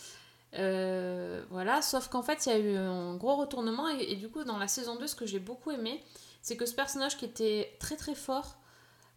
Euh, 0.54 1.42
voilà, 1.50 1.82
sauf 1.82 2.08
qu'en 2.08 2.22
fait, 2.22 2.46
il 2.46 2.48
y 2.50 2.52
a 2.52 2.58
eu 2.58 2.76
un 2.76 3.16
gros 3.16 3.36
retournement. 3.36 3.88
Et, 3.88 4.16
du 4.16 4.28
coup, 4.28 4.44
dans 4.44 4.58
la 4.58 4.68
saison 4.68 4.96
2, 4.96 5.06
ce 5.06 5.14
que 5.14 5.26
j'ai 5.26 5.38
beaucoup 5.38 5.70
aimé, 5.70 6.02
c'est 6.42 6.56
que 6.56 6.66
ce 6.66 6.74
personnage 6.74 7.16
qui 7.16 7.24
était 7.24 7.76
très 7.80 7.96
très 7.96 8.14
fort 8.14 8.56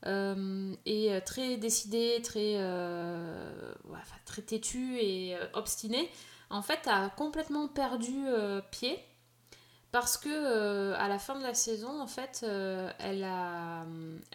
euh, 0.08 0.74
et 0.86 1.14
euh, 1.14 1.22
très 1.24 1.58
décidé, 1.58 2.22
très, 2.24 2.58
très 4.26 4.42
têtu 4.42 4.98
et 5.00 5.38
obstiné, 5.54 6.10
en 6.50 6.62
fait, 6.62 6.88
a 6.88 7.10
complètement 7.10 7.68
perdu 7.68 8.26
pied. 8.72 9.00
Parce 9.92 10.18
que 10.18 10.94
à 10.94 11.10
la 11.10 11.20
fin 11.20 11.38
de 11.38 11.44
la 11.44 11.54
saison, 11.54 12.02
en 12.02 12.08
fait, 12.08 12.46
elle, 13.00 13.24
a, 13.26 13.86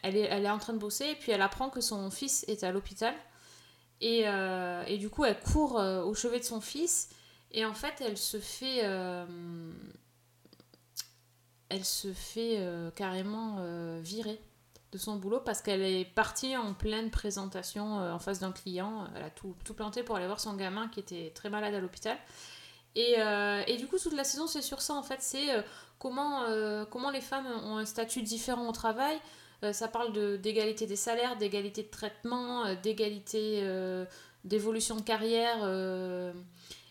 elle, 0.03 0.16
est, 0.16 0.29
elle 0.31 0.45
est 0.45 0.51
en 0.51 0.59
train 0.59 0.75
de 0.75 0.79
bosser 0.79 1.07
et 1.07 1.14
puis 1.14 1.33
elle 1.33 1.40
apprend 1.40 1.71
que 1.71 1.81
son 1.81 2.11
fils 2.11 2.45
est 2.47 2.62
à 2.62 2.73
l'hôpital. 2.73 3.14
Et, 4.01 4.23
euh, 4.27 4.85
et 4.87 4.99
du 4.99 5.09
coup, 5.09 5.25
elle 5.25 5.41
court 5.41 5.79
euh, 5.79 6.03
au 6.03 6.15
chevet 6.15 6.39
de 6.39 6.45
son 6.45 6.61
fils. 6.61 7.09
Et 7.51 7.65
en 7.65 7.75
fait, 7.75 7.95
elle 8.01 8.19
se 8.19 8.39
fait. 8.39 8.81
euh, 8.85 9.25
elle 11.69 11.85
se 11.85 12.13
fait 12.13 12.65
carrément 12.95 13.57
virer 14.01 14.41
de 14.93 14.99
son 14.99 15.17
boulot 15.17 15.41
parce 15.41 15.63
qu'elle 15.63 15.83
est 15.83 16.05
partie 16.05 16.57
en 16.57 16.75
pleine 16.75 17.11
présentation 17.11 17.97
en 17.97 18.21
face 18.21 18.39
d'un 18.39 18.53
client. 18.53 19.09
Elle 19.17 19.25
a 19.25 19.31
tout, 19.31 19.57
planté 19.75 20.05
pour 20.05 20.15
aller 20.15 20.27
voir 20.27 20.39
son 20.39 20.55
gamin 20.55 20.87
qui 20.87 21.01
était 21.01 21.33
très 21.35 21.51
malade 21.51 21.75
à 21.75 21.81
l'hôpital. 21.81 22.17
Et, 22.95 23.17
et 23.67 23.77
du 23.79 23.89
coup, 23.89 23.99
toute 23.99 24.13
la 24.15 24.23
saison, 24.23 24.47
c'est 24.47 24.63
sur 24.63 24.81
ça 24.81 24.95
en 24.95 25.03
fait. 25.03 25.21
C'est 25.23 25.49
comment, 25.99 26.45
comment 26.89 27.11
les 27.11 27.21
femmes 27.21 27.49
ont 27.65 27.79
un 27.79 27.85
statut 27.85 28.23
différent 28.23 28.69
au 28.69 28.73
travail. 28.73 29.19
Euh, 29.64 29.73
ça 29.73 29.88
parle 29.88 30.12
de- 30.12 30.37
d'égalité 30.37 30.87
des 30.87 30.97
salaires, 30.97 31.37
d'égalité 31.37 31.83
de 31.83 31.88
traitement, 31.88 32.66
euh, 32.66 32.75
d'égalité 32.75 33.61
euh, 33.62 34.05
d'évolution 34.45 34.97
de 34.97 35.03
carrière. 35.03 35.59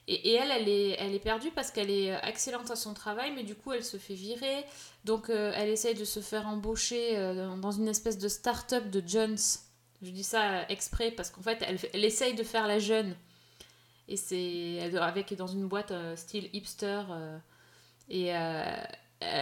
et, 0.08 0.34
elle, 0.34 0.52
elle 0.52 0.70
est, 0.70 0.90
elle 1.00 1.14
est 1.16 1.20
perdue 1.20 1.50
parce 1.52 1.72
qu'elle 1.72 1.90
est 1.90 2.14
excellente 2.28 2.70
à 2.70 2.76
son 2.76 2.94
travail, 2.94 3.32
mais 3.36 3.44
du 3.44 3.56
coup, 3.56 3.72
elle 3.74 3.84
se 3.84 3.98
fait 3.98 4.14
virer. 4.14 4.64
Donc, 5.06 5.30
elle 5.30 5.70
essaye 5.70 5.96
de 5.96 6.06
se 6.06 6.20
faire 6.20 6.48
embaucher 6.48 7.16
dans- 7.62 7.72
une 7.72 7.88
espèce 7.88 8.18
de 8.20 8.28
start-up 8.28 8.90
de 8.90 9.02
Jones. 9.08 9.38
Je 10.02 10.10
dis 10.12 10.24
ça 10.24 10.68
exprès 10.70 11.12
parce 11.12 11.30
qu'en 11.32 11.42
fait, 11.42 11.60
elle, 11.68 11.80
elle 11.94 12.04
essaye 12.06 12.36
de 12.36 12.44
faire 12.44 12.68
la 12.68 12.78
jeune. 12.80 13.16
Et 14.08 14.18
c'est 14.18 14.96
avec 14.98 15.34
dans 15.36 15.48
une 15.48 15.68
boîte 15.68 15.94
style 16.16 16.50
hipster. 16.54 17.02
et 18.10 18.32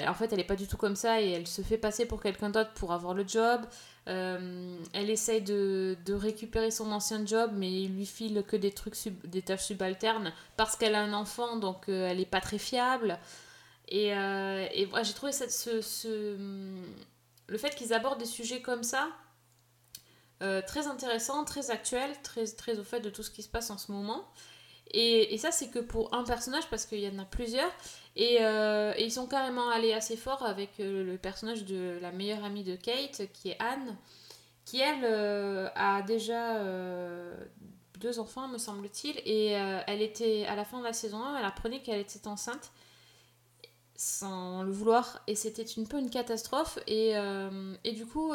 en 0.08 0.14
fait, 0.14 0.32
elle 0.34 0.40
est 0.40 0.46
pas 0.46 0.56
du 0.56 0.68
tout 0.68 0.78
comme 0.78 0.96
ça 0.96 1.22
et 1.22 1.32
elle 1.32 1.48
se 1.48 1.62
fait 1.62 1.78
passer 1.78 2.06
pour 2.06 2.22
quelqu'un 2.22 2.50
d'autre 2.50 2.74
pour 2.74 2.94
avoir 2.94 3.14
le 3.14 3.28
job. 3.28 3.62
Euh, 4.08 4.78
elle 4.94 5.10
essaye 5.10 5.42
de, 5.42 5.96
récupérer 6.10 6.72
son 6.72 6.92
ancien 6.92 7.26
job, 7.26 7.52
mais 7.56 7.72
il 7.72 7.96
lui 7.96 8.06
file 8.06 8.44
que 8.48 8.56
des 8.56 8.72
trucs, 8.72 8.96
des 9.26 9.42
tâches 9.42 9.66
subalternes 9.66 10.34
parce 10.58 10.76
qu'elle 10.76 10.96
a 10.96 11.02
un 11.02 11.14
enfant, 11.14 11.58
donc 11.58 11.90
euh, 11.90 12.08
elle 12.10 12.20
est 12.20 12.26
pas 12.26 12.42
très 12.42 12.58
fiable. 12.58 13.18
Et, 13.88 14.14
euh, 14.14 14.68
j'ai 15.04 15.14
trouvé 15.14 15.32
le 17.48 17.58
fait 17.58 17.76
qu'ils 17.76 17.94
abordent 17.94 18.20
des 18.20 18.26
sujets 18.26 18.62
comme 18.62 18.84
ça 18.84 19.10
euh, 20.44 20.62
très 20.62 20.88
intéressant, 20.88 21.46
très 21.46 21.72
actuel, 21.72 22.12
très, 22.22 22.46
très 22.48 22.78
au 22.78 22.84
fait 22.84 23.00
de 23.00 23.10
tout 23.10 23.24
ce 23.24 23.32
qui 23.32 23.44
se 23.44 23.48
passe 23.48 23.70
en 23.70 23.78
ce 23.78 23.92
moment. 23.92 24.26
Et, 24.92 25.38
ça, 25.38 25.52
c'est 25.52 25.70
que 25.70 25.80
pour 25.80 26.14
un 26.14 26.24
personnage, 26.24 26.70
parce 26.70 26.86
qu'il 26.86 27.00
y 27.00 27.10
en 27.10 27.20
a 27.20 27.26
plusieurs. 27.26 27.72
Et, 28.16 28.38
euh, 28.42 28.94
ils 29.00 29.12
sont 29.12 29.28
carrément 29.28 29.70
allés 29.70 29.94
assez 29.94 30.18
fort 30.18 30.44
avec 30.44 30.80
euh, 30.80 31.04
le 31.04 31.18
personnage 31.18 31.66
de 31.66 31.98
la 32.02 32.12
meilleure 32.12 32.44
amie 32.44 32.64
de 32.64 32.76
Kate, 32.76 33.24
qui 33.34 33.50
est 33.50 33.58
Anne, 33.60 33.96
qui 34.66 34.80
elle 34.80 35.04
euh, 35.04 35.70
a 35.76 36.02
déjà 36.04 36.60
deux 38.00 38.20
enfants, 38.20 38.48
me 38.48 38.58
semble-t-il. 38.58 39.18
Et 39.26 39.48
elle 39.88 40.02
était, 40.02 40.46
à 40.46 40.56
la 40.56 40.66
fin 40.66 40.80
de 40.80 40.84
la 40.84 40.94
saison 40.94 41.24
1, 41.24 41.40
elle 41.40 41.46
apprenait 41.46 41.82
qu'elle 41.82 42.00
était 42.00 42.28
enceinte 42.28 42.72
sans 43.96 44.64
le 44.64 44.72
vouloir. 44.72 45.22
Et 45.28 45.36
c'était 45.36 45.66
un 45.78 45.84
peu 45.86 46.00
une 46.00 46.10
catastrophe. 46.10 46.78
Et, 46.88 47.14
et 47.84 47.92
du 47.94 48.06
coup. 48.06 48.34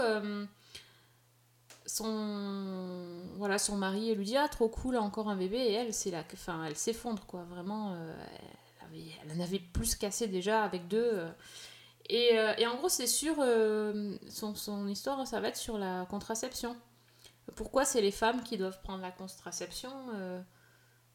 Son 1.88 3.22
voilà 3.36 3.58
son 3.58 3.76
mari 3.76 4.14
lui 4.14 4.24
dit 4.24 4.36
ah 4.36 4.48
trop 4.48 4.68
cool 4.68 4.96
encore 4.96 5.28
un 5.28 5.36
bébé 5.36 5.56
et 5.56 5.72
elle 5.72 5.92
c'est 5.94 6.10
la 6.10 6.22
enfin 6.32 6.64
elle 6.64 6.76
s'effondre 6.76 7.24
quoi. 7.26 7.42
Vraiment 7.44 7.94
euh, 7.94 8.14
elle, 9.24 9.36
en 9.36 9.40
avait 9.42 9.58
plus 9.58 9.96
cassé 9.96 10.28
déjà 10.28 10.62
avec 10.62 10.86
deux 10.88 11.10
euh. 11.12 11.28
et, 12.08 12.38
euh, 12.38 12.54
et 12.58 12.66
en 12.66 12.76
gros 12.76 12.88
c'est 12.88 13.06
sur 13.06 13.36
son, 14.28 14.54
son 14.54 14.86
histoire 14.86 15.26
ça 15.26 15.40
va 15.40 15.48
être 15.48 15.56
sur 15.56 15.78
la 15.78 16.06
contraception. 16.10 16.76
Pourquoi 17.56 17.84
c'est 17.86 18.02
les 18.02 18.12
femmes 18.12 18.42
qui 18.42 18.58
doivent 18.58 18.80
prendre 18.82 19.02
la 19.02 19.10
contraception 19.10 19.90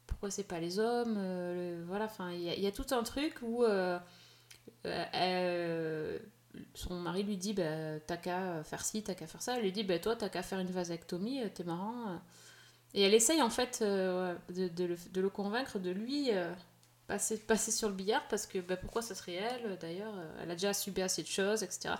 pourquoi 0.06 0.30
c'est 0.30 0.44
pas 0.44 0.60
les 0.60 0.78
hommes 0.80 1.14
le- 1.14 1.84
voilà 1.86 2.06
enfin 2.06 2.30
il 2.32 2.40
y, 2.40 2.60
y 2.60 2.66
a 2.66 2.72
tout 2.72 2.86
un 2.90 3.02
truc 3.04 3.36
où 3.42 3.64
son 6.74 6.94
mari 7.00 7.22
lui 7.22 7.36
dit 7.36 7.52
bah, 7.52 7.98
t'as 8.06 8.16
qu'à 8.16 8.62
faire 8.64 8.84
ci, 8.84 9.02
t'as 9.02 9.14
qu'à 9.14 9.26
faire 9.26 9.42
ça. 9.42 9.56
Elle 9.56 9.62
lui 9.64 9.72
dit 9.72 9.84
bah, 9.84 9.98
toi 9.98 10.16
t'as 10.16 10.28
qu'à 10.28 10.42
faire 10.42 10.58
une 10.60 10.70
vasectomie, 10.70 11.42
euh, 11.42 11.48
t'es 11.52 11.64
marrant. 11.64 12.08
euh. 12.10 12.16
Et 12.94 13.02
elle 13.02 13.14
essaye 13.14 13.42
en 13.42 13.50
fait 13.50 13.80
euh, 13.82 14.34
de, 14.50 14.68
de 14.68 15.20
le, 15.20 15.28
convaincre 15.28 15.80
de 15.80 15.90
lui 15.90 16.30
passer, 17.08 17.38
passer 17.38 17.72
sur 17.72 17.88
le 17.88 17.94
billard 17.94 18.22
parce 18.28 18.46
que 18.46 18.58
bah, 18.60 18.76
pourquoi 18.76 19.02
ça 19.02 19.16
serait 19.16 19.34
elle 19.34 19.76
d'ailleurs 19.78 20.14
Elle 20.40 20.50
a 20.50 20.54
déjà 20.54 20.72
subi 20.72 21.02
assez 21.02 21.22
de 21.22 21.28
choses, 21.28 21.64
etc. 21.64 21.94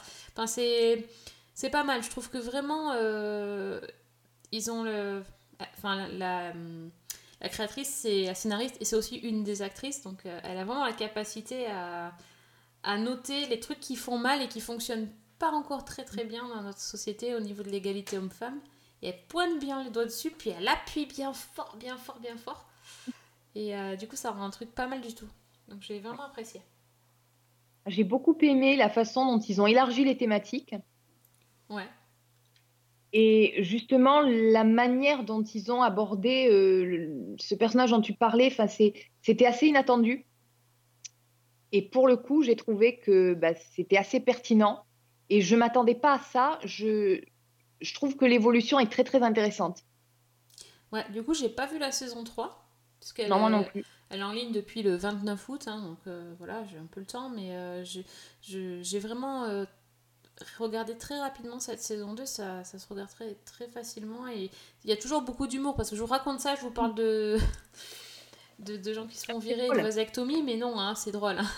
C'est, 0.47 1.71
pas 1.71 1.83
mal. 1.83 2.03
Je 2.05 2.11
trouve 2.11 2.31
que 2.31 2.39
vraiment 2.39 2.93
ils 4.53 4.71
ont. 4.71 4.85
Enfin, 5.79 5.97
la, 5.97 6.09
la, 6.09 6.53
la 7.41 7.49
créatrice, 7.49 7.89
c'est 7.89 8.27
la 8.27 8.35
scénariste 8.37 8.77
et 8.81 8.85
c'est 8.85 8.97
aussi 8.97 9.17
une 9.17 9.43
des 9.43 9.63
actrices, 9.63 10.03
donc 10.03 10.19
elle 10.25 10.59
a 10.59 10.65
vraiment 10.65 10.85
la 10.85 10.93
capacité 10.93 11.67
à, 11.67 12.13
à 12.85 12.99
noter 12.99 13.47
les 13.47 13.61
trucs 13.61 13.81
qui 13.81 13.97
font 13.97 14.19
mal 14.19 14.43
et 14.43 14.49
qui 14.49 14.61
fonctionnent 14.61 15.09
pas 15.39 15.51
encore 15.51 15.85
très 15.85 16.05
très 16.05 16.25
bien 16.25 16.47
dans 16.49 16.63
notre 16.63 16.81
société 16.81 17.35
au 17.35 17.41
niveau 17.41 17.63
de 17.63 17.71
l'égalité 17.71 18.19
homme-femme. 18.19 18.61
Et 19.03 19.09
elle 19.09 19.27
pointe 19.29 19.59
bien 19.59 19.83
les 19.85 19.91
doigts 19.91 20.05
dessus, 20.05 20.31
puis 20.31 20.51
elle 20.51 20.69
appuie 20.69 21.07
bien 21.07 21.33
fort, 21.33 21.77
bien 21.79 21.97
fort, 21.97 22.19
bien 22.21 22.37
fort. 22.37 22.67
Et 23.55 23.77
euh, 23.77 23.97
du 23.97 24.09
coup, 24.09 24.17
ça 24.17 24.31
rend 24.31 24.45
un 24.45 24.51
truc 24.51 24.75
pas 24.75 24.87
mal 24.87 25.01
du 25.01 25.15
tout. 25.15 25.29
Donc 25.69 25.83
j'ai 25.83 25.99
vraiment 26.01 26.23
apprécié. 26.25 26.61
J'ai 27.87 28.05
beaucoup 28.05 28.37
aimé 28.41 28.77
la 28.77 28.89
façon 28.89 29.27
dont 29.27 29.39
ils 29.41 29.61
ont 29.61 29.67
élargi 29.67 30.05
les 30.05 30.17
thématiques 30.17 30.75
Ouais. 31.71 31.89
et 33.13 33.63
justement 33.63 34.21
la 34.23 34.65
manière 34.65 35.25
dont 35.25 35.43
ils 35.43 35.71
ont 35.73 35.83
abordé 35.83 36.49
euh, 36.51 37.37
ce 37.39 37.55
personnage 37.55 37.91
dont 37.91 38.01
tu 38.01 38.15
parlais. 38.15 38.55
C'était 39.23 39.47
assez 39.47 39.67
inattendu. 39.69 40.27
Et 41.75 41.83
pour 41.83 42.09
le 42.09 42.17
coup, 42.17 42.43
j'ai 42.43 42.57
trouvé 42.57 42.99
que 42.99 43.35
bah, 43.35 43.55
c'était 43.75 43.99
assez 43.99 44.21
pertinent. 44.21 44.85
Et 45.29 45.41
je 45.43 45.57
m'attendais 45.57 45.95
pas 45.95 46.15
à 46.15 46.19
ça. 46.21 46.59
Je, 46.65 47.21
je 47.81 47.95
trouve 47.95 48.17
que 48.17 48.25
l'évolution 48.25 48.79
est 48.79 48.91
très 48.91 49.05
très 49.05 49.23
intéressante. 49.23 49.85
Ouais, 50.93 51.05
du 51.11 51.23
coup, 51.23 51.35
j'ai 51.35 51.49
pas 51.49 51.67
vu 51.67 51.79
la 51.79 51.93
saison 51.93 52.25
3. 52.25 52.61
Parce 53.01 53.13
qu'elle 53.13 53.29
Non, 53.29 53.39
moi 53.39 53.51
non 53.51 53.65
plus. 53.65 53.85
Elle 54.11 54.21
est 54.21 54.25
en 54.25 54.33
ligne 54.33 54.53
depuis 54.53 54.83
le 54.83 54.97
29 54.97 55.49
août, 55.49 55.65
hein, 55.67 55.83
donc 55.83 55.99
euh, 56.07 56.35
voilà, 56.39 56.65
j'ai 56.71 56.79
un 56.79 56.87
peu 56.87 57.01
le 57.01 57.07
temps, 57.07 57.29
mais 57.31 57.55
euh, 57.57 57.85
je- 57.85 58.01
j'ai 58.83 58.99
vraiment 58.99 59.45
euh, 59.45 59.65
regardé 60.59 60.97
très 60.97 61.19
rapidement 61.19 61.59
cette 61.61 61.81
saison 61.81 62.15
2, 62.15 62.25
ça, 62.25 62.65
ça 62.65 62.79
se 62.79 62.87
regarde 62.89 63.11
très, 63.11 63.35
très 63.45 63.67
facilement 63.69 64.29
et 64.29 64.51
il 64.85 64.91
y 64.91 64.93
a 64.93 64.97
toujours 64.97 65.23
beaucoup 65.23 65.47
d'humour, 65.47 65.75
parce 65.75 65.91
que 65.91 65.97
je 65.97 66.01
vous 66.01 66.07
raconte 66.07 66.41
ça, 66.41 66.55
je 66.55 66.61
vous 66.63 66.71
parle 66.71 66.95
de, 66.95 67.39
de, 68.65 68.77
de 68.77 68.93
gens 68.93 69.07
qui 69.07 69.17
se 69.17 69.27
font 69.27 69.39
virer 69.39 69.63
de 69.69 69.73
drôle. 69.73 69.83
vasectomie, 69.83 70.43
mais 70.43 70.57
non, 70.57 70.79
hein, 70.79 70.95
c'est 70.95 71.13
drôle. 71.13 71.39
hein. 71.39 71.51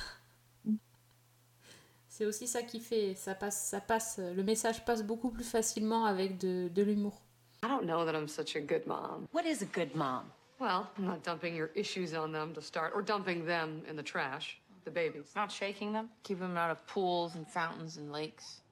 C'est 2.09 2.25
aussi 2.25 2.47
ça 2.47 2.63
qui 2.63 2.81
fait, 2.81 3.15
ça 3.15 3.35
passe, 3.35 3.69
ça 3.69 3.81
passe, 3.81 4.19
le 4.19 4.43
message 4.43 4.85
passe 4.87 5.03
beaucoup 5.03 5.31
plus 5.31 5.45
facilement 5.45 6.07
avec 6.07 6.39
de, 6.39 6.69
de 6.69 6.83
l'humour. 6.83 7.21
I 7.63 7.69
don't 7.69 7.85
know 7.85 8.05
that 8.07 8.15
I'm 8.15 8.29
such 8.29 8.57
a 8.57 8.61
good 8.61 8.87
mom. 8.87 9.27
What 9.33 9.45
is 9.45 9.63
a 9.63 9.67
good 9.67 9.95
mom? 9.95 10.25
Well, 10.59 10.87
I'm 10.97 11.05
not 11.05 11.23
dumping 11.23 11.55
your 11.55 11.71
issues 11.75 12.15
on 12.15 12.33
them 12.33 12.55
to 12.55 12.63
start, 12.63 12.93
or 12.95 13.03
dumping 13.03 13.45
them 13.45 13.83
in 13.87 13.97
the 13.97 14.03
trash, 14.03 14.59
the 14.87 14.91
babies. 14.91 15.33
Not 15.37 15.53
shaking 15.53 15.93
them? 15.93 16.09
Keeping 16.23 16.49
them 16.49 16.57
out 16.57 16.71
of 16.71 16.87
pools 16.87 17.35
and 17.35 17.47
fountains 17.47 17.99
and 17.99 18.11
lakes? 18.11 18.63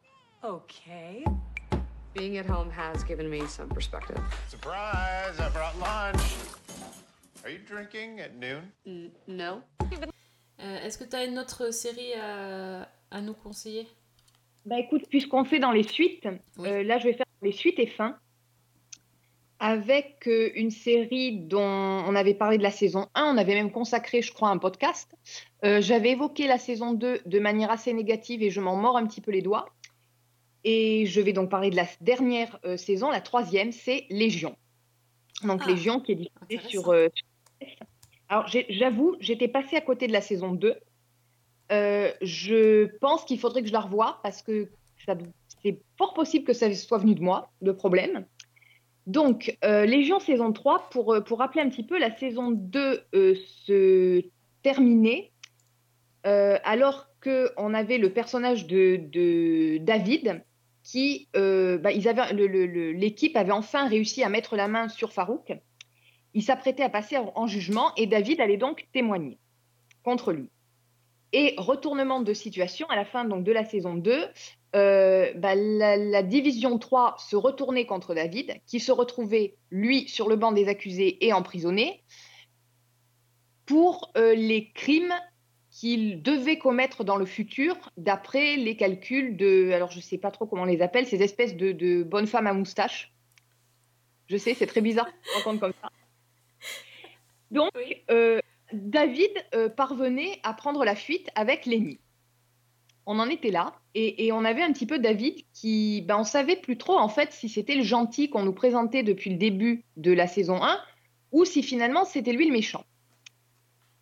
Okay. 0.42 1.24
Being 2.14 2.38
at 2.38 2.46
home 2.46 2.70
has 2.70 3.04
given 3.04 3.28
me 3.28 3.44
some 3.46 3.68
perspective. 3.68 4.18
Surprise! 4.48 5.38
I 5.38 5.50
brought 5.50 5.78
lunch. 5.78 6.22
Are 7.44 7.50
you 7.50 7.58
drinking 7.68 8.20
at 8.20 8.30
noon? 8.40 8.62
N- 8.86 9.10
no? 9.28 9.60
Euh, 10.60 10.78
Est-ce 10.84 10.96
que 10.98 11.04
tu 11.04 11.14
as 11.16 11.24
une 11.24 11.38
autre 11.38 11.70
série 11.72 12.14
à, 12.14 12.88
à 13.10 13.20
nous 13.20 13.34
conseiller? 13.34 13.86
Bah 14.64 14.78
écoute, 14.78 15.02
puisqu'on 15.10 15.44
fait 15.44 15.58
dans 15.58 15.72
les 15.72 15.82
suites, 15.82 16.26
Oui. 16.56 16.68
euh, 16.68 16.82
là 16.82 16.98
je 16.98 17.04
vais 17.04 17.12
faire 17.12 17.26
les 17.42 17.52
suites 17.52 17.78
et 17.78 17.86
fins 17.86 18.18
avec 19.60 20.26
euh, 20.26 20.50
une 20.54 20.70
série 20.70 21.38
dont 21.38 21.60
on 21.60 22.14
avait 22.14 22.34
parlé 22.34 22.58
de 22.58 22.62
la 22.62 22.70
saison 22.70 23.08
1, 23.14 23.24
on 23.34 23.36
avait 23.38 23.54
même 23.54 23.70
consacré, 23.72 24.20
je 24.20 24.32
crois, 24.32 24.48
un 24.50 24.58
podcast. 24.58 25.14
Euh, 25.64 25.80
J'avais 25.80 26.10
évoqué 26.10 26.46
la 26.48 26.58
saison 26.58 26.92
2 26.92 27.20
de 27.24 27.38
manière 27.38 27.70
assez 27.70 27.92
négative 27.92 28.42
et 28.42 28.50
je 28.50 28.60
m'en 28.60 28.76
mords 28.76 28.96
un 28.96 29.06
petit 29.06 29.20
peu 29.20 29.30
les 29.30 29.42
doigts. 29.42 29.66
Et 30.64 31.06
je 31.06 31.20
vais 31.20 31.32
donc 31.32 31.50
parler 31.50 31.70
de 31.70 31.76
la 31.76 31.86
dernière 32.00 32.58
euh, 32.64 32.76
saison, 32.76 33.10
la 33.10 33.20
troisième, 33.20 33.70
c'est 33.70 34.06
Légion. 34.10 34.56
Donc 35.44 35.60
Ah, 35.64 35.70
Légion 35.70 36.00
qui 36.00 36.12
est 36.12 36.14
diffusée 36.48 36.68
sur... 36.68 36.88
euh, 36.90 37.08
sur 37.14 37.24
TF1. 37.24 37.33
Alors 38.28 38.46
j'avoue, 38.68 39.16
j'étais 39.20 39.48
passée 39.48 39.76
à 39.76 39.80
côté 39.80 40.06
de 40.06 40.12
la 40.12 40.20
saison 40.20 40.52
2. 40.52 40.74
Euh, 41.72 42.12
je 42.20 42.86
pense 42.98 43.24
qu'il 43.24 43.38
faudrait 43.38 43.62
que 43.62 43.68
je 43.68 43.72
la 43.72 43.80
revoie 43.80 44.20
parce 44.22 44.42
que 44.42 44.70
c'est 45.62 45.80
fort 45.96 46.14
possible 46.14 46.44
que 46.44 46.52
ça 46.52 46.72
soit 46.74 46.98
venu 46.98 47.14
de 47.14 47.22
moi, 47.22 47.50
le 47.62 47.74
problème. 47.74 48.26
Donc, 49.06 49.56
euh, 49.64 49.84
Légion 49.84 50.18
saison 50.18 50.52
3, 50.52 50.88
pour, 50.90 51.12
euh, 51.12 51.20
pour 51.20 51.38
rappeler 51.38 51.60
un 51.60 51.68
petit 51.68 51.82
peu, 51.84 51.98
la 51.98 52.16
saison 52.16 52.50
2 52.50 53.02
euh, 53.14 53.34
se 53.66 54.22
terminait 54.62 55.30
alors 56.26 57.06
qu'on 57.22 57.74
avait 57.74 57.98
le 57.98 58.10
personnage 58.10 58.66
de, 58.66 59.76
David 59.76 60.42
qui, 60.82 61.28
bah, 61.34 61.90
l'équipe 61.92 63.36
avait 63.36 63.52
enfin 63.52 63.86
réussi 63.88 64.24
à 64.24 64.30
mettre 64.30 64.56
la 64.56 64.66
main 64.66 64.88
sur 64.88 65.12
Farouk. 65.12 65.52
Il 66.34 66.42
s'apprêtait 66.42 66.82
à 66.82 66.90
passer 66.90 67.16
en, 67.16 67.32
en 67.34 67.46
jugement 67.46 67.92
et 67.96 68.06
David 68.06 68.40
allait 68.40 68.56
donc 68.56 68.86
témoigner 68.92 69.38
contre 70.02 70.32
lui. 70.32 70.50
Et 71.32 71.54
retournement 71.58 72.20
de 72.20 72.32
situation, 72.32 72.86
à 72.90 72.96
la 72.96 73.04
fin 73.04 73.24
donc, 73.24 73.42
de 73.42 73.50
la 73.50 73.64
saison 73.64 73.94
2, 73.94 74.28
euh, 74.76 75.32
bah, 75.34 75.54
la, 75.54 76.22
division 76.22 76.78
3 76.78 77.16
se 77.18 77.36
retournait 77.36 77.86
contre 77.86 78.14
David, 78.14 78.54
qui 78.66 78.80
se 78.80 78.92
retrouvait, 78.92 79.56
lui, 79.70 80.08
sur 80.08 80.28
le 80.28 80.36
banc 80.36 80.52
des 80.52 80.68
accusés 80.68 81.24
et 81.26 81.32
emprisonné, 81.32 82.04
pour 83.66 84.12
euh, 84.16 84.34
les 84.34 84.70
crimes 84.72 85.14
qu'il 85.70 86.22
devait 86.22 86.58
commettre 86.58 87.02
dans 87.02 87.16
le 87.16 87.26
futur, 87.26 87.76
d'après 87.96 88.56
les 88.56 88.76
calculs 88.76 89.36
de, 89.36 89.72
alors 89.72 89.90
je 89.90 89.96
ne 89.96 90.02
sais 90.02 90.18
pas 90.18 90.30
trop 90.30 90.46
comment 90.46 90.62
on 90.62 90.66
les 90.66 90.82
appelle, 90.82 91.06
ces 91.06 91.22
espèces 91.22 91.56
de, 91.56 92.02
bonnes 92.04 92.28
femmes 92.28 92.46
à 92.46 92.52
moustache. 92.52 93.12
Je 94.28 94.36
sais, 94.36 94.54
c'est 94.54 94.66
très 94.66 94.80
bizarre 94.80 95.08
compte 95.42 95.58
comme 95.60 95.72
ça. 95.82 95.88
Donc, 97.50 97.70
Oui. 97.76 98.02
euh, 98.10 98.40
David 98.72 99.30
euh, 99.54 99.68
parvenait 99.68 100.40
à 100.42 100.54
prendre 100.54 100.84
la 100.84 100.96
fuite 100.96 101.28
avec 101.34 101.66
Lenny. 101.66 102.00
On 103.06 103.18
en 103.18 103.28
était 103.28 103.50
là 103.50 103.74
et, 103.94 104.26
et 104.26 104.32
on 104.32 104.44
avait 104.44 104.62
un 104.62 104.72
petit 104.72 104.86
peu 104.86 104.98
David 104.98 105.36
qui, 105.52 106.02
ben, 106.02 106.18
on 106.18 106.24
savait 106.24 106.56
plus 106.56 106.78
trop 106.78 106.96
en 106.96 107.08
fait 107.08 107.32
si 107.32 107.48
c'était 107.50 107.74
le 107.74 107.82
gentil 107.82 108.30
qu'on 108.30 108.44
nous 108.44 108.54
présentait 108.54 109.02
depuis 109.02 109.30
le 109.30 109.36
début 109.36 109.84
de 109.96 110.10
la 110.12 110.26
saison 110.26 110.62
1 110.62 110.80
ou 111.30 111.44
si 111.44 111.62
finalement 111.62 112.06
c'était 112.06 112.32
lui 112.32 112.46
le 112.46 112.52
méchant. 112.52 112.84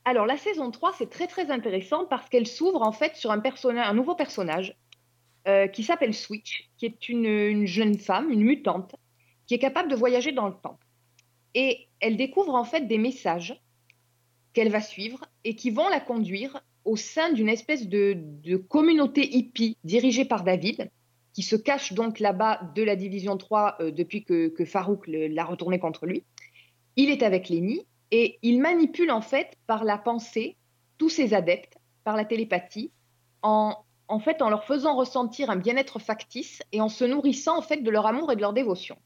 Alors 0.05 0.27
la 0.27 0.37
saison 0.37 0.71
3 0.71 0.93
c'est 0.99 1.11
très 1.11 1.27
très 1.27 1.51
intéressant 1.51 2.05
parce 2.05 2.29
qu'elle 2.29 2.47
s'ouvre 2.47 2.83
en 2.83 2.93
fait 2.93 3.17
sur 3.17 3.33
un 3.33 3.41
personnage, 3.41 3.89
un 3.89 3.95
nouveau 3.95 4.15
personnage 4.15 4.77
euh, 5.49 5.67
qui 5.67 5.83
s'appelle 5.83 6.15
Switch, 6.15 6.71
qui 6.79 6.87
est 6.87 7.09
une, 7.09 7.27
une 7.27 7.67
jeune 7.67 7.99
femme, 7.99 8.31
une 8.31 8.43
mutante, 8.45 8.95
qui 9.49 9.55
est 9.55 9.59
capable 9.59 9.91
de 9.91 9.97
voyager 9.97 10.31
dans 10.31 10.47
le 10.47 10.55
temps. 10.55 10.79
Et 11.55 11.89
elle 12.01 12.17
découvre 12.17 12.55
en 12.55 12.65
fait 12.65 12.87
des 12.87 12.99
messages 12.99 13.61
qu'elle 14.53 14.71
va 14.71 14.81
suivre 14.81 15.25
et 15.45 15.55
qui 15.55 15.71
vont 15.71 15.89
la 15.89 16.01
conduire 16.01 16.63
au 16.85 16.97
sein 16.97 17.33
d'une 17.33 17.49
espèce 17.49 17.89
de, 17.89 18.57
communauté 18.69 19.37
hippie 19.37 19.77
dirigée 19.85 20.25
par 20.25 20.45
David, 20.45 20.91
qui 21.33 21.43
se 21.43 21.57
cache 21.57 21.93
donc 21.93 22.19
là-bas 22.19 22.61
de 22.75 22.83
la 22.83 22.97
division 22.97 23.37
3 23.37 23.77
euh, 23.81 23.91
depuis 23.91 24.25
que, 24.25 24.53
Farouk 24.65 25.07
l'a 25.07 25.45
retourné 25.45 25.79
contre 25.79 26.07
lui. 26.07 26.25
Il 26.97 27.11
est 27.11 27.23
avec 27.23 27.49
Lenny 27.49 27.87
et 28.11 28.39
il 28.43 28.61
manipule 28.61 29.11
en 29.11 29.23
fait 29.23 29.57
par 29.67 29.85
la 29.85 29.97
pensée 29.97 30.57
tous 30.99 31.09
ses 31.09 31.33
adeptes, 31.33 31.79
par 32.05 32.17
la 32.17 32.25
télépathie, 32.25 32.91
en 33.43 33.85
fait 34.21 34.43
en 34.43 34.51
leur 34.51 34.65
faisant 34.65 34.95
ressentir 34.95 35.51
un 35.51 35.57
bien-être 35.57 35.99
factice 35.99 36.63
et 36.73 36.81
en 36.81 36.89
se 36.89 37.05
nourrissant 37.05 37.57
en 37.57 37.63
fait 37.63 37.79
de 37.79 37.91
leur 37.91 38.07
amour 38.07 38.31
et 38.31 38.37
de 38.37 38.41
leur 38.41 38.53
dévotion. 38.53 38.97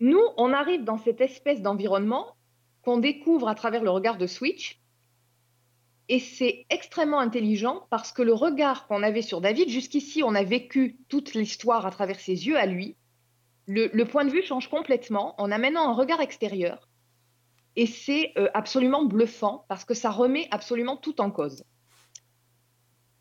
Nous, 0.00 0.22
on 0.36 0.52
arrive 0.52 0.84
dans 0.84 0.98
cette 0.98 1.20
espèce 1.20 1.62
d'environnement 1.62 2.36
qu'on 2.82 2.98
découvre 2.98 3.48
à 3.48 3.54
travers 3.54 3.82
le 3.82 3.90
regard 3.90 4.18
de 4.18 4.26
Switch. 4.26 4.80
Et 6.08 6.18
c'est 6.18 6.66
extrêmement 6.68 7.20
intelligent 7.20 7.86
parce 7.90 8.12
que 8.12 8.22
le 8.22 8.34
regard 8.34 8.86
qu'on 8.86 9.02
avait 9.02 9.22
sur 9.22 9.40
David, 9.40 9.70
jusqu'ici, 9.70 10.22
on 10.22 10.34
a 10.34 10.42
vécu 10.42 10.98
toute 11.08 11.32
l'histoire 11.34 11.86
à 11.86 11.90
travers 11.90 12.20
ses 12.20 12.46
yeux 12.46 12.58
à 12.58 12.66
lui. 12.66 12.96
Le, 13.66 14.04
point 14.04 14.26
de 14.26 14.30
vue 14.30 14.42
change 14.42 14.68
complètement 14.68 15.34
en 15.40 15.50
amenant 15.50 15.88
un 15.88 15.94
regard 15.94 16.20
extérieur. 16.20 16.90
Et 17.76 17.86
c'est 17.86 18.32
euh, 18.36 18.48
absolument 18.52 19.04
bluffant 19.04 19.64
parce 19.68 19.86
que 19.86 19.94
ça 19.94 20.10
remet 20.10 20.46
absolument 20.50 20.98
tout 20.98 21.20
en 21.22 21.30
cause. 21.30 21.64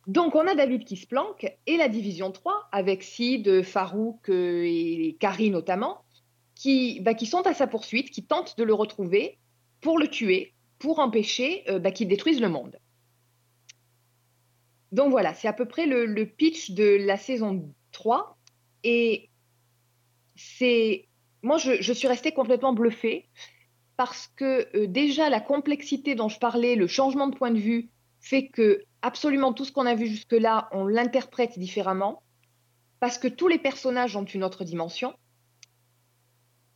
Donc 0.05 0.35
on 0.35 0.45
a 0.45 0.53
David 0.53 0.83
qui 0.83 0.97
se 0.97 1.07
planque 1.07 1.49
et 1.65 1.77
la 1.77 1.87
division 1.87 2.31
3 2.31 2.67
avec 2.73 3.03
Sid, 3.03 3.63
Farouk 3.63 4.27
euh, 4.29 4.63
et 4.65 5.15
Carrie 5.21 5.49
notamment 5.49 6.02
qui, 6.63 7.01
bah, 7.01 7.13
qui 7.13 7.25
sont 7.25 7.45
à 7.45 7.53
sa 7.53 7.67
poursuite, 7.67 8.09
qui 8.09 8.23
tentent 8.23 8.57
de 8.57 8.63
le 8.63 8.73
retrouver 8.73 9.37
pour 9.81 9.99
le 9.99 10.07
tuer, 10.07 10.53
pour 10.79 10.99
empêcher 10.99 11.69
euh, 11.69 11.77
bah, 11.77 11.91
qu'il 11.91 12.07
détruise 12.07 12.39
le 12.39 12.47
monde. 12.47 12.79
Donc 14.93 15.11
voilà, 15.11 15.33
c'est 15.33 15.49
à 15.49 15.51
peu 15.51 15.65
près 15.65 15.85
le, 15.85 16.23
pitch 16.23 16.71
de 16.71 17.05
la 17.05 17.17
saison 17.17 17.69
3. 17.91 18.37
Et 18.85 19.29
c'est 20.37 21.09
moi, 21.41 21.57
je, 21.57 21.81
je 21.81 21.91
suis 21.91 22.07
restée 22.07 22.31
complètement 22.31 22.71
bluffée 22.71 23.27
parce 23.97 24.31
que 24.37 24.65
euh, 24.77 24.87
déjà 24.87 25.29
la 25.29 25.41
complexité 25.41 26.15
dont 26.15 26.29
je 26.29 26.39
parlais, 26.39 26.77
le 26.77 26.87
changement 26.87 27.27
de 27.27 27.35
point 27.35 27.51
de 27.51 27.59
vue, 27.59 27.89
fait 28.21 28.47
que 28.47 28.85
absolument 29.01 29.51
tout 29.51 29.65
ce 29.65 29.73
qu'on 29.73 29.85
a 29.85 29.95
vu 29.95 30.07
jusque-là, 30.07 30.69
on 30.71 30.85
l'interprète 30.87 31.59
différemment, 31.59 32.23
parce 33.01 33.17
que 33.17 33.27
tous 33.27 33.49
les 33.49 33.59
personnages 33.59 34.15
ont 34.15 34.23
une 34.23 34.45
autre 34.45 34.63
dimension, 34.63 35.13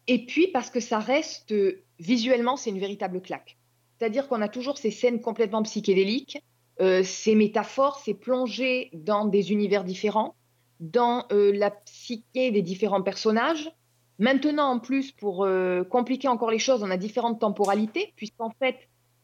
et 0.08 0.26
puis 0.26 0.48
parce 0.48 0.70
que 0.70 0.80
ça 0.80 1.00
reste 1.00 1.54
visuellement, 2.00 2.58
c'est 2.58 2.70
une 2.70 2.80
véritable 2.80 3.22
claque. 3.22 3.58
C'est-à-dire 3.98 4.28
qu'on 4.28 4.42
a 4.42 4.48
toujours 4.48 4.78
ces 4.78 4.92
scènes 4.92 5.22
complètement 5.22 5.64
psychédéliques, 5.64 6.44
euh, 6.80 7.04
ces 7.04 7.36
métaphores, 7.36 8.00
ces 8.00 8.14
plongées 8.14 8.92
dans 8.94 9.26
des 9.26 9.52
univers 9.52 9.84
différents, 9.84 10.36
dans 10.80 11.26
euh, 11.32 11.52
la 11.54 11.72
psyché 11.72 12.52
des 12.52 12.62
différents 12.62 13.02
personnages. 13.02 13.72
Maintenant, 14.20 14.72
en 14.72 14.80
plus, 14.80 15.12
pour 15.12 15.44
euh, 15.44 15.84
compliquer 15.84 16.28
encore 16.28 16.52
les 16.52 16.60
choses, 16.60 16.84
on 16.84 16.92
a 16.92 16.98
différentes 16.98 17.40
temporalités, 17.40 18.14
puisqu'en 18.16 18.52
fait, 18.52 18.76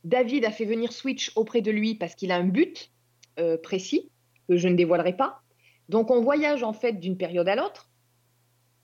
David 0.04 0.46
a 0.46 0.52
fait 0.52 0.66
venir 0.66 0.92
Switch 0.92 1.32
auprès 1.36 1.62
de 1.62 1.72
lui 1.72 1.96
parce 1.96 2.16
qu'il 2.16 2.32
a 2.32 2.36
un 2.36 2.44
but 2.44 2.92
euh, 3.40 3.58
précis, 3.58 4.12
que 4.48 4.58
je 4.58 4.68
ne 4.68 4.76
dévoilerai 4.76 5.16
pas. 5.16 5.42
Donc, 5.90 6.12
on 6.12 6.22
voyage 6.22 6.64
en 6.64 6.74
fait 6.74 6.94
d'une 6.94 7.18
période 7.18 7.48
à 7.48 7.56
l'autre. 7.56 7.90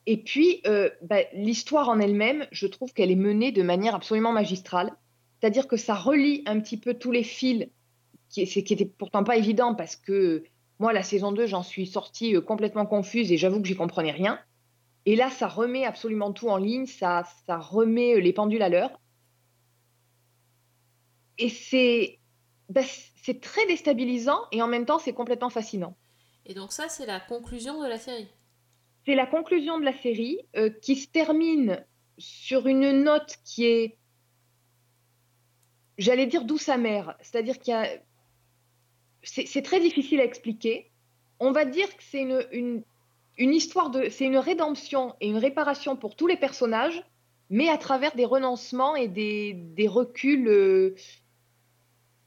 Et 0.05 0.17
puis, 0.17 0.61
euh, 0.65 0.89
bah, 1.01 1.21
l'histoire 1.33 1.89
en 1.89 1.99
elle-même, 1.99 2.47
je 2.51 2.67
trouve 2.67 2.93
qu'elle 2.93 3.11
est 3.11 3.15
menée 3.15 3.51
de 3.51 3.61
manière 3.61 3.95
absolument 3.95 4.31
magistrale. 4.31 4.91
C'est-à-dire 5.39 5.67
que 5.67 5.77
ça 5.77 5.93
relie 5.93 6.43
un 6.45 6.59
petit 6.59 6.77
peu 6.77 6.93
tous 6.93 7.11
les 7.11 7.23
fils, 7.23 7.67
c'est- 8.29 8.45
qui 8.45 8.73
était 8.73 8.85
pourtant 8.85 9.23
pas 9.23 9.37
évident 9.37 9.75
parce 9.75 9.95
que 9.95 10.43
moi, 10.79 10.93
la 10.93 11.03
saison 11.03 11.31
2, 11.31 11.45
j'en 11.45 11.63
suis 11.63 11.85
sortie 11.85 12.35
euh, 12.35 12.41
complètement 12.41 12.85
confuse 12.85 13.31
et 13.31 13.37
j'avoue 13.37 13.61
que 13.61 13.67
j'y 13.67 13.75
comprenais 13.75 14.11
rien. 14.11 14.39
Et 15.05 15.15
là, 15.15 15.29
ça 15.29 15.47
remet 15.47 15.85
absolument 15.85 16.31
tout 16.31 16.49
en 16.49 16.57
ligne, 16.57 16.85
ça, 16.85 17.23
remet 17.47 18.15
euh, 18.15 18.19
les 18.19 18.33
pendules 18.33 18.61
à 18.61 18.69
l'heure. 18.69 18.99
Et 21.37 22.19
bah, 22.69 22.81
c'est 23.23 23.41
très 23.41 23.65
déstabilisant 23.67 24.39
et 24.51 24.61
en 24.61 24.67
même 24.67 24.85
temps, 24.85 24.99
c'est 24.99 25.13
complètement 25.13 25.49
fascinant. 25.49 25.95
Et 26.45 26.53
donc 26.53 26.71
ça, 26.71 26.89
c'est 26.89 27.05
la 27.05 27.19
conclusion 27.19 27.81
de 27.81 27.87
la 27.87 27.97
série. 27.97 28.27
C'est 29.09 29.15
la 29.15 29.25
conclusion 29.25 29.79
de 29.79 29.85
la 29.85 29.99
série 30.03 30.37
euh, 30.55 30.69
qui 30.69 30.95
se 30.95 31.07
termine 31.07 31.83
sur 32.19 32.67
une 32.67 32.91
note 33.01 33.37
qui 33.43 33.65
est, 33.65 33.97
j'allais 35.97 36.27
dire 36.27 36.45
douce 36.45 36.69
amère, 36.69 37.17
c'est-à-dire 37.19 37.57
qu'il 37.57 37.71
y 37.71 37.75
a, 37.75 37.89
c'est 39.23 39.47
c'est 39.47 39.63
très 39.63 39.79
difficile 39.79 40.19
à 40.19 40.25
expliquer. 40.25 40.91
On 41.39 41.51
va 41.51 41.65
dire 41.65 41.87
que 41.87 42.03
c'est 42.03 42.21
une, 42.21 42.83
une, 43.39 43.53
histoire 43.55 43.89
de, 43.89 44.09
c'est 44.09 44.25
une 44.25 44.37
rédemption 44.37 45.15
et 45.21 45.27
une 45.27 45.39
réparation 45.39 45.95
pour 45.95 46.15
tous 46.15 46.27
les 46.27 46.37
personnages, 46.37 47.03
mais 47.49 47.67
à 47.67 47.79
travers 47.79 48.13
des 48.15 48.25
renoncements 48.25 48.95
et 48.95 49.07
des, 49.07 49.87
reculs, 49.87 50.47
euh, 50.47 50.93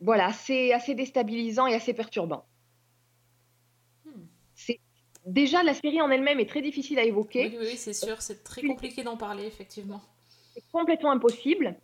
voilà, 0.00 0.26
assez, 0.26 0.72
assez 0.72 0.96
déstabilisants 0.96 1.68
et 1.68 1.76
assez 1.76 1.94
perturbants. 1.94 2.44
Déjà 5.26 5.62
la 5.62 5.74
série 5.74 6.00
en 6.00 6.10
elle-même 6.10 6.40
est 6.40 6.48
très 6.48 6.62
difficile 6.62 6.98
à 6.98 7.04
évoquer. 7.04 7.48
Oui, 7.48 7.56
oui, 7.60 7.66
oui, 7.72 7.76
c'est 7.76 7.92
sûr, 7.92 8.20
c'est 8.20 8.42
très 8.42 8.62
compliqué 8.62 9.02
d'en 9.04 9.16
parler, 9.16 9.44
effectivement. 9.46 10.00
c'est 10.54 10.64
complètement 10.72 11.12
impossible. 11.12 11.76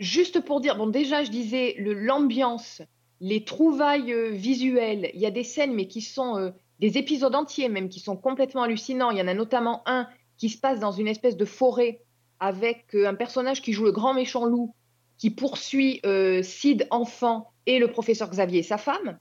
Juste 0.00 0.40
pour 0.40 0.60
dire, 0.60 0.76
bon, 0.76 0.86
déjà, 0.88 1.22
je 1.24 1.30
disais, 1.30 1.74
le- 1.78 1.92
l'ambiance, 1.94 2.82
les 3.20 3.44
trouvailles 3.44 4.12
euh, 4.12 4.30
visuelles, 4.30 5.10
il 5.14 5.20
y 5.20 5.26
a 5.26 5.30
des 5.30 5.44
scènes, 5.44 5.72
mais 5.74 5.86
qui 5.86 6.00
sont 6.00 6.36
euh, 6.36 6.50
des 6.80 6.98
épisodes 6.98 7.34
entiers, 7.34 7.68
même, 7.68 7.88
qui 7.88 8.00
sont 8.00 8.16
complètement 8.16 8.62
hallucinants. 8.62 9.10
Il 9.10 9.18
y 9.18 9.22
en 9.22 9.28
a 9.28 9.34
notamment 9.34 9.82
un 9.86 10.08
qui 10.36 10.48
se 10.48 10.58
passe 10.58 10.80
dans 10.80 10.90
une 10.90 11.06
espèce 11.06 11.36
de 11.36 11.44
forêt 11.44 12.00
avec 12.40 12.86
euh, 12.94 13.06
un 13.06 13.14
personnage 13.14 13.62
qui 13.62 13.72
joue 13.72 13.84
le 13.84 13.92
grand 13.92 14.14
méchant 14.14 14.46
loup, 14.46 14.74
qui 15.18 15.30
poursuit 15.30 16.00
euh, 16.04 16.42
Sid, 16.42 16.88
enfant, 16.90 17.52
et 17.66 17.78
le 17.78 17.86
professeur 17.88 18.28
Xavier 18.30 18.58
et 18.60 18.62
sa 18.64 18.78
femme. 18.78 19.18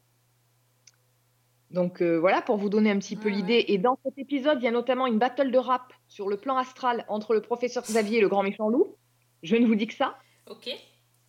Donc 1.74 2.02
euh, 2.02 2.18
voilà, 2.20 2.42
pour 2.42 2.58
vous 2.58 2.70
donner 2.70 2.92
un 2.92 3.00
petit 3.00 3.16
peu 3.16 3.30
l'idée. 3.30 3.66
Et 3.68 3.78
dans 3.80 3.98
cet 4.06 4.18
épisode, 4.18 4.60
il 4.62 4.66
y 4.66 4.68
a 4.68 4.72
notamment 4.72 5.08
une 5.08 5.18
battle 5.18 5.52
de 5.52 5.58
rap 5.58 5.92
sur 6.08 6.30
le 6.30 6.38
plan 6.38 6.56
astral 6.58 7.04
entre 7.10 7.34
le 7.34 7.42
professeur 7.42 7.84
Xavier 7.84 8.20
et 8.20 8.22
le 8.22 8.30
grand 8.30 8.44
méchant 8.44 8.70
loup. 8.70 8.96
Je 9.42 9.56
ne 9.56 9.66
vous 9.66 9.76
dis 9.76 9.88
que 9.88 9.96
ça. 9.96 10.18
Ok. 10.50 10.70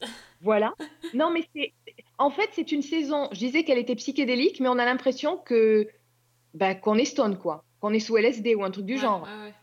Voilà. 0.42 0.74
Non, 1.14 1.30
mais 1.30 1.48
c'est. 1.56 1.72
En 2.18 2.28
fait, 2.30 2.50
c'est 2.52 2.70
une 2.70 2.82
saison. 2.82 3.28
Je 3.32 3.38
disais 3.38 3.64
qu'elle 3.64 3.78
était 3.78 3.94
psychédélique, 3.94 4.60
mais 4.60 4.68
on 4.68 4.78
a 4.78 4.84
l'impression 4.84 5.38
que. 5.38 5.88
Ben, 6.52 6.74
qu'on 6.74 6.96
est 6.98 7.06
stone, 7.06 7.38
quoi. 7.38 7.64
Qu'on 7.80 7.94
est 7.94 8.00
sous 8.00 8.18
LSD 8.18 8.54
ou 8.54 8.62
un 8.62 8.70
truc 8.70 8.84
du 8.84 8.94
Ouais, 8.96 9.00
genre. 9.00 9.22
ouais. 9.22 9.54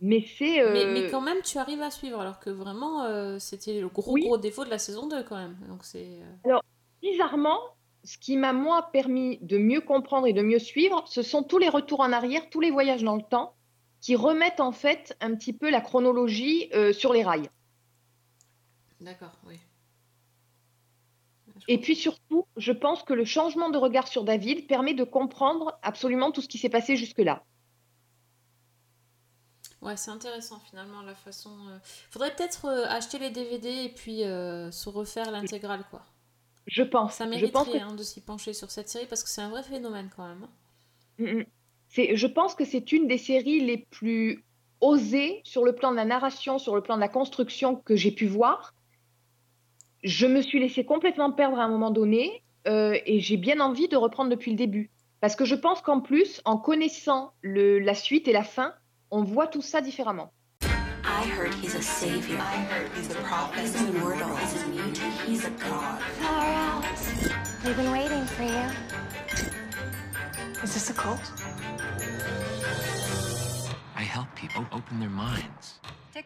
Mais 0.00 0.24
c'est. 0.38 0.60
euh, 0.62 0.72
Mais, 0.72 0.86
mais 1.02 1.10
quand 1.10 1.20
même, 1.20 1.42
tu 1.42 1.58
arrives 1.58 1.82
à 1.82 1.90
suivre, 1.90 2.18
alors 2.18 2.40
que 2.40 2.48
vraiment, 2.48 3.04
euh, 3.04 3.38
c'était 3.38 3.78
le 3.78 3.88
gros 3.88 4.12
Oui. 4.12 4.22
gros 4.22 4.38
défaut 4.38 4.64
de 4.64 4.70
la 4.70 4.78
saison 4.78 5.06
2 5.06 5.22
quand 5.24 5.36
même. 5.36 5.56
Donc 5.68 5.84
c'est. 5.84 6.18
euh, 6.46 6.58
bizarrement, 7.02 7.60
ce 8.04 8.18
qui 8.18 8.36
m'a, 8.36 8.52
moi, 8.52 8.90
permis 8.92 9.38
de 9.40 9.58
mieux 9.58 9.80
comprendre 9.80 10.26
et 10.26 10.32
de 10.32 10.42
mieux 10.42 10.58
suivre, 10.58 11.04
ce 11.06 11.22
sont 11.22 11.42
tous 11.42 11.58
les 11.58 11.68
retours 11.68 12.00
en 12.00 12.12
arrière, 12.12 12.48
tous 12.50 12.60
les 12.60 12.70
voyages 12.70 13.02
dans 13.02 13.16
le 13.16 13.22
temps, 13.22 13.54
qui 14.00 14.14
remettent 14.14 14.60
en 14.60 14.72
fait 14.72 15.16
un 15.20 15.34
petit 15.34 15.54
peu 15.54 15.70
la 15.70 15.80
chronologie 15.80 16.68
euh, 16.74 16.92
sur 16.92 17.12
les 17.12 17.22
rails. 17.24 17.48
D'accord, 19.00 19.32
oui. 19.46 19.58
Et 21.68 21.78
puis 21.80 21.96
surtout, 21.96 22.46
je 22.56 22.72
pense 22.72 23.02
que 23.04 23.14
le 23.14 23.24
changement 23.24 23.70
de 23.70 23.78
regard 23.78 24.08
sur 24.08 24.24
David 24.24 24.66
permet 24.66 24.92
de 24.92 25.04
comprendre 25.04 25.78
absolument 25.82 26.30
tout 26.30 26.42
ce 26.42 26.48
qui 26.48 26.58
s'est 26.58 26.68
passé 26.68 26.96
jusque-là. 26.96 27.42
Ouais, 29.80 29.96
c'est 29.96 30.10
intéressant 30.10 30.58
finalement 30.60 31.02
la 31.02 31.14
façon. 31.14 31.50
euh, 31.68 31.78
Faudrait 32.10 32.34
peut-être 32.34 32.66
euh, 32.66 32.86
acheter 32.88 33.18
les 33.18 33.30
DVD 33.30 33.68
et 33.84 33.88
puis 33.90 34.24
euh, 34.24 34.70
se 34.70 34.88
refaire 34.88 35.30
l'intégrale 35.30 35.84
quoi. 35.90 36.02
Je 36.66 36.82
pense. 36.82 37.14
Ça 37.14 37.24
je 37.24 37.30
mériterait 37.30 37.52
pense 37.52 37.68
que 37.68 37.76
hein, 37.78 37.94
de 37.94 38.02
s'y 38.02 38.20
pencher 38.20 38.52
sur 38.52 38.70
cette 38.70 38.88
série 38.88 39.06
parce 39.06 39.22
que 39.22 39.28
c'est 39.28 39.42
un 39.42 39.50
vrai 39.50 39.62
phénomène 39.62 40.10
quand 40.14 40.26
même. 40.26 40.44
hein. 40.44 40.50
Mm, 41.18 41.40
mm. 41.40 41.44
C'est, 41.88 42.16
je 42.16 42.26
pense 42.26 42.54
que 42.54 42.64
c'est 42.64 42.92
une 42.92 43.06
des 43.06 43.18
séries 43.18 43.60
les 43.60 43.78
plus 43.90 44.44
osées 44.80 45.40
sur 45.44 45.64
le 45.64 45.74
plan 45.74 45.90
de 45.92 45.96
la 45.96 46.04
narration, 46.04 46.58
sur 46.58 46.74
le 46.74 46.82
plan 46.82 46.96
de 46.96 47.00
la 47.00 47.08
construction 47.08 47.76
que 47.76 47.94
j'ai 47.96 48.10
pu 48.10 48.26
voir. 48.26 48.74
Je 50.02 50.26
me 50.26 50.42
suis 50.42 50.60
laissée 50.60 50.84
complètement 50.84 51.32
perdre 51.32 51.58
à 51.58 51.64
un 51.64 51.68
moment 51.68 51.90
donné 51.90 52.42
euh, 52.66 52.98
et 53.06 53.20
j'ai 53.20 53.36
bien 53.36 53.60
envie 53.60 53.88
de 53.88 53.96
reprendre 53.96 54.30
depuis 54.30 54.50
le 54.50 54.56
début. 54.56 54.90
Parce 55.20 55.36
que 55.36 55.44
je 55.44 55.54
pense 55.54 55.80
qu'en 55.80 56.00
plus, 56.00 56.42
en 56.44 56.58
connaissant 56.58 57.32
le, 57.40 57.78
la 57.78 57.94
suite 57.94 58.28
et 58.28 58.32
la 58.32 58.44
fin, 58.44 58.74
on 59.10 59.22
voit 59.22 59.46
tout 59.46 59.62
ça 59.62 59.80
différemment. 59.80 60.32
I 61.06 61.24
heard 61.36 61.52
he's 61.54 61.74
a 61.74 61.82
savior. 61.82 62.38
I 62.38 62.56
heard 62.56 62.90
he's 62.96 63.10
a 63.10 63.14
prophet. 63.16 63.60
He's 63.60 63.74
immortal. 63.80 64.34
He's 64.36 64.62
immune. 64.62 64.94
He's 65.26 65.44
a 65.44 65.50
god. 65.50 66.02
We've 67.64 67.76
been 67.76 67.92
waiting 67.92 68.24
for 68.24 68.42
you. 68.44 68.70
Is 70.62 70.72
this 70.74 70.90
a 70.90 70.94
cult? 70.94 71.20
I 73.96 74.02
help 74.02 74.28
people 74.34 74.64
open 74.72 74.98
their 74.98 75.10
minds. 75.10 75.80
The 76.14 76.24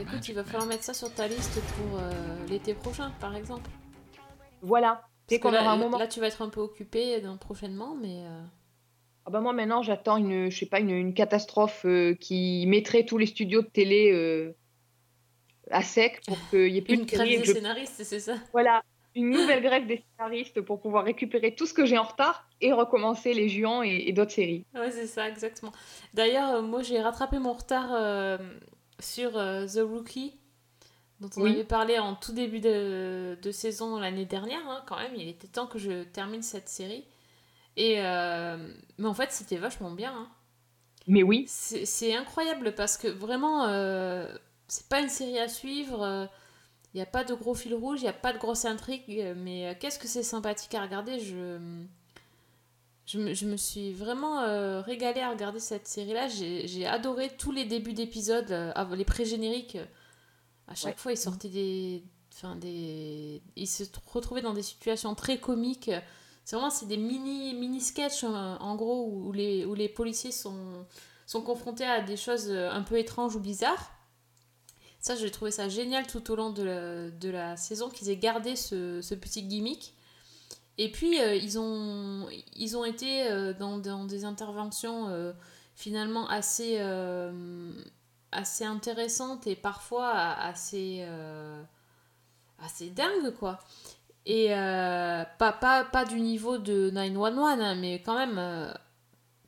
Écoute, 0.00 0.28
il 0.28 0.34
va 0.34 0.44
falloir 0.44 0.66
mettre 0.66 0.84
ça 0.84 0.94
sur 0.94 1.12
ta 1.12 1.28
liste 1.28 1.60
pour 1.60 1.98
euh, 1.98 2.10
l'été 2.48 2.74
prochain 2.74 3.12
par 3.20 3.36
exemple. 3.36 3.70
Voilà. 4.62 5.02
Dès 5.28 5.38
qu'on 5.38 5.54
aura 5.54 5.72
un 5.72 5.76
moment. 5.76 5.98
là, 5.98 6.06
tu 6.06 6.20
vas 6.20 6.28
être 6.28 6.42
un 6.42 6.48
peu 6.48 6.60
occupé 6.60 7.20
dans, 7.20 7.36
prochainement, 7.36 7.94
mais. 7.94 8.24
euh, 8.26 8.42
Ah 9.26 9.30
bah 9.30 9.40
moi 9.40 9.52
maintenant 9.52 9.82
j'attends 9.82 10.16
une 10.16 10.50
je 10.50 10.58
sais 10.58 10.66
pas 10.66 10.80
une, 10.80 10.90
une 10.90 11.14
catastrophe 11.14 11.84
euh, 11.86 12.14
qui 12.14 12.66
mettrait 12.66 13.04
tous 13.06 13.18
les 13.18 13.26
studios 13.26 13.60
de 13.62 13.66
télé 13.68 14.10
euh, 14.12 14.56
à 15.70 15.82
sec 15.82 16.22
pour 16.26 16.46
qu'il 16.48 16.68
y 16.72 16.78
ait 16.78 16.82
plus 16.82 16.96
Une 16.96 17.04
de 17.04 17.04
grève 17.06 17.34
des 17.34 17.44
je- 17.44 17.52
scénaristes, 17.52 18.02
c'est 18.04 18.20
ça 18.20 18.36
Voilà, 18.52 18.82
une 19.14 19.30
nouvelle 19.32 19.62
grève 19.62 19.86
des 19.86 20.02
scénaristes 20.18 20.60
pour 20.62 20.80
pouvoir 20.80 21.04
récupérer 21.04 21.54
tout 21.54 21.66
ce 21.66 21.74
que 21.74 21.84
j'ai 21.86 21.98
en 21.98 22.04
retard 22.04 22.48
et 22.62 22.72
recommencer 22.72 23.34
les 23.34 23.48
Juan 23.50 23.84
et, 23.84 24.08
et 24.08 24.12
d'autres 24.12 24.32
séries. 24.32 24.66
Ouais, 24.74 24.90
c'est 24.90 25.06
ça, 25.06 25.28
exactement. 25.28 25.72
D'ailleurs, 26.14 26.56
euh, 26.56 26.62
moi, 26.62 26.82
j'ai 26.82 27.00
rattrapé 27.00 27.38
mon 27.38 27.52
retard 27.52 28.38
sur 29.00 29.32
The 29.32 29.80
Rookie, 29.82 30.34
dont 31.20 31.30
on 31.38 31.44
Oui. 31.44 31.50
avait 31.50 31.64
parlé 31.64 31.98
en 31.98 32.14
tout 32.16 32.32
début 32.32 32.60
de, 32.60 33.38
de 33.42 33.52
saison 33.52 33.98
l'année 33.98 34.26
dernière, 34.26 34.68
hein, 34.68 34.84
quand 34.86 34.98
même. 34.98 35.14
Il 35.16 35.28
était 35.28 35.48
temps 35.48 35.66
que 35.66 35.78
je 35.78 36.04
termine 36.04 36.42
cette 36.42 36.68
série. 36.68 37.04
Et, 37.76 37.96
euh, 38.00 38.56
mais 38.98 39.08
en 39.08 39.14
fait, 39.14 39.32
c'était 39.32 39.56
vachement 39.56 39.90
bien. 39.90 40.12
hein. 40.14 40.28
Mais 41.06 41.22
oui, 41.22 41.44
C'est 41.48 42.14
incroyable 42.14 42.74
parce 42.74 42.96
que 42.96 43.08
vraiment, 43.08 43.66
euh, 43.66 44.26
c'est 44.68 44.88
pas 44.88 45.00
une 45.00 45.08
série 45.10 45.38
à 45.38 45.48
suivre. 45.48 46.28
Il 46.94 46.98
n'y 46.98 47.02
a 47.02 47.06
pas 47.06 47.24
de 47.24 47.34
gros 47.34 47.54
fil 47.54 47.74
rouge, 47.74 47.98
il 48.00 48.04
n'y 48.04 48.08
a 48.08 48.12
pas 48.14 48.32
de 48.32 48.38
grosse 48.38 48.64
intrigue, 48.64 49.02
euh, 49.10 49.34
mais 49.36 49.68
euh, 49.68 49.74
qu'est-ce 49.78 49.98
que 49.98 50.06
c'est 50.08 50.22
sympathique 50.22 50.74
à 50.74 50.82
regarder. 50.82 51.18
Je, 51.18 51.58
je, 53.06 53.18
me, 53.18 53.34
je 53.34 53.46
me 53.46 53.56
suis 53.56 53.92
vraiment 53.92 54.40
euh, 54.42 54.80
régalée 54.80 55.20
à 55.20 55.30
regarder 55.30 55.60
cette 55.60 55.86
série-là. 55.88 56.28
J'ai 56.28 56.86
adoré 56.86 57.30
tous 57.36 57.52
les 57.52 57.64
débuts 57.64 57.92
d'épisodes, 57.92 58.50
euh, 58.52 58.96
les 58.96 59.04
pré-génériques. 59.04 59.76
euh, 59.76 59.84
À 60.68 60.74
chaque 60.74 60.94
Ouais. 60.94 61.00
fois, 61.00 61.12
ils 61.12 61.18
sortaient 61.18 61.48
des. 61.50 62.02
Enfin, 62.32 62.56
des. 62.56 63.42
Ils 63.56 63.66
se 63.68 63.84
retrouvaient 64.12 64.40
dans 64.42 64.54
des 64.54 64.62
situations 64.62 65.14
très 65.14 65.38
comiques. 65.38 65.90
C'est 66.44 66.56
vraiment 66.56 66.70
c'est 66.70 66.86
des 66.86 66.98
mini, 66.98 67.54
mini 67.54 67.80
sketchs 67.80 68.24
en 68.24 68.76
gros 68.76 69.08
où, 69.08 69.32
les, 69.32 69.64
où 69.64 69.74
les 69.74 69.88
policiers 69.88 70.32
sont, 70.32 70.86
sont 71.26 71.42
confrontés 71.42 71.86
à 71.86 72.02
des 72.02 72.16
choses 72.16 72.48
euh, 72.50 72.70
un 72.70 72.82
peu 72.82 72.98
étranges 72.98 73.34
ou 73.34 73.40
bizarres. 73.40 73.90
Ça, 75.00 75.16
j'ai 75.16 75.30
trouvé 75.30 75.50
ça 75.50 75.68
génial 75.68 76.06
tout 76.06 76.30
au 76.30 76.36
long 76.36 76.50
de 76.50 76.62
la, 76.62 77.10
de 77.10 77.28
la 77.28 77.56
saison 77.56 77.90
qu'ils 77.90 78.08
aient 78.10 78.16
gardé 78.16 78.56
ce, 78.56 79.00
ce 79.02 79.14
petit 79.14 79.42
gimmick. 79.42 79.94
Et 80.76 80.90
puis, 80.90 81.20
euh, 81.20 81.34
ils, 81.34 81.58
ont, 81.58 82.26
ils 82.56 82.76
ont 82.76 82.84
été 82.84 83.30
euh, 83.30 83.52
dans, 83.52 83.78
dans 83.78 84.04
des 84.04 84.24
interventions 84.24 85.08
euh, 85.08 85.32
finalement 85.74 86.28
assez, 86.28 86.76
euh, 86.78 87.70
assez 88.32 88.64
intéressantes 88.64 89.46
et 89.46 89.56
parfois 89.56 90.10
assez, 90.10 91.04
euh, 91.06 91.62
assez 92.58 92.90
dingues, 92.90 93.34
quoi. 93.38 93.60
Et 94.26 94.54
euh, 94.54 95.24
pas, 95.38 95.52
pas, 95.52 95.84
pas 95.84 96.04
du 96.04 96.20
niveau 96.20 96.58
de 96.58 96.90
911, 96.90 97.60
hein, 97.60 97.74
mais 97.74 98.00
quand 98.00 98.16
même 98.16 98.38
euh, 98.38 98.72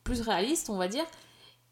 plus 0.04 0.20
réaliste, 0.20 0.68
on 0.68 0.76
va 0.76 0.88
dire. 0.88 1.06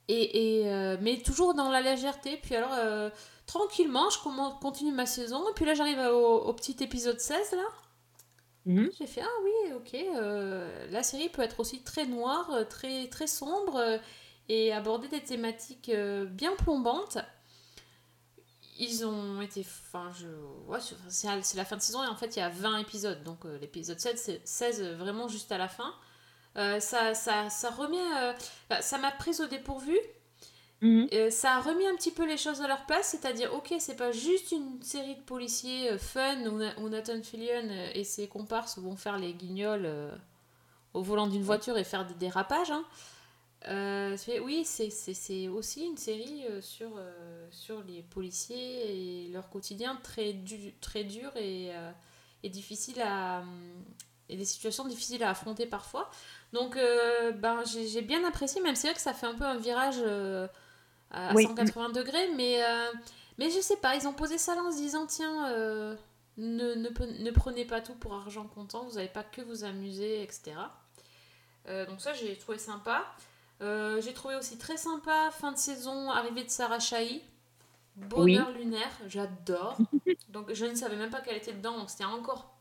Et, 0.09 0.61
et, 0.61 0.73
euh, 0.73 0.97
mais 1.01 1.19
toujours 1.19 1.55
dans 1.55 1.71
la 1.71 1.83
légèreté. 1.83 2.39
Puis 2.43 2.55
alors, 2.57 3.11
tranquillement, 3.47 4.09
je 4.11 4.19
continue 4.61 4.93
ma 4.93 5.07
saison. 5.07 5.49
Et 5.51 5.53
puis 5.55 5.65
là, 5.65 5.75
j'arrive 5.75 5.99
au, 5.99 6.39
au 6.45 6.53
petit 6.55 6.77
épisode 6.81 7.21
16, 7.21 7.53
là. 7.53 7.65
Mhm. 8.67 8.91
J'ai 8.99 9.07
fait, 9.07 9.21
ah 9.21 9.41
oui, 9.45 9.73
ok, 9.77 9.95
la 10.91 11.03
série 11.03 11.29
peut 11.29 11.43
être 11.43 11.61
aussi 11.61 11.83
très 11.83 12.07
noire, 12.07 12.51
très, 12.71 13.09
très 13.09 13.27
sombre, 13.27 14.01
et 14.49 14.73
aborder 14.73 15.09
des 15.09 15.21
thématiques 15.21 15.93
bien 16.31 16.57
plombantes. 16.57 17.19
Ils 18.79 19.07
ont 19.07 19.41
été, 19.41 19.61
enfin, 19.61 20.11
je, 20.19 20.27
ouais, 20.67 20.79
c'est 21.09 21.57
la 21.57 21.65
fin 21.65 21.77
de 21.77 21.81
saison, 21.83 22.03
et 22.03 22.09
en 22.09 22.17
fait, 22.17 22.35
il 22.35 22.41
y 22.41 22.43
a 22.43 22.49
20 22.49 22.79
épisodes, 22.79 23.23
donc 23.23 23.45
euh, 23.45 23.57
l'épisode 23.61 24.01
7, 24.01 24.19
c'est 24.19 24.41
16 24.45 24.81
euh, 24.83 24.97
vraiment 24.97 25.29
juste 25.29 25.53
à 25.53 25.59
la 25.59 25.69
fin. 25.69 25.95
Euh, 26.57 26.81
ça, 26.81 27.15
ça, 27.15 27.51
ça 27.51 27.71
remet, 27.71 27.97
euh, 28.17 28.33
bah, 28.69 28.83
ça 28.83 28.99
m'a 28.99 29.11
prise 29.13 29.41
au 29.41 29.47
dépourvu, 29.47 29.97
Mhm. 30.83 31.09
ça 31.31 31.55
a 31.55 31.61
remis 31.61 31.87
un 31.87 31.95
petit 31.95 32.11
peu 32.11 32.27
les 32.27 32.37
choses 32.37 32.61
à 32.61 32.69
leur 32.69 32.85
place, 32.85 33.09
c'est-à-dire, 33.09 33.55
ok, 33.55 33.73
c'est 33.79 33.97
pas 33.97 34.11
juste 34.13 34.51
une 34.53 34.83
série 34.83 35.15
de 35.17 35.23
policiers 35.23 35.97
fun 35.97 36.37
où, 36.47 36.59
Na- 36.59 36.79
où 36.81 36.89
Nathan 36.89 37.23
Fillion 37.23 37.71
et 37.95 38.05
ses 38.05 38.27
comparses 38.29 38.79
vont 38.79 38.97
faire 38.97 39.17
les 39.19 39.33
guignols 39.35 39.89
au 40.93 41.03
volant 41.03 41.27
d'une 41.27 41.43
voiture 41.45 41.79
et 41.79 41.85
faire 41.85 42.05
des 42.07 42.15
dérapages. 42.15 42.71
hein. 42.73 42.85
Euh, 43.69 44.17
oui, 44.43 44.65
c'est- 44.65 44.91
c'est 44.91 45.15
c'est 45.15 45.49
aussi 45.49 45.87
une 45.87 45.97
série 45.97 46.45
euh, 46.51 46.61
sur, 46.61 46.91
euh, 46.99 47.47
sur 47.51 47.83
les 47.85 48.03
policiers 48.03 49.25
et 49.25 49.29
leur 49.29 49.49
quotidien 49.49 49.97
très, 50.03 50.35
du, 50.35 50.75
très 50.81 51.05
dur 51.05 51.35
et, 51.37 51.75
euh, 51.75 51.91
et 52.43 52.51
difficile 52.51 53.01
à. 53.01 53.43
et 54.29 54.37
des 54.37 54.45
situations 54.45 54.87
difficiles 54.87 55.23
à 55.23 55.31
affronter 55.31 55.67
parfois. 55.67 56.11
Donc, 56.53 56.77
ben, 56.77 57.63
j'ai 57.67 58.01
bien 58.03 58.25
apprécié, 58.25 58.61
même 58.63 58.75
c'est 58.77 58.87
vrai 58.89 58.95
que 58.95 59.01
ça 59.01 59.13
fait 59.15 59.27
un 59.27 59.35
peu 59.35 59.45
un 59.45 59.57
virage 59.57 59.97
à 61.11 61.35
Oui. 61.35 61.45
180 61.45 61.91
degrés, 61.91 62.29
mais, 62.35 62.61
mais 63.39 63.51
je 63.51 63.61
sais 63.61 63.77
pas, 63.77 63.97
ils 63.97 64.07
ont 64.07 64.13
posé 64.15 64.39
ça 64.39 64.55
là 64.55 64.63
en 64.63 64.71
se 64.73 64.77
disant 64.79 65.07
tiens, 65.07 65.49
ne, 66.37 66.75
ne, 66.75 66.89
ne 67.23 67.31
prenez 67.33 67.65
pas 67.65 67.81
tout 67.81 67.95
pour 67.95 68.15
argent 68.15 68.47
comptant, 68.47 68.85
vous 68.85 68.97
n'avez 68.97 69.09
pas 69.09 69.25
que 69.25 69.43
vous 69.43 69.65
amuser, 69.65 70.23
etc. 70.23 70.57
Donc, 71.67 72.01
ça, 72.01 72.13
j'ai 72.15 72.37
trouvé 72.37 72.59
sympa. 72.59 73.05
Euh, 73.61 74.01
j'ai 74.01 74.13
trouvé 74.13 74.35
aussi 74.35 74.59
très 74.59 74.77
sympa, 74.77 75.31
fin 75.31 75.53
de 75.53 75.59
saison, 75.59 76.11
arrivée 76.11 76.45
de 76.45 76.51
Sarah 76.51 76.81
Chahi. 76.81 77.23
Bonheur 77.97 78.51
lunaire, 78.53 78.91
j'adore. 79.07 79.79
donc, 80.29 80.53
je 80.53 80.65
ne 80.65 80.75
savais 80.75 80.97
même 80.97 81.11
pas 81.11 81.21
qu'elle 81.21 81.37
était 81.37 81.53
dedans, 81.53 81.79
donc 81.79 81.91
c'était 81.91 82.05
encore, 82.05 82.53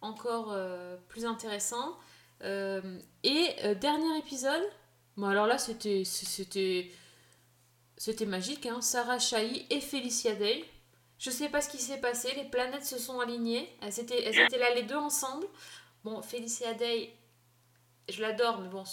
encore 0.00 0.52
euh, 0.52 0.96
plus 1.08 1.24
intéressant. 1.24 1.96
Euh, 2.42 2.98
et 3.22 3.54
dernier 3.80 4.16
épisode, 4.18 4.62
bon 5.18 5.26
alors 5.26 5.46
là 5.46 5.58
c'était 5.58 6.04
c'était 6.06 6.90
c'était 7.98 8.24
magique, 8.24 8.64
hein. 8.64 8.80
Sarah 8.80 9.18
Chahi 9.18 9.66
et 9.68 9.82
Felicia 9.82 10.34
Day. 10.34 10.64
Je 11.18 11.28
sais 11.28 11.50
pas 11.50 11.60
ce 11.60 11.68
qui 11.68 11.76
s'est 11.76 12.00
passé, 12.00 12.32
les 12.34 12.44
planètes 12.44 12.86
se 12.86 12.98
sont 12.98 13.20
alignées, 13.20 13.68
elles 13.82 14.00
étaient, 14.00 14.24
elles 14.24 14.38
étaient 14.38 14.58
là 14.58 14.74
les 14.74 14.84
deux 14.84 14.96
ensemble. 14.96 15.46
Bon, 16.02 16.22
Felicia 16.22 16.72
Day, 16.72 17.14
je 18.08 18.22
l'adore, 18.22 18.62
mais 18.62 18.70
bon, 18.70 18.84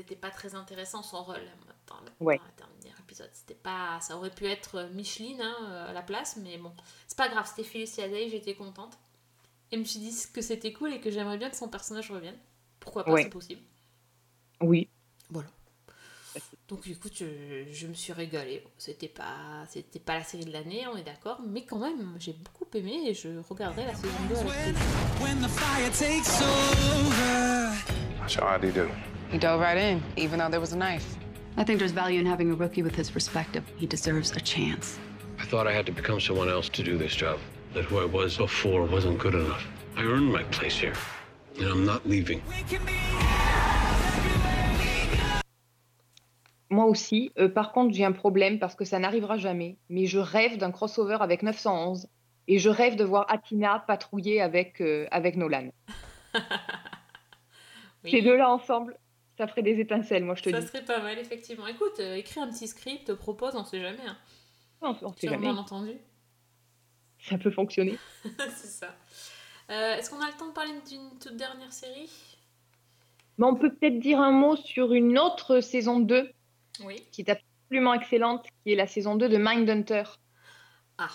c'était 0.00 0.16
pas 0.16 0.30
très 0.30 0.54
intéressant 0.54 1.02
son 1.02 1.22
rôle 1.22 1.40
dans 1.86 2.00
le, 2.00 2.10
Ouais. 2.20 2.38
dans 2.58 2.66
le 2.66 2.82
dernier 2.82 2.94
épisode. 3.00 3.30
C'était 3.32 3.54
pas, 3.54 3.98
ça 4.00 4.16
aurait 4.16 4.30
pu 4.30 4.46
être 4.46 4.88
Micheline 4.94 5.40
hein, 5.40 5.86
à 5.88 5.92
la 5.92 6.02
place, 6.02 6.36
mais 6.42 6.56
bon, 6.58 6.72
c'est 7.06 7.16
pas 7.18 7.28
grave, 7.28 7.46
c'était 7.46 7.68
Felicia 7.68 8.08
Day, 8.08 8.28
j'étais 8.30 8.54
contente. 8.54 8.98
Et 9.72 9.76
je 9.76 9.80
me 9.80 9.84
suis 9.84 10.00
dit 10.00 10.14
que 10.32 10.40
c'était 10.42 10.72
cool 10.72 10.92
et 10.94 11.00
que 11.00 11.10
j'aimerais 11.10 11.38
bien 11.38 11.50
que 11.50 11.56
son 11.56 11.68
personnage 11.68 12.10
revienne. 12.10 12.36
Pourquoi 12.80 13.04
pas, 13.04 13.12
Ouais. 13.12 13.22
c'est 13.24 13.30
possible. 13.30 13.60
Oui. 14.60 14.88
Voilà. 15.28 15.48
Donc 16.68 16.86
écoute, 16.86 17.12
je, 17.16 17.66
je 17.72 17.86
me 17.88 17.94
suis 17.94 18.12
régalée. 18.12 18.62
C'était 18.78 19.08
pas, 19.08 19.64
c'était 19.68 19.98
pas 19.98 20.14
la 20.14 20.22
série 20.24 20.44
de 20.44 20.52
l'année, 20.52 20.86
on 20.86 20.96
est 20.96 21.02
d'accord, 21.02 21.40
mais 21.46 21.64
quand 21.64 21.78
même, 21.78 22.14
j'ai 22.18 22.32
beaucoup 22.32 22.66
aimé 22.74 23.02
et 23.08 23.14
je 23.14 23.28
regarderai 23.48 23.86
la 23.86 23.94
saison 23.94 24.08
2 24.28 24.36
avec 24.36 24.52
plaisir. 24.72 25.90
He 29.30 29.38
do? 29.38 29.46
He 29.46 29.52
dove 29.52 29.60
right 29.60 29.76
in, 29.76 30.02
even 30.16 30.38
though 30.38 30.50
there 30.50 30.60
was 30.60 30.72
a 30.72 30.76
knife. 30.76 31.16
I 31.56 31.64
think 31.64 31.78
there's 31.78 31.92
value 31.92 32.20
in 32.20 32.26
having 32.26 32.50
a 32.50 32.54
rookie 32.54 32.82
with 32.82 32.94
his 32.94 33.10
perspective. 33.10 33.64
He 33.76 33.86
deserves 33.86 34.30
a 34.32 34.40
chance. 34.40 34.98
I 35.38 35.44
thought 35.44 35.66
I 35.66 35.72
had 35.72 35.86
to 35.86 35.92
become 35.92 36.20
someone 36.20 36.48
else 36.48 36.68
to 36.70 36.82
do 36.82 36.98
this 36.98 37.14
job. 37.14 37.38
That 37.74 37.84
who 37.84 37.98
I 38.00 38.06
was 38.06 38.36
before 38.36 38.84
wasn't 38.84 39.18
good 39.18 39.34
enough. 39.34 39.66
I 39.96 40.02
earned 40.02 40.32
my 40.32 40.42
place 40.44 40.76
here, 40.76 40.94
and 41.58 41.66
I'm 41.66 41.84
not 41.84 42.08
leaving. 42.08 42.42
Moi 46.72 46.84
aussi. 46.84 47.32
Euh, 47.38 47.48
par 47.48 47.72
contre, 47.72 47.94
j'ai 47.94 48.04
un 48.04 48.12
problème 48.12 48.58
parce 48.58 48.76
que 48.76 48.84
ça 48.84 48.98
n'arrivera 48.98 49.38
jamais. 49.38 49.76
Mais 49.88 50.06
je 50.06 50.18
rêve 50.18 50.56
d'un 50.56 50.70
crossover 50.70 51.18
avec 51.20 51.42
911 51.42 52.08
et 52.48 52.58
je 52.58 52.70
rêve 52.70 52.96
de 52.96 53.04
voir 53.04 53.26
Atina 53.28 53.84
patrouiller 53.86 54.40
avec, 54.40 54.80
euh, 54.80 55.06
avec 55.10 55.36
Nolan. 55.36 55.70
Oui. 58.02 58.12
Ces 58.12 58.22
deux-là 58.22 58.48
ensemble, 58.48 58.96
ça 59.40 59.46
ferait 59.46 59.62
des 59.62 59.80
étincelles, 59.80 60.22
moi 60.24 60.34
je 60.34 60.42
te 60.42 60.50
Ça 60.50 60.60
dis. 60.60 60.66
serait 60.66 60.84
pas 60.84 61.00
mal, 61.00 61.18
effectivement. 61.18 61.66
Écoute, 61.66 61.98
euh, 61.98 62.14
écris 62.16 62.40
un 62.40 62.48
petit 62.50 62.68
script, 62.68 63.14
propose, 63.14 63.56
on 63.56 63.64
sait 63.64 63.80
jamais. 63.80 64.06
Hein. 64.06 64.18
On, 64.82 64.94
on 65.00 65.12
sait 65.14 65.28
jamais. 65.28 65.48
entendu. 65.48 65.92
Ça 67.20 67.38
peut 67.38 67.50
fonctionner. 67.50 67.98
c'est 68.24 68.66
ça. 68.66 68.94
Euh, 69.70 69.94
Est-ce 69.96 70.10
qu'on 70.10 70.20
a 70.20 70.26
le 70.30 70.36
temps 70.36 70.48
de 70.48 70.52
parler 70.52 70.72
d'une 70.86 71.18
toute 71.18 71.36
dernière 71.36 71.72
série? 71.72 72.10
Mais 73.38 73.46
on 73.46 73.54
peut 73.54 73.72
peut-être 73.74 73.98
dire 73.98 74.20
un 74.20 74.30
mot 74.30 74.56
sur 74.56 74.92
une 74.92 75.18
autre 75.18 75.60
saison 75.60 76.00
2 76.00 76.30
Oui. 76.84 76.96
qui 77.10 77.22
est 77.22 77.30
absolument 77.30 77.94
excellente, 77.94 78.46
qui 78.62 78.72
est 78.72 78.76
la 78.76 78.86
saison 78.86 79.16
2 79.16 79.30
de 79.30 79.38
Mindhunter. 79.38 80.02
Ah, 80.98 81.08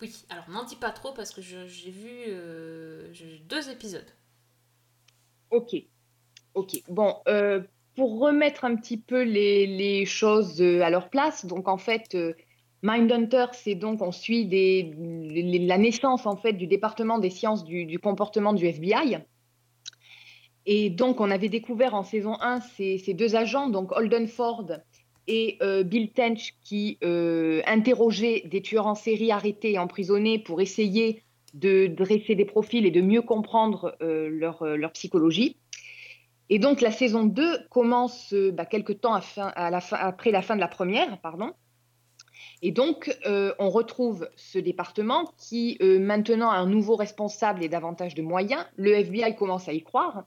oui. 0.00 0.12
Alors, 0.30 0.50
n'en 0.50 0.64
dis 0.64 0.74
pas 0.74 0.90
trop 0.90 1.12
parce 1.12 1.30
que 1.30 1.42
je- 1.42 1.68
j'ai 1.68 1.92
vu 1.92 2.10
euh, 2.26 3.12
deux 3.48 3.70
épisodes. 3.70 4.10
Ok, 5.50 5.76
ok. 6.54 6.82
Bon, 6.88 7.16
euh, 7.28 7.60
pour 7.98 8.20
remettre 8.20 8.64
un 8.64 8.76
petit 8.76 8.96
peu 8.96 9.22
les, 9.22 10.04
choses 10.06 10.62
euh, 10.62 10.82
à 10.82 10.88
leur 10.88 11.10
place, 11.10 11.44
donc 11.46 11.66
en 11.66 11.78
fait, 11.78 12.14
euh, 12.14 12.32
Mindhunter, 12.84 13.46
c'est 13.54 13.74
donc, 13.74 14.00
on 14.02 14.12
suit 14.12 14.48
la 15.66 15.78
naissance 15.78 16.24
en 16.24 16.36
fait 16.36 16.52
du 16.52 16.68
département 16.68 17.18
des 17.18 17.30
sciences 17.30 17.64
du, 17.64 17.98
comportement 17.98 18.52
du 18.52 18.66
FBI. 18.66 19.18
Et 20.64 20.90
donc, 20.90 21.20
on 21.20 21.28
avait 21.28 21.48
découvert 21.48 21.94
en 21.94 22.04
saison 22.04 22.36
1 22.40 22.60
ces, 22.60 23.14
deux 23.14 23.34
agents, 23.34 23.68
donc 23.68 23.90
Holden 23.90 24.28
Ford 24.28 24.70
et 25.26 25.58
euh, 25.60 25.82
Bill 25.82 26.12
Tench, 26.12 26.54
qui 26.62 26.98
interrogeaient 27.66 28.42
des 28.44 28.62
tueurs 28.62 28.86
en 28.86 28.94
série 28.94 29.32
arrêtés 29.32 29.72
et 29.72 29.78
emprisonnés 29.80 30.38
pour 30.38 30.60
essayer 30.60 31.24
de 31.54 31.88
dresser 31.88 32.36
des 32.36 32.44
profils 32.44 32.86
et 32.86 32.92
de 32.92 33.00
mieux 33.00 33.22
comprendre 33.22 33.96
leur 34.00 34.92
psychologie. 34.92 35.56
Et 36.50 36.58
donc, 36.58 36.80
la 36.80 36.90
saison 36.90 37.24
2 37.24 37.66
commence 37.68 38.32
euh, 38.32 38.50
bah, 38.52 38.64
quelques 38.64 39.00
temps 39.00 39.14
à 39.14 39.20
fin- 39.20 39.52
à 39.54 39.70
la 39.70 39.80
fin- 39.80 39.98
après 39.98 40.30
la 40.30 40.42
fin 40.42 40.54
de 40.56 40.60
la 40.60 40.68
première, 40.68 41.18
pardon. 41.20 41.52
Et 42.62 42.72
donc, 42.72 43.14
euh, 43.26 43.54
on 43.58 43.70
retrouve 43.70 44.28
ce 44.36 44.58
département 44.58 45.30
qui, 45.36 45.76
euh, 45.80 46.00
maintenant, 46.00 46.50
a 46.50 46.56
un 46.56 46.66
nouveau 46.66 46.96
responsable 46.96 47.62
et 47.62 47.68
davantage 47.68 48.14
de 48.14 48.22
moyens. 48.22 48.64
Le 48.76 48.92
FBI 48.94 49.36
commence 49.36 49.68
à 49.68 49.72
y 49.72 49.82
croire. 49.82 50.24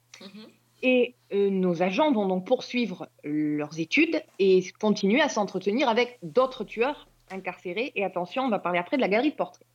Et 0.84 1.14
euh, 1.32 1.50
nos 1.50 1.82
agents 1.82 2.10
vont 2.12 2.26
donc 2.26 2.46
poursuivre 2.46 3.06
leurs 3.22 3.78
études 3.78 4.22
et 4.38 4.64
continuer 4.80 5.20
à 5.20 5.28
s'entretenir 5.28 5.88
avec 5.88 6.18
d'autres 6.22 6.64
tueurs 6.64 7.06
incarcérés. 7.30 7.92
Et 7.96 8.04
attention, 8.04 8.44
on 8.44 8.48
va 8.48 8.58
parler 8.58 8.78
après 8.78 8.96
de 8.96 9.02
la 9.02 9.08
galerie 9.08 9.30
de 9.30 9.36
portraits. 9.36 9.66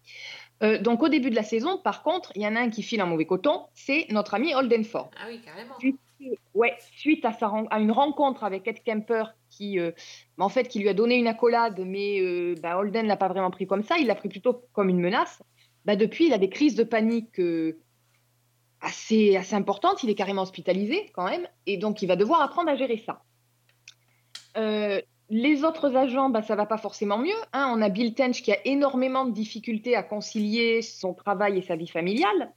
Euh, 0.63 0.79
donc, 0.79 1.03
au 1.03 1.09
début 1.09 1.29
de 1.29 1.35
la 1.35 1.43
saison, 1.43 1.77
par 1.77 2.01
contre, 2.03 2.31
il 2.35 2.41
y 2.41 2.47
en 2.47 2.55
a 2.55 2.59
un 2.59 2.69
qui 2.69 2.81
file 2.83 3.01
un 3.01 3.05
mauvais 3.05 3.25
coton, 3.25 3.61
c'est 3.75 4.07
notre 4.09 4.33
ami 4.33 4.53
Holden 4.55 4.83
Ford. 4.83 5.11
Ah 5.21 5.25
oui, 5.29 5.39
carrément. 5.45 5.77
Suite, 5.79 5.99
ouais, 6.53 6.75
suite 6.79 7.25
à, 7.25 7.79
une 7.79 7.91
rencontre 7.91 8.43
avec 8.43 8.67
Ed 8.67 8.83
Kemper 8.83 9.25
qui, 9.49 9.79
euh, 9.79 9.91
en 10.37 10.49
fait, 10.49 10.67
qui 10.67 10.79
lui 10.79 10.89
a 10.89 10.93
donné 10.93 11.15
une 11.15 11.27
accolade, 11.27 11.79
mais 11.85 12.19
euh, 12.19 12.55
bah, 12.61 12.77
Holden 12.77 13.03
ne 13.03 13.07
l'a 13.07 13.17
pas 13.17 13.27
vraiment 13.27 13.51
pris 13.51 13.67
comme 13.67 13.83
ça, 13.83 13.97
il 13.97 14.07
l'a 14.07 14.15
pris 14.15 14.29
plutôt 14.29 14.63
comme 14.73 14.89
une 14.89 14.99
menace. 14.99 15.41
Bah, 15.85 15.95
depuis, 15.95 16.27
il 16.27 16.33
a 16.33 16.37
des 16.37 16.49
crises 16.49 16.75
de 16.75 16.83
panique 16.83 17.39
euh, 17.39 17.79
assez, 18.81 19.35
assez 19.35 19.55
importantes, 19.55 20.03
il 20.03 20.09
est 20.09 20.15
carrément 20.15 20.43
hospitalisé 20.43 21.09
quand 21.13 21.25
même, 21.25 21.47
et 21.65 21.77
donc 21.77 22.01
il 22.01 22.07
va 22.07 22.15
devoir 22.15 22.41
apprendre 22.41 22.69
à 22.69 22.75
gérer 22.75 23.03
ça. 23.05 23.21
Les 25.29 25.65
autres 25.65 25.95
agents, 25.97 26.29
bah, 26.29 26.41
ça 26.41 26.55
va 26.55 26.65
pas 26.65 26.77
forcément 26.77 27.17
mieux. 27.17 27.35
hein. 27.51 27.73
On 27.75 27.81
a 27.81 27.89
Bill 27.89 28.13
Tench 28.15 28.41
qui 28.41 28.51
a 28.51 28.65
énormément 28.65 29.25
de 29.25 29.31
difficultés 29.31 29.95
à 29.95 30.01
concilier 30.01 30.81
son 30.81 31.13
travail 31.13 31.57
et 31.57 31.61
sa 31.61 31.75
vie 31.75 31.87
familiale 31.87 32.53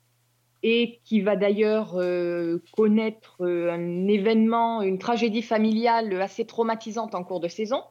et 0.62 1.00
qui 1.04 1.20
va 1.22 1.36
d'ailleurs 1.36 1.94
euh, 1.96 2.58
connaître 2.72 3.36
euh, 3.40 3.70
un 3.72 4.06
événement, 4.08 4.82
une 4.82 4.98
tragédie 4.98 5.42
familiale 5.42 6.20
assez 6.20 6.44
traumatisante 6.44 7.14
en 7.14 7.24
cours 7.24 7.40
de 7.40 7.48
saison. 7.48 7.82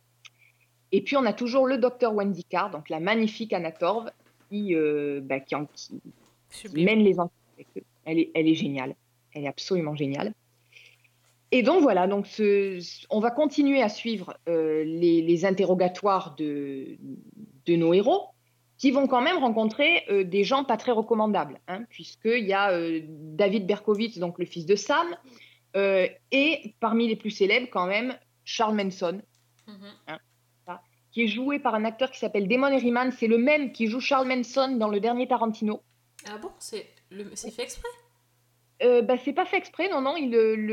Et 0.91 1.01
puis 1.01 1.17
on 1.17 1.25
a 1.25 1.33
toujours 1.33 1.65
le 1.67 1.77
docteur 1.77 2.13
Wendy 2.13 2.43
Carr, 2.43 2.69
donc 2.71 2.89
la 2.89 2.99
magnifique 2.99 3.53
Anna 3.53 3.71
Torv, 3.71 4.09
qui, 4.49 4.75
euh, 4.75 5.19
bah, 5.23 5.39
qui, 5.39 5.55
en- 5.55 5.65
qui- 5.65 5.99
qui 6.51 6.83
mène 6.83 6.99
les 6.99 7.19
enquêtes. 7.19 7.33
avec 7.55 7.67
eux. 7.77 7.83
Elle 8.05 8.19
est, 8.19 8.31
elle 8.33 8.47
est 8.47 8.55
géniale, 8.55 8.95
elle 9.33 9.43
est 9.45 9.47
absolument 9.47 9.95
géniale. 9.95 10.33
Et 11.51 11.63
donc 11.63 11.81
voilà, 11.81 12.05
donc 12.07 12.27
ce- 12.27 12.79
on 13.09 13.19
va 13.19 13.31
continuer 13.31 13.81
à 13.81 13.89
suivre 13.89 14.35
les, 14.47 15.21
les 15.21 15.45
interrogatoires 15.45 16.35
de, 16.37 16.97
de 17.65 17.75
nos 17.75 17.93
héros, 17.93 18.27
qui 18.79 18.89
vont 18.91 19.05
quand 19.07 19.21
même 19.21 19.37
rencontrer 19.37 20.03
euh, 20.09 20.23
des 20.23 20.43
gens 20.43 20.63
pas 20.63 20.77
très 20.77 20.91
recommandables, 20.91 21.59
hein, 21.67 21.83
puisqu'il 21.89 22.45
y 22.45 22.53
a 22.53 22.71
euh, 22.71 23.01
David 23.03 23.67
Berkowitz, 23.67 24.17
donc 24.17 24.39
le 24.39 24.45
fils 24.45 24.65
de 24.65 24.75
Sam, 24.75 25.05
euh, 25.75 26.07
et 26.31 26.73
parmi 26.79 27.07
les 27.07 27.15
plus 27.15 27.29
célèbres 27.29 27.67
quand 27.71 27.85
même, 27.85 28.17
Charles 28.45 28.75
Manson, 28.75 29.21
hein, 30.07 30.17
ça, 30.65 30.81
qui 31.11 31.23
est 31.23 31.27
joué 31.27 31.59
par 31.59 31.75
un 31.75 31.85
acteur 31.85 32.09
qui 32.09 32.17
s'appelle 32.19 32.47
Damon 32.47 32.67
Herriman, 32.69 33.11
c'est 33.11 33.27
le 33.27 33.37
même 33.37 33.71
qui 33.73 33.85
joue 33.87 33.99
Charles 33.99 34.27
Manson 34.27 34.77
dans 34.77 34.87
le 34.87 34.99
dernier 34.99 35.27
Tarantino. 35.27 35.83
Ah 36.27 36.37
bon, 36.37 36.49
c'est 36.57 36.87
le- 37.11 37.25
fait 37.35 37.61
exprès? 37.61 37.87
Euh, 38.81 39.01
bah, 39.01 39.15
c'est 39.23 39.33
pas 39.33 39.45
fait 39.45 39.57
exprès, 39.57 39.89
non, 39.89 39.99
non. 39.99 40.15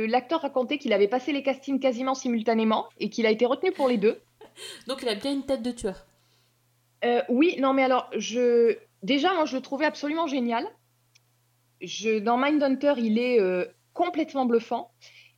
L'acteur 0.09 0.41
racontait 0.43 0.79
qu'il 0.79 0.93
avait 0.93 1.09
passé 1.09 1.33
les 1.33 1.43
castings 1.43 1.81
quasiment 1.81 2.15
simultanément 2.15 2.87
et 3.01 3.11
qu'il 3.11 3.27
a 3.27 3.31
été 3.33 3.47
retenu 3.47 3.73
pour 3.73 3.89
les 3.89 3.97
deux. 3.97 4.21
Donc 4.87 5.03
il 5.03 5.09
a 5.09 5.17
bien 5.17 5.33
une 5.33 5.45
tête 5.45 5.63
de 5.63 5.73
tueur. 5.73 6.07
Euh, 7.05 7.23
oui, 7.29 7.57
non, 7.59 7.73
mais 7.73 7.83
alors, 7.83 8.11
je... 8.17 8.77
déjà, 9.03 9.33
moi, 9.35 9.45
je 9.45 9.57
le 9.57 9.63
trouvais 9.63 9.87
absolument 9.87 10.27
génial. 10.27 10.67
Je... 11.81 12.19
Dans 12.19 12.37
Mindhunter, 12.37 12.95
il 12.99 13.19
est 13.19 13.41
euh, 13.41 13.65
complètement 13.93 14.47
bluffant. 14.47 14.91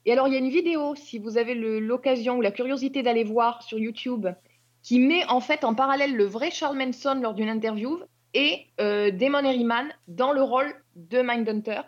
Et 0.04 0.12
alors, 0.12 0.28
il 0.28 0.34
y 0.34 0.36
a 0.36 0.40
une 0.40 0.48
vidéo, 0.48 0.94
si 0.94 1.18
vous 1.18 1.36
avez 1.36 1.54
l'occasion 1.54 2.36
ou 2.36 2.40
la 2.40 2.50
curiosité 2.50 3.02
d'aller 3.02 3.24
voir 3.24 3.62
sur 3.62 3.78
YouTube, 3.78 4.28
qui 4.82 5.00
met 5.00 5.24
en 5.26 5.40
fait 5.40 5.64
en 5.64 5.74
parallèle 5.74 6.14
le 6.14 6.24
vrai 6.24 6.50
Charles 6.50 6.78
Manson 6.78 7.20
lors 7.20 7.34
d'une 7.34 7.48
interview 7.48 7.98
et 8.34 8.66
euh, 8.80 9.10
Damon 9.10 9.44
Herriman 9.44 9.88
dans 10.06 10.32
le 10.32 10.42
rôle 10.42 10.72
de 10.96 11.20
Mindhunter. 11.20 11.82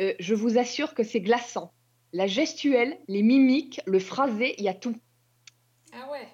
Euh, 0.00 0.14
je 0.18 0.34
vous 0.34 0.58
assure 0.58 0.94
que 0.94 1.02
c'est 1.02 1.20
glaçant. 1.20 1.72
La 2.12 2.26
gestuelle, 2.26 2.98
les 3.06 3.22
mimiques, 3.22 3.80
le 3.86 3.98
phrasé, 3.98 4.54
il 4.58 4.64
y 4.64 4.68
a 4.68 4.74
tout. 4.74 4.96
Ah 5.92 6.10
ouais. 6.10 6.26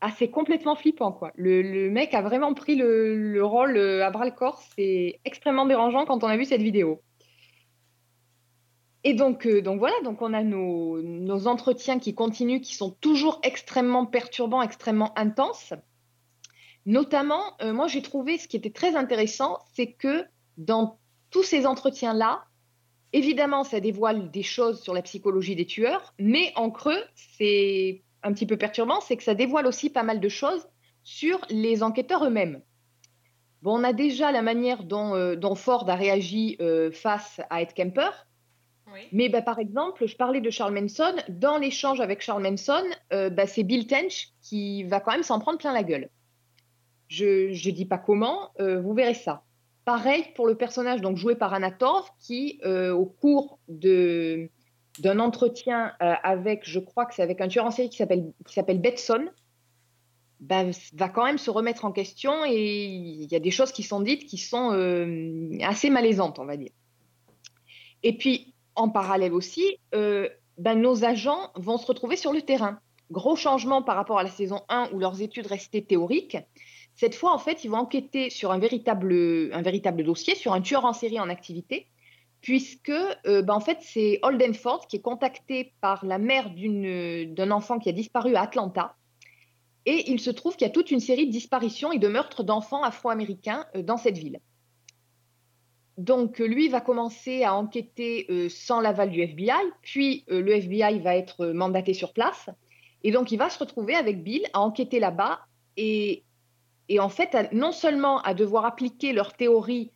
Ah, 0.00 0.10
c'est 0.16 0.30
complètement 0.30 0.74
flippant, 0.74 1.12
quoi. 1.12 1.32
Le, 1.34 1.60
le 1.60 1.90
mec 1.90 2.14
a 2.14 2.22
vraiment 2.22 2.54
pris 2.54 2.76
le, 2.76 3.14
le 3.32 3.44
rôle 3.44 3.76
euh, 3.76 4.06
à 4.06 4.10
bras 4.10 4.24
le 4.24 4.30
corps. 4.30 4.62
C'est 4.74 5.20
extrêmement 5.24 5.66
dérangeant 5.66 6.06
quand 6.06 6.24
on 6.24 6.28
a 6.28 6.36
vu 6.36 6.44
cette 6.46 6.62
vidéo. 6.62 7.02
Et 9.04 9.14
donc, 9.14 9.46
euh, 9.46 9.62
donc 9.62 9.78
voilà, 9.78 9.94
donc 10.02 10.20
on 10.22 10.32
a 10.32 10.42
nos, 10.42 11.00
nos 11.02 11.46
entretiens 11.46 11.98
qui 11.98 12.14
continuent, 12.14 12.60
qui 12.60 12.74
sont 12.74 12.90
toujours 13.00 13.38
extrêmement 13.42 14.06
perturbants, 14.06 14.62
extrêmement 14.62 15.16
intenses. 15.16 15.74
Notamment, 16.86 17.42
euh, 17.62 17.72
moi 17.72 17.86
j'ai 17.86 18.02
trouvé 18.02 18.38
ce 18.38 18.48
qui 18.48 18.56
était 18.56 18.70
très 18.70 18.96
intéressant, 18.96 19.58
c'est 19.74 19.92
que 19.92 20.24
dans 20.56 20.98
tous 21.30 21.42
ces 21.42 21.66
entretiens-là, 21.66 22.44
évidemment, 23.12 23.62
ça 23.62 23.78
dévoile 23.78 24.30
des 24.30 24.42
choses 24.42 24.80
sur 24.82 24.94
la 24.94 25.02
psychologie 25.02 25.54
des 25.54 25.66
tueurs, 25.66 26.14
mais 26.18 26.52
en 26.56 26.70
creux, 26.70 27.02
c'est 27.14 28.02
un 28.22 28.32
petit 28.32 28.46
peu 28.46 28.56
perturbant, 28.56 29.00
c'est 29.00 29.16
que 29.16 29.22
ça 29.22 29.34
dévoile 29.34 29.66
aussi 29.66 29.90
pas 29.90 30.02
mal 30.02 30.20
de 30.20 30.28
choses 30.28 30.66
sur 31.02 31.40
les 31.50 31.82
enquêteurs 31.82 32.24
eux-mêmes. 32.24 32.60
Bon, 33.62 33.80
on 33.80 33.84
a 33.84 33.92
déjà 33.92 34.32
la 34.32 34.42
manière 34.42 34.84
dont, 34.84 35.14
euh, 35.14 35.34
dont 35.34 35.54
Ford 35.54 35.88
a 35.88 35.94
réagi 35.94 36.56
euh, 36.60 36.90
face 36.90 37.40
à 37.50 37.62
Ed 37.62 37.72
Kemper. 37.74 38.10
Mais 39.12 39.28
bah, 39.28 39.42
par 39.42 39.58
exemple, 39.58 40.06
je 40.06 40.16
parlais 40.16 40.40
de 40.40 40.50
Charles 40.50 40.72
Manson. 40.72 41.14
Dans 41.28 41.58
l'échange 41.58 42.00
avec 42.00 42.22
Charles 42.22 42.42
Manson, 42.42 42.84
euh, 43.12 43.28
bah, 43.28 43.46
c'est 43.46 43.62
Bill 43.62 43.86
Tench 43.86 44.28
qui 44.40 44.84
va 44.84 45.00
quand 45.00 45.12
même 45.12 45.22
s'en 45.22 45.38
prendre 45.38 45.58
plein 45.58 45.72
la 45.72 45.82
gueule. 45.82 46.08
Je 47.08 47.48
ne 47.48 47.74
dis 47.74 47.84
pas 47.84 47.98
comment, 47.98 48.50
vous 48.58 48.94
verrez 48.94 49.14
ça. 49.14 49.42
Pareil 49.84 50.24
pour 50.34 50.46
le 50.46 50.56
personnage 50.56 51.00
donc 51.00 51.16
joué 51.16 51.36
par 51.36 51.54
Anna 51.54 51.70
Torv 51.70 52.08
qui, 52.18 52.60
au 52.64 53.06
cours 53.06 53.60
de 53.68 54.50
d'un 54.98 55.18
entretien 55.18 55.92
euh, 56.02 56.14
avec, 56.22 56.68
je 56.68 56.80
crois 56.80 57.06
que 57.06 57.14
c'est 57.14 57.22
avec 57.22 57.40
un 57.40 57.48
tueur 57.48 57.66
en 57.66 57.70
série 57.70 57.90
qui 57.90 57.96
s'appelle 57.96 58.80
Betson, 58.80 59.28
bah, 60.40 60.64
va 60.94 61.08
quand 61.08 61.24
même 61.24 61.38
se 61.38 61.50
remettre 61.50 61.84
en 61.84 61.92
question 61.92 62.44
et 62.46 62.84
il 62.84 63.30
y 63.30 63.36
a 63.36 63.40
des 63.40 63.50
choses 63.50 63.72
qui 63.72 63.82
sont 63.82 64.00
dites 64.00 64.26
qui 64.26 64.38
sont 64.38 64.72
euh, 64.72 65.48
assez 65.62 65.88
malaisantes, 65.88 66.38
on 66.38 66.44
va 66.44 66.56
dire. 66.56 66.72
Et 68.02 68.16
puis, 68.16 68.54
en 68.74 68.90
parallèle 68.90 69.32
aussi, 69.32 69.78
euh, 69.94 70.28
ben, 70.58 70.80
nos 70.80 71.04
agents 71.04 71.50
vont 71.54 71.78
se 71.78 71.86
retrouver 71.86 72.16
sur 72.16 72.32
le 72.32 72.42
terrain. 72.42 72.78
Gros 73.10 73.36
changement 73.36 73.82
par 73.82 73.96
rapport 73.96 74.18
à 74.18 74.22
la 74.22 74.30
saison 74.30 74.62
1 74.68 74.90
où 74.92 74.98
leurs 74.98 75.22
études 75.22 75.46
restaient 75.46 75.82
théoriques. 75.82 76.36
Cette 76.94 77.14
fois, 77.14 77.32
en 77.32 77.38
fait, 77.38 77.64
ils 77.64 77.68
vont 77.68 77.78
enquêter 77.78 78.30
sur 78.30 78.52
un 78.52 78.58
véritable, 78.58 79.50
un 79.52 79.62
véritable 79.62 80.04
dossier, 80.04 80.34
sur 80.34 80.52
un 80.52 80.60
tueur 80.60 80.84
en 80.84 80.92
série 80.92 81.20
en 81.20 81.28
activité, 81.28 81.86
puisque 82.46 82.90
euh, 82.90 83.42
ben, 83.42 83.54
en 83.54 83.60
fait, 83.60 83.78
c'est 83.80 84.20
Holden 84.22 84.54
Ford 84.54 84.86
qui 84.86 84.94
est 84.94 85.00
contacté 85.00 85.74
par 85.80 86.06
la 86.06 86.16
mère 86.16 86.48
d'un 86.54 87.50
enfant 87.50 87.80
qui 87.80 87.88
a 87.88 87.92
disparu 87.92 88.36
à 88.36 88.42
Atlanta. 88.42 88.94
Et 89.84 90.12
il 90.12 90.20
se 90.20 90.30
trouve 90.30 90.54
qu'il 90.54 90.64
y 90.64 90.70
a 90.70 90.72
toute 90.72 90.92
une 90.92 91.00
série 91.00 91.26
de 91.26 91.32
disparitions 91.32 91.90
et 91.90 91.98
de 91.98 92.06
meurtres 92.06 92.44
d'enfants 92.44 92.84
afro-américains 92.84 93.66
euh, 93.74 93.82
dans 93.82 93.96
cette 93.96 94.16
ville. 94.16 94.38
Donc, 95.98 96.40
euh, 96.40 96.46
lui 96.46 96.68
va 96.68 96.80
commencer 96.80 97.42
à 97.42 97.52
enquêter 97.52 98.48
sans 98.48 98.80
l'aval 98.80 99.10
du 99.10 99.22
FBI, 99.22 99.50
puis 99.82 100.24
le 100.28 100.52
FBI 100.52 101.00
va 101.00 101.16
être 101.16 101.46
mandaté 101.46 101.94
sur 101.94 102.12
place. 102.12 102.48
Et 103.02 103.10
donc, 103.10 103.32
il 103.32 103.38
va 103.38 103.50
se 103.50 103.58
retrouver 103.58 103.96
avec 103.96 104.22
Bill 104.22 104.46
à 104.52 104.60
enquêter 104.60 105.00
là-bas 105.00 105.40
et, 105.76 106.22
et 106.88 107.00
en 107.00 107.08
fait, 107.08 107.52
non 107.52 107.72
seulement 107.72 108.20
à 108.20 108.34
devoir 108.34 108.66
appliquer 108.66 109.12
leur 109.12 109.32
théorie 109.32 109.90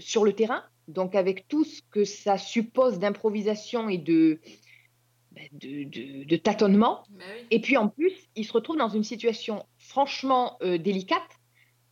sur 0.00 0.24
le 0.24 0.32
terrain, 0.32 0.64
donc 0.88 1.14
avec 1.14 1.48
tout 1.48 1.64
ce 1.64 1.80
que 1.90 2.04
ça 2.04 2.38
suppose 2.38 2.98
d'improvisation 2.98 3.88
et 3.88 3.98
de, 3.98 4.40
de, 5.52 5.84
de- 5.84 6.24
de 6.24 6.36
tâtonnement. 6.36 7.02
Et 7.50 7.60
puis 7.60 7.76
en 7.76 7.88
plus, 7.88 8.12
il 8.36 8.44
se 8.44 8.52
retrouve 8.52 8.76
dans 8.76 8.88
une 8.88 9.04
situation 9.04 9.64
franchement 9.78 10.56
euh, 10.62 10.78
délicate 10.78 11.22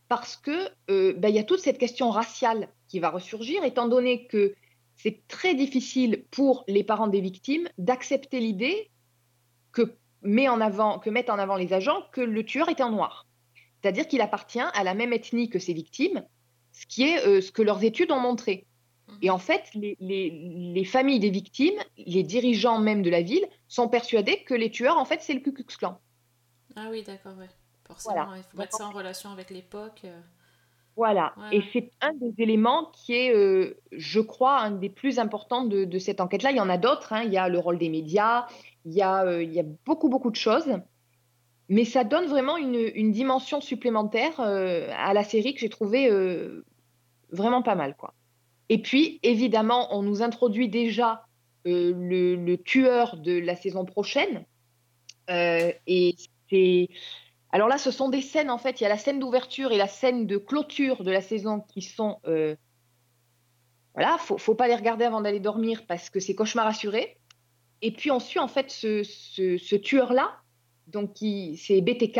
parce 0.07 0.37
que 0.37 0.69
euh, 0.89 1.13
ben, 1.13 1.29
il 1.29 1.35
y 1.35 1.39
a 1.39 1.43
toute 1.43 1.59
cette 1.59 1.77
question 1.77 2.09
raciale 2.09 2.69
qui 2.87 2.99
va 2.99 3.09
ressurgir, 3.09 3.63
étant 3.63 3.87
donné 3.87 4.27
que 4.27 4.53
c'est 4.95 5.27
très 5.27 5.55
difficile 5.55 6.23
pour 6.31 6.63
les 6.67 6.83
parents 6.83 7.07
des 7.07 7.19
victimes 7.21 7.67
d'accepter 7.77 8.39
l'idée 8.39 8.89
que, 9.73 9.95
met 10.21 10.47
en 10.47 10.61
avant, 10.61 10.99
que 10.99 11.09
mettent 11.09 11.29
en 11.29 11.37
avant 11.39 11.57
les 11.57 11.73
agents 11.73 12.03
que 12.13 12.21
le 12.21 12.45
tueur 12.45 12.69
était 12.69 12.83
en 12.83 12.91
noir. 12.91 13.27
C'est-à-dire 13.81 14.07
qu'il 14.07 14.21
appartient 14.21 14.59
à 14.61 14.83
la 14.83 14.93
même 14.93 15.11
ethnie 15.11 15.49
que 15.49 15.59
ses 15.59 15.73
victimes, 15.73 16.23
ce 16.71 16.85
qui 16.87 17.03
est 17.03 17.27
euh, 17.27 17.41
ce 17.41 17.51
que 17.51 17.61
leurs 17.61 17.83
études 17.83 18.11
ont 18.11 18.19
montré. 18.19 18.65
Et 19.21 19.29
en 19.29 19.37
fait, 19.37 19.63
les, 19.75 19.95
les- 19.99 20.29
les 20.73 20.85
familles 20.85 21.19
des 21.19 21.29
victimes, 21.29 21.79
les 21.97 22.23
dirigeants 22.23 22.79
même 22.79 23.01
de 23.01 23.09
la 23.09 23.21
ville, 23.21 23.45
sont 23.67 23.87
persuadés 23.87 24.43
que 24.43 24.53
les 24.53 24.71
tueurs, 24.71 24.97
en 24.97 25.05
fait, 25.05 25.21
c'est 25.21 25.33
le 25.33 25.39
Ku 25.41 25.53
Klux 25.53 25.65
Klan. 25.77 25.99
Ah 26.75 26.87
oui, 26.91 27.03
d'accord, 27.03 27.37
ouais. 27.37 27.49
Forcément, 27.87 28.15
Voilà. 28.25 28.37
il 28.37 28.43
faut 28.43 28.57
mettre 28.57 28.77
ça 28.77 28.87
en 28.87 28.91
relation 28.91 29.29
avec 29.29 29.49
l'époque. 29.51 30.01
euh. 30.05 30.19
Voilà. 30.95 31.33
Ouais. 31.37 31.57
Et 31.57 31.63
c'est 31.71 31.91
un 32.01 32.13
des 32.13 32.33
éléments 32.41 32.91
qui 32.93 33.13
est, 33.13 33.33
euh, 33.35 33.77
je 33.91 34.19
crois, 34.21 34.59
un 34.61 34.71
des 34.71 34.89
plus 34.89 35.19
importants 35.19 35.65
de, 35.65 35.83
de 35.85 35.99
cette 35.99 36.19
enquête-là. 36.21 36.51
Il 36.51 36.57
y 36.57 36.61
en 36.61 36.69
a 36.69 36.77
d'autres. 36.77 37.13
hein. 37.13 37.23
Il 37.23 37.31
y 37.31 37.37
a 37.37 37.47
le 37.49 37.59
rôle 37.59 37.77
des 37.77 37.89
médias, 37.89 38.47
il 38.85 38.93
y 38.93 39.01
a, 39.01 39.23
euh, 39.25 39.43
il 39.43 39.53
y 39.53 39.59
a 39.59 39.63
beaucoup, 39.85 40.09
beaucoup 40.09 40.31
de 40.31 40.35
choses. 40.35 40.69
Mais 41.69 41.85
ça 41.85 42.03
donne 42.03 42.25
vraiment 42.27 42.57
une, 42.57 42.75
une 42.95 43.11
dimension 43.11 43.59
supplémentaire 43.61 44.39
euh, 44.39 44.89
à 44.97 45.13
la 45.13 45.23
série 45.23 45.53
que 45.53 45.59
j'ai 45.59 45.69
trouvé 45.69 46.09
euh, 46.09 46.65
vraiment 47.31 47.61
pas 47.61 47.75
mal, 47.75 47.95
quoi. 47.95 48.13
Et 48.69 48.81
puis, 48.81 49.19
évidemment, 49.23 49.95
on 49.95 50.01
nous 50.01 50.21
introduit 50.21 50.69
déjà 50.69 51.25
euh, 51.67 51.93
le, 51.95 52.55
tueur 52.57 53.17
de 53.17 53.37
la 53.37 53.55
saison 53.55 53.85
prochaine. 53.85 54.45
Euh, 55.29 55.71
et. 55.87 56.15
Alors 57.51 57.67
là, 57.67 57.77
ce 57.77 57.89
sont 57.89 58.09
des 58.09 58.21
scènes, 58.21 58.49
en 58.49 58.57
fait. 58.57 58.79
Il 58.79 58.83
y 58.83 58.85
a 58.85 58.89
la 58.89 58.97
scène 58.97 59.19
d'ouverture 59.19 59.71
et 59.71 59.77
la 59.77 59.87
scène 59.87 60.27
de 60.27 60.37
clôture 60.37 61.03
de 61.03 61.11
la 61.11 61.21
saison 61.21 61.61
qui 61.61 61.81
sont. 61.81 62.19
euh, 62.25 62.55
Voilà, 63.93 64.17
faut, 64.19 64.37
faut 64.37 64.55
pas 64.55 64.67
les 64.67 64.75
regarder 64.75 65.05
avant 65.05 65.21
d'aller 65.21 65.39
dormir 65.39 65.85
parce 65.87 66.09
que 66.09 66.19
c'est 66.19 66.35
cauchemar 66.35 66.67
assuré. 66.67 67.17
Et 67.81 67.91
puis 67.91 68.11
on 68.11 68.19
suit, 68.19 68.39
en 68.39 68.47
fait, 68.47 68.69
ce, 68.69 69.75
tueur-là. 69.75 70.37
Donc, 70.87 71.15
c'est 71.17 71.81
BTK. 71.81 72.19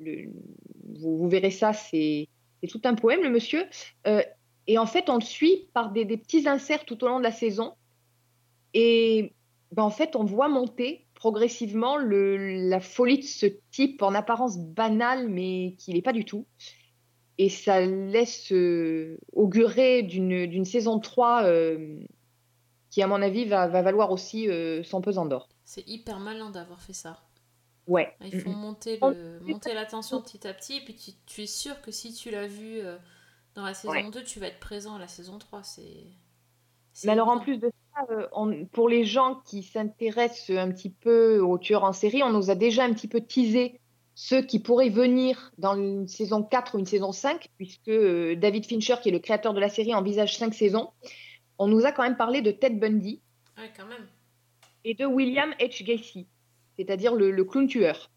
Vous, 0.00 1.28
verrez 1.28 1.50
ça, 1.50 1.72
c'est 1.72 2.28
tout 2.68 2.80
un 2.84 2.94
poème, 2.94 3.22
le 3.22 3.30
monsieur. 3.30 3.64
Euh, 4.06 4.22
et 4.66 4.78
en 4.78 4.86
fait, 4.86 5.08
on 5.10 5.16
le 5.16 5.20
suit 5.24 5.68
par 5.74 5.90
des, 5.90 6.04
des 6.04 6.16
petits 6.16 6.48
inserts 6.48 6.84
tout 6.84 7.02
au 7.04 7.08
long 7.08 7.18
de 7.18 7.24
la 7.24 7.32
saison. 7.32 7.74
Et 8.74 9.32
ben, 9.72 9.82
en 9.82 9.90
fait, 9.90 10.16
on 10.16 10.24
voit 10.24 10.48
monter 10.48 11.06
progressivement 11.14 11.96
le, 11.96 12.68
la 12.68 12.80
folie 12.80 13.18
de 13.18 13.24
ce 13.24 13.46
type 13.70 14.02
en 14.02 14.14
apparence 14.14 14.58
banale, 14.58 15.28
mais 15.28 15.74
qui 15.78 15.92
n'est 15.92 16.02
pas 16.02 16.12
du 16.12 16.24
tout. 16.24 16.46
Et 17.38 17.48
ça 17.48 17.80
laisse 17.80 18.52
euh, 18.52 19.18
augurer 19.32 20.02
d'une 20.02 20.64
saison 20.64 20.98
3 21.00 21.44
euh, 21.44 21.98
qui, 22.90 23.02
à 23.02 23.06
mon 23.06 23.22
avis, 23.22 23.46
va, 23.46 23.68
va 23.68 23.82
valoir 23.82 24.10
aussi 24.10 24.48
euh, 24.48 24.82
son 24.82 25.00
pesant 25.00 25.26
d'or. 25.26 25.48
C'est 25.64 25.86
hyper 25.88 26.18
malin 26.18 26.50
d'avoir 26.50 26.80
fait 26.82 26.92
ça. 26.92 27.20
Ouais. 27.86 28.14
Ils 28.24 28.38
font 28.40 28.52
monter 28.52 28.98
le- 29.00 29.40
monter 29.40 29.74
la 29.74 29.86
tension 29.86 30.20
petit 30.22 30.46
à 30.46 30.54
petit, 30.54 30.76
et 30.76 30.80
puis 30.82 30.94
tu, 30.94 31.12
tu 31.26 31.42
es 31.42 31.46
sûr 31.46 31.80
que 31.80 31.90
si 31.90 32.12
tu 32.12 32.30
l'as 32.30 32.46
vu 32.46 32.80
dans 33.54 33.64
la 33.64 33.74
saison 33.74 33.92
Ouais. 33.92 34.10
2, 34.10 34.22
tu 34.24 34.40
vas 34.40 34.46
être 34.48 34.60
présent 34.60 34.94
à 34.94 34.98
la 34.98 35.08
saison 35.08 35.38
3. 35.38 35.62
C'est. 35.62 36.06
Mais 37.04 37.12
alors, 37.12 37.28
en 37.28 37.38
plus 37.40 37.58
de 37.58 37.70
ça, 37.94 38.04
euh, 38.10 38.26
on- 38.32 38.66
pour 38.66 38.88
les 38.88 39.04
gens 39.04 39.40
qui 39.46 39.62
s'intéressent 39.62 40.50
un 40.56 40.70
petit 40.70 40.90
peu 40.90 41.40
aux 41.40 41.58
tueurs 41.58 41.84
en 41.84 41.92
série, 41.92 42.22
on 42.22 42.30
nous 42.30 42.50
a 42.50 42.54
déjà 42.54 42.84
un 42.84 42.92
petit 42.92 43.08
peu 43.08 43.20
teasé 43.20 43.78
ceux 44.14 44.42
qui 44.42 44.58
pourraient 44.58 44.90
venir 44.90 45.52
dans 45.56 45.74
une 45.74 46.06
saison 46.06 46.42
4 46.42 46.74
ou 46.74 46.78
une 46.78 46.86
saison 46.86 47.12
5, 47.12 47.48
puisque 47.56 47.88
euh, 47.88 48.36
David 48.36 48.66
Fincher, 48.66 48.96
qui 49.02 49.08
est 49.08 49.12
le 49.12 49.18
créateur 49.20 49.54
de 49.54 49.60
la 49.60 49.70
série, 49.70 49.94
envisage 49.94 50.36
5 50.36 50.52
saisons. 50.54 50.90
On 51.58 51.66
nous 51.66 51.86
a 51.86 51.92
quand 51.92 52.02
même 52.02 52.16
parlé 52.18 52.42
de 52.42 52.50
Ted 52.50 52.76
Bundy 52.76 53.22
Ouais, 53.56 53.70
quand 53.76 53.86
même. 53.86 54.06
et 54.84 54.94
de 54.94 55.06
William 55.06 55.50
H. 55.60 55.82
Gacy, 55.84 56.26
c'est-à-dire 56.76 57.14
le, 57.14 57.30
le 57.30 57.44
clown 57.44 57.66
tueur, 57.66 58.10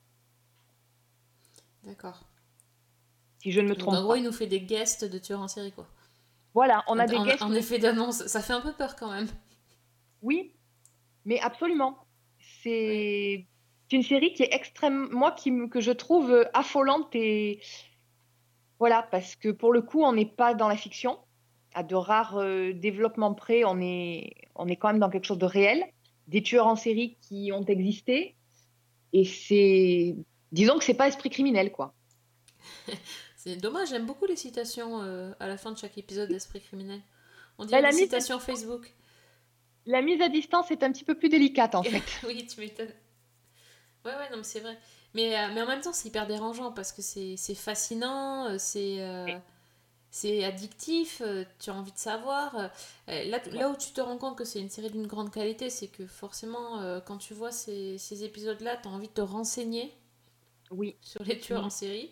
D'accord. 1.83 2.25
Si 3.45 3.51
je 3.51 3.61
ne 3.61 3.65
me 3.67 3.75
Donc, 3.75 3.77
trompe 3.77 3.93
en 3.93 4.01
gros, 4.01 4.13
pas. 4.13 4.17
il 4.17 4.23
nous 4.23 4.31
fait 4.31 4.47
des 4.47 4.59
guests 4.59 5.05
de 5.05 5.19
tueurs 5.19 5.39
en 5.39 5.47
série, 5.47 5.71
quoi. 5.71 5.85
Voilà, 6.55 6.83
on 6.87 6.97
a 6.97 7.05
des 7.05 7.15
en, 7.15 7.23
guests. 7.23 7.43
en 7.43 7.53
effet 7.53 7.77
d'annonce. 7.77 8.25
Ça 8.25 8.41
fait 8.41 8.53
un 8.53 8.61
peu 8.61 8.73
peur 8.73 8.95
quand 8.95 9.11
même. 9.11 9.27
Oui, 10.23 10.51
mais 11.25 11.39
absolument. 11.41 11.95
C'est 12.63 13.45
une 13.91 14.01
série 14.01 14.33
qui 14.33 14.41
est 14.41 14.51
extrêmement, 14.51 15.09
moi, 15.11 15.31
qui, 15.31 15.51
que 15.69 15.79
je 15.79 15.91
trouve 15.91 16.31
euh, 16.31 16.45
affolante 16.55 17.13
et 17.13 17.61
voilà, 18.79 19.03
parce 19.11 19.35
que 19.35 19.49
pour 19.49 19.71
le 19.71 19.83
coup, 19.83 20.01
on 20.01 20.13
n'est 20.13 20.25
pas 20.25 20.55
dans 20.55 20.67
la 20.67 20.75
fiction. 20.75 21.19
À 21.75 21.83
de 21.83 21.93
rares 21.93 22.37
euh, 22.37 22.73
développements 22.73 23.35
près, 23.35 23.63
on 23.63 23.79
est, 23.79 24.33
on 24.55 24.67
est 24.67 24.75
quand 24.75 24.87
même 24.87 24.97
dans 24.99 25.11
quelque 25.11 25.25
chose 25.25 25.37
de 25.37 25.45
réel. 25.45 25.83
Des 26.27 26.41
tueurs 26.41 26.65
en 26.65 26.75
série 26.75 27.15
qui 27.21 27.51
ont 27.53 27.63
existé. 27.65 28.37
Et 29.13 29.23
c'est, 29.23 30.15
disons 30.51 30.79
que 30.79 30.83
c'est 30.83 30.95
pas 30.95 31.07
esprit 31.07 31.29
criminel, 31.29 31.71
quoi. 31.71 31.93
C'est 33.45 33.57
dommage, 33.57 33.89
j'aime 33.89 34.05
beaucoup 34.05 34.25
les 34.25 34.35
citations 34.35 35.01
euh, 35.03 35.31
à 35.39 35.47
la 35.47 35.57
fin 35.57 35.71
de 35.71 35.77
chaque 35.77 35.97
épisode 35.97 36.29
d'Esprit 36.29 36.61
criminel. 36.61 37.01
On 37.57 37.63
Bah, 37.63 37.67
dirait 37.67 37.81
la 37.81 37.89
des 37.91 37.95
mise- 37.97 38.03
citations 38.05 38.39
Facebook. 38.39 38.91
La 39.85 40.01
mise 40.01 40.19
à 40.21 40.29
distance 40.29 40.71
est 40.71 40.81
un 40.81 40.91
petit 40.91 41.03
peu 41.03 41.15
plus 41.15 41.29
délicate, 41.29 41.75
en 41.75 41.83
fait. 41.83 42.01
oui, 42.25 42.47
tu 42.47 42.59
m'étonnes. 42.59 42.93
Ouais, 44.03 44.11
ouais, 44.15 44.29
non, 44.31 44.37
mais 44.37 44.43
c'est 44.43 44.59
vrai. 44.61 44.77
Mais, 45.13 45.37
euh, 45.37 45.49
mais 45.53 45.61
en 45.61 45.67
même 45.67 45.81
temps, 45.81 45.93
c'est 45.93 46.07
hyper 46.09 46.25
dérangeant 46.27 46.71
parce 46.71 46.91
que 46.91 47.01
c'est 47.01 47.37
fascinant, 47.55 48.47
euh, 48.49 48.55
c'est 48.57 48.97
euh, 49.01 49.27
c'est 50.11 50.43
addictif, 50.43 51.21
tu 51.59 51.69
as 51.69 51.73
envie 51.73 51.91
de 51.91 51.97
savoir. 51.97 52.55
Là, 53.07 53.39
là 53.51 53.69
où 53.69 53.75
tu 53.75 53.91
te 53.91 53.99
rends 54.01 54.17
compte 54.17 54.37
que 54.37 54.45
c'est 54.45 54.59
une 54.61 54.69
série 54.69 54.89
d'une 54.89 55.07
grande 55.07 55.29
qualité, 55.31 55.69
c'est 55.69 55.87
que 55.87 56.07
forcément, 56.07 57.01
quand 57.05 57.17
tu 57.17 57.33
vois 57.33 57.51
ces, 57.51 57.97
ces 57.97 58.23
épisodes-là, 58.23 58.77
tu 58.77 58.87
as 58.87 58.91
envie 58.91 59.09
de 59.09 59.13
te 59.13 59.19
renseigner 59.21 59.91
Oui. 60.71 60.95
sur 61.01 61.21
les 61.23 61.37
tueurs 61.37 61.65
en 61.65 61.69
série. 61.69 62.11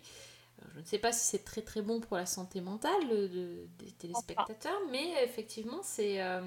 Je 0.75 0.79
ne 0.79 0.85
sais 0.85 0.99
pas 0.99 1.11
si 1.11 1.25
c'est 1.25 1.43
très 1.45 1.61
très 1.61 1.81
bon 1.81 1.99
pour 1.99 2.17
la 2.17 2.25
santé 2.25 2.61
mentale 2.61 3.07
de- 3.09 3.67
des 3.79 3.91
téléspectateurs, 3.91 4.79
mais 4.91 5.23
effectivement, 5.23 5.81
c'est. 5.83 6.21
euh, 6.21 6.41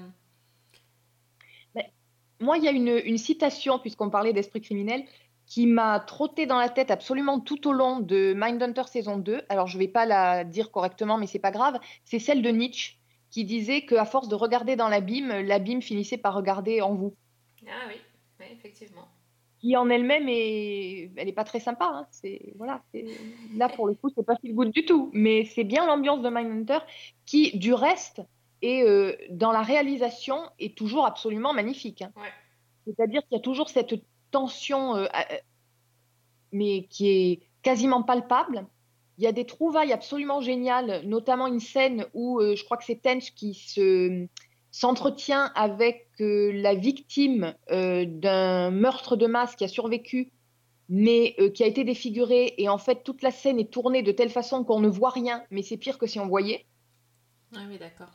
Moi, 2.39 2.57
il 2.57 2.63
y 2.63 2.67
a 2.67 2.71
une, 2.71 2.99
une 3.05 3.17
citation, 3.17 3.79
puisqu'on 3.79 4.09
parlait 4.09 4.33
d'esprit 4.33 4.61
criminel, 4.61 5.03
qui 5.47 5.65
m'a 5.65 5.99
trotté 5.99 6.45
dans 6.45 6.57
la 6.59 6.69
tête 6.69 6.91
absolument 6.91 7.39
tout 7.39 7.67
au 7.67 7.73
long 7.73 7.99
de 7.99 8.33
Mindhunter 8.35 8.83
saison 8.87 9.17
2. 9.17 9.41
Alors, 9.49 9.67
je 9.67 9.77
ne 9.77 9.83
vais 9.83 9.87
pas 9.87 10.05
la 10.05 10.43
dire 10.43 10.71
correctement, 10.71 11.17
mais 11.17 11.27
c'est 11.27 11.39
pas 11.39 11.51
grave. 11.51 11.79
C'est 12.05 12.19
celle 12.19 12.41
de 12.41 12.49
Nietzsche, 12.49 12.97
qui 13.31 13.45
disait 13.45 13.85
qu'à 13.85 14.05
force 14.05 14.27
de 14.29 14.35
regarder 14.35 14.75
dans 14.75 14.89
l'abîme, 14.89 15.29
l'abîme 15.41 15.81
finissait 15.81 16.17
par 16.17 16.33
regarder 16.35 16.81
en 16.81 16.93
vous. 16.95 17.15
Ah 17.67 17.85
oui, 17.87 18.01
oui, 18.39 18.45
effectivement. 18.51 19.07
Qui 19.67 19.75
en 19.75 19.89
elle-même 19.89 20.29
est, 20.29 21.11
elle 21.17 21.27
est 21.27 21.33
pas 21.33 21.43
très 21.43 21.59
sympa. 21.59 21.89
hein. 21.91 22.07
C'est 22.09 22.53
voilà, 22.55 22.81
c'est 22.93 23.03
là 23.57 23.67
pour 23.67 23.85
le 23.85 23.95
coup, 23.95 24.09
c'est 24.15 24.25
pas 24.25 24.37
feel 24.37 24.55
good 24.55 24.71
du 24.71 24.85
tout. 24.85 25.09
Mais 25.11 25.43
c'est 25.43 25.65
bien 25.65 25.85
l'ambiance 25.85 26.21
de 26.21 26.29
Mindhunter, 26.29 26.79
qui 27.25 27.57
du 27.57 27.73
reste 27.73 28.21
est 28.61 28.83
euh, 28.83 29.11
dans 29.29 29.51
la 29.51 29.61
réalisation 29.61 30.37
est 30.57 30.77
toujours 30.77 31.05
absolument 31.05 31.53
magnifique. 31.53 32.01
hein. 32.01 32.13
Ouais. 32.15 32.29
C'est-à-dire 32.85 33.21
qu'il 33.23 33.33
y 33.33 33.39
a 33.39 33.41
toujours 33.41 33.67
cette 33.67 33.93
tension, 34.31 34.95
euh, 34.95 35.03
euh, 35.03 35.35
mais 36.53 36.87
qui 36.89 37.09
est 37.09 37.41
quasiment 37.61 38.03
palpable. 38.03 38.65
Il 39.17 39.25
y 39.25 39.27
a 39.27 39.33
des 39.33 39.45
trouvailles 39.45 39.91
absolument 39.91 40.39
géniales, 40.39 41.01
notamment 41.05 41.47
une 41.47 41.59
scène 41.59 42.05
où 42.13 42.39
euh, 42.39 42.55
je 42.55 42.63
crois 42.63 42.77
que 42.77 42.85
c'est 42.85 43.01
Tench 43.01 43.33
qui 43.33 43.53
se 43.53 44.27
s'entretient 44.79 45.51
avec 45.55 46.07
euh, 46.21 46.51
la 46.53 46.75
victime 46.75 47.55
euh, 47.71 48.05
d'un 48.07 48.69
meurtre 48.69 49.15
de 49.15 49.25
masse 49.25 49.55
qui 49.55 49.63
a 49.63 49.67
survécu, 49.67 50.31
mais 50.87 51.35
euh, 51.39 51.49
qui 51.49 51.63
a 51.63 51.67
été 51.67 51.83
défiguré. 51.83 52.53
Et 52.57 52.69
en 52.69 52.77
fait, 52.77 53.03
toute 53.03 53.23
la 53.23 53.31
scène 53.31 53.59
est 53.59 53.71
tournée 53.71 54.03
de 54.03 54.11
telle 54.11 54.29
façon 54.29 54.63
qu'on 54.63 54.79
ne 54.79 54.87
voit 54.87 55.09
rien, 55.09 55.43
mais 55.49 55.63
c'est 55.63 55.77
pire 55.77 55.97
que 55.97 56.05
si 56.05 56.19
on 56.19 56.27
voyait 56.27 56.65
Ah 57.55 57.61
oui, 57.69 57.79
d'accord. 57.79 58.11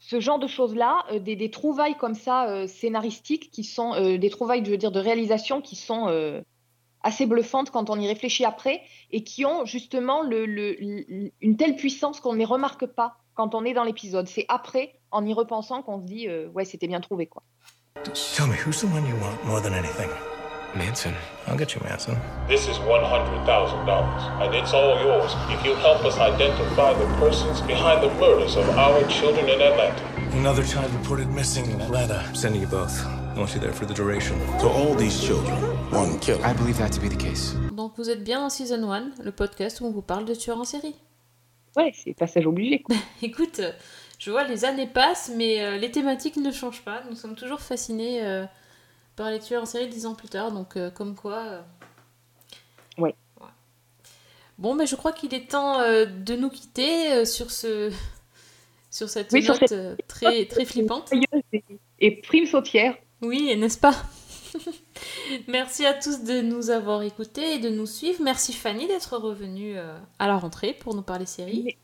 ce 0.00 0.18
genre 0.18 0.40
de 0.40 0.48
choses-là, 0.48 1.04
des, 1.20 1.36
des 1.36 1.50
trouvailles 1.50 1.96
comme 1.96 2.14
ça 2.14 2.66
scénaristiques 2.66 3.50
qui 3.50 3.62
sont 3.62 4.16
des 4.16 4.30
trouvailles, 4.30 4.64
je 4.64 4.70
veux 4.70 4.76
dire, 4.76 4.92
de 4.92 5.00
réalisation 5.00 5.60
qui 5.60 5.76
sont 5.76 6.42
assez 7.02 7.26
bluffantes 7.26 7.70
quand 7.70 7.90
on 7.90 8.00
y 8.00 8.08
réfléchit 8.08 8.44
après 8.44 8.82
et 9.12 9.22
qui 9.22 9.44
ont 9.44 9.64
justement 9.64 10.22
le, 10.22 10.46
le- 10.46 10.76
le- 10.80 11.30
une 11.40 11.56
telle 11.56 11.76
puissance 11.76 12.18
qu'on 12.20 12.32
ne 12.32 12.38
les 12.38 12.44
remarque 12.44 12.86
pas 12.86 13.18
quand 13.34 13.54
on 13.54 13.64
est 13.64 13.74
dans 13.74 13.84
l'épisode. 13.84 14.26
C'est 14.26 14.46
après, 14.48 14.97
en 15.10 15.24
y 15.24 15.34
repensant, 15.34 15.82
qu'on 15.82 16.00
se 16.00 16.04
dit 16.04 16.28
euh, 16.28 16.48
ouais, 16.54 16.64
c'était 16.64 16.88
bien 16.88 17.00
trouvé 17.00 17.26
quoi. 17.26 17.42
Tell 18.36 18.46
me, 18.46 18.54
who's 18.54 18.80
the 18.80 18.84
one 18.84 19.04
you 19.06 19.16
want 19.16 19.44
more 19.44 19.60
than 19.60 19.72
anything? 19.72 20.08
Manson. 20.74 21.12
I'll 21.46 21.56
get 21.56 21.74
you 21.74 21.80
Manson. 21.82 22.16
This 22.46 22.68
is 22.68 22.78
$100,000, 22.78 24.42
and 24.42 24.54
it's 24.54 24.72
all 24.72 25.00
yours 25.00 25.34
if 25.50 25.64
you 25.64 25.74
help 25.74 26.04
us 26.04 26.18
identify 26.18 26.92
the 26.94 27.06
persons 27.18 27.60
behind 27.62 28.02
the 28.02 28.10
murders 28.20 28.56
of 28.56 28.68
our 28.76 29.02
children 29.08 29.48
in 29.48 29.60
Atlanta. 29.60 30.02
Another 30.32 30.62
child 30.62 30.92
reported 30.92 31.28
missing 31.30 31.70
in 31.70 31.80
Atlanta. 31.80 32.22
Sending 32.34 32.60
you 32.60 32.68
both. 32.68 33.04
I 33.04 33.38
want 33.38 33.54
you 33.54 33.60
there 33.60 33.72
for 33.72 33.86
the 33.86 33.94
duration. 33.94 34.38
So 34.60 34.68
all 34.68 34.94
these 34.94 35.20
children, 35.20 35.56
one 35.90 36.18
killer. 36.20 36.44
I 36.44 36.52
believe 36.52 36.76
that 36.78 36.92
to 36.92 37.00
be 37.00 37.08
the 37.08 37.16
case. 37.16 37.54
Donc 37.72 37.92
vous 37.96 38.10
êtes 38.10 38.22
bien 38.22 38.40
dans 38.40 38.50
Season 38.50 38.82
1, 38.82 39.22
le 39.24 39.32
podcast 39.32 39.80
où 39.80 39.86
on 39.86 39.90
vous 39.90 40.02
parle 40.02 40.26
de 40.26 40.34
tueurs 40.34 40.58
en 40.58 40.64
série. 40.64 40.94
Ouais, 41.76 41.92
c'est 41.94 42.14
passage 42.14 42.46
obligé. 42.46 42.80
Quoi. 42.82 42.96
Écoute, 43.22 43.60
euh, 43.60 43.72
je 44.18 44.30
vois 44.30 44.44
les 44.44 44.64
années 44.64 44.86
passent, 44.86 45.30
mais 45.34 45.62
euh, 45.64 45.76
les 45.78 45.90
thématiques 45.90 46.36
ne 46.36 46.50
changent 46.50 46.82
pas. 46.82 47.02
Nous 47.08 47.16
sommes 47.16 47.36
toujours 47.36 47.60
fascinés 47.60 48.24
euh, 48.24 48.44
par 49.16 49.30
les 49.30 49.38
tueurs 49.38 49.62
en 49.62 49.66
série 49.66 49.88
dix 49.88 50.06
ans 50.06 50.14
plus 50.14 50.28
tard, 50.28 50.52
donc 50.52 50.76
euh, 50.76 50.90
comme 50.90 51.14
quoi. 51.14 51.64
Ouais. 52.98 53.14
Bon, 54.58 54.74
mais 54.74 54.86
je 54.86 54.96
crois 54.96 55.12
qu'il 55.12 55.32
est 55.34 55.48
temps 55.50 55.78
de 55.80 56.34
nous 56.36 56.50
quitter 56.50 57.24
sur 57.24 57.50
ce 57.52 57.92
sur 58.90 59.08
cette 59.08 59.30
Oui, 59.32 59.42
sur 59.42 59.54
note 59.54 59.68
cette- 59.68 60.06
très 60.08 60.46
très 60.46 60.64
flippante. 60.64 61.12
Et, 62.00 62.10
prime 62.22 62.46
sautière. 62.46 62.96
Oui, 63.22 63.54
n'est-ce 63.56 63.78
pas? 63.78 63.94
Merci 65.48 65.86
à 65.86 65.94
tous 65.94 66.24
de 66.24 66.40
nous 66.40 66.70
avoir 66.70 67.02
écoutés 67.02 67.54
et 67.54 67.58
de 67.60 67.68
nous 67.68 67.86
suivre. 67.86 68.20
Merci 68.22 68.52
Fanny 68.52 68.88
d'être 68.88 69.16
revenue 69.16 69.76
à 69.78 70.26
la 70.26 70.36
rentrée 70.36 70.72
pour 70.72 70.94
nous 70.96 71.02
parler 71.02 71.26
série. 71.26 71.76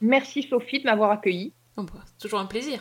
Merci 0.00 0.42
Sophie 0.42 0.80
de 0.80 0.84
m'avoir 0.84 1.10
accueillie. 1.12 1.52
Oh 1.78 1.82
bah, 1.82 2.00
c'est 2.06 2.18
toujours 2.22 2.40
un 2.40 2.46
plaisir. 2.46 2.80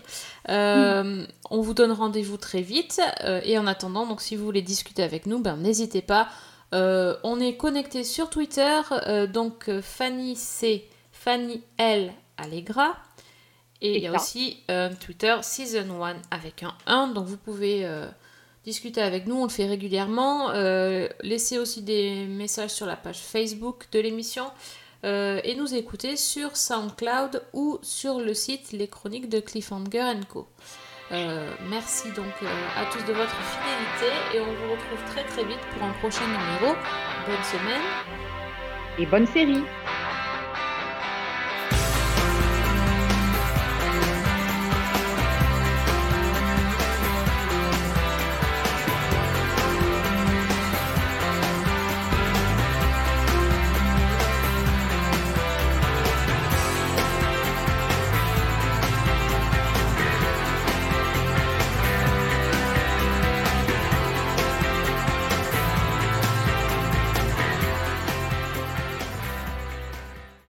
Euh, 0.50 1.26
On 1.50 1.62
vous 1.62 1.74
donne 1.74 1.91
rendez-vous 1.91 2.38
très 2.38 2.62
vite. 2.62 3.02
euh, 3.24 3.41
et 3.43 3.58
en 3.58 3.68
attendant, 3.68 4.06
donc 4.08 4.22
si 4.22 4.36
vous 4.36 4.46
voulez 4.46 4.62
discuter 4.62 5.04
avec 5.04 5.26
nous, 5.26 5.39
ben, 5.39 5.58
n'hésitez 5.58 6.02
pas. 6.02 6.30
Euh, 6.74 7.18
on 7.24 7.39
est 7.39 7.56
connecté 7.58 8.04
sur 8.04 8.30
Twitter. 8.30 8.82
donc 9.32 9.70
Fanny, 9.82 10.36
c'est 10.36 10.86
Fanny 11.12 11.62
L. 11.78 12.14
Allegra. 12.38 12.96
Et 13.82 13.98
il 13.98 14.04
y 14.04 14.08
a 14.08 14.12
ça. 14.12 14.18
aussi 14.18 14.64
Twitter 15.02 15.36
Season 15.41 16.04
1 16.04 16.16
avec 16.32 16.64
un 16.64 16.74
1. 16.88 17.08
Donc 17.10 17.26
vous 17.26 17.38
pouvez 17.38 17.88
discuter 18.64 19.02
avec 19.02 19.28
nous. 19.28 19.36
On 19.36 19.43
le 19.43 19.50
fait 19.50 19.68
régulièrement. 19.68 20.52
Laissez 21.22 21.60
aussi 21.60 21.82
des 21.82 22.26
messages 22.26 22.72
sur 22.72 22.86
la 22.86 22.96
page 22.96 23.20
Facebook 23.20 23.88
de 23.91 24.00
l'émission. 24.00 24.46
Euh, 25.06 25.39
et 25.43 25.56
nous 25.56 25.76
écouter 25.76 26.18
sur 26.18 26.58
SoundCloud 26.58 27.43
ou 27.53 27.78
sur 27.84 28.20
le 28.20 28.34
site 28.34 28.72
Les 28.72 28.88
Chroniques 28.88 29.30
de 29.30 29.39
Cliffhanger 29.39 30.14
Co. 30.28 30.47
Euh, 31.12 31.47
merci 31.70 32.08
donc 32.16 32.34
euh, 32.41 32.47
à 32.76 32.86
tous 32.91 33.03
de 33.06 33.14
votre 33.14 33.36
fidélité 33.36 34.12
et 34.34 34.39
on 34.41 34.45
vous 34.45 34.72
retrouve 34.72 35.12
très 35.12 35.24
très 35.26 35.43
vite 35.43 35.60
pour 35.74 35.84
un 35.84 35.91
prochain 35.99 36.26
numéro. 36.26 36.76
Bonne 37.28 37.43
semaine. 37.43 37.82
Et 38.97 39.06
bonne 39.06 39.28
série. 39.28 39.64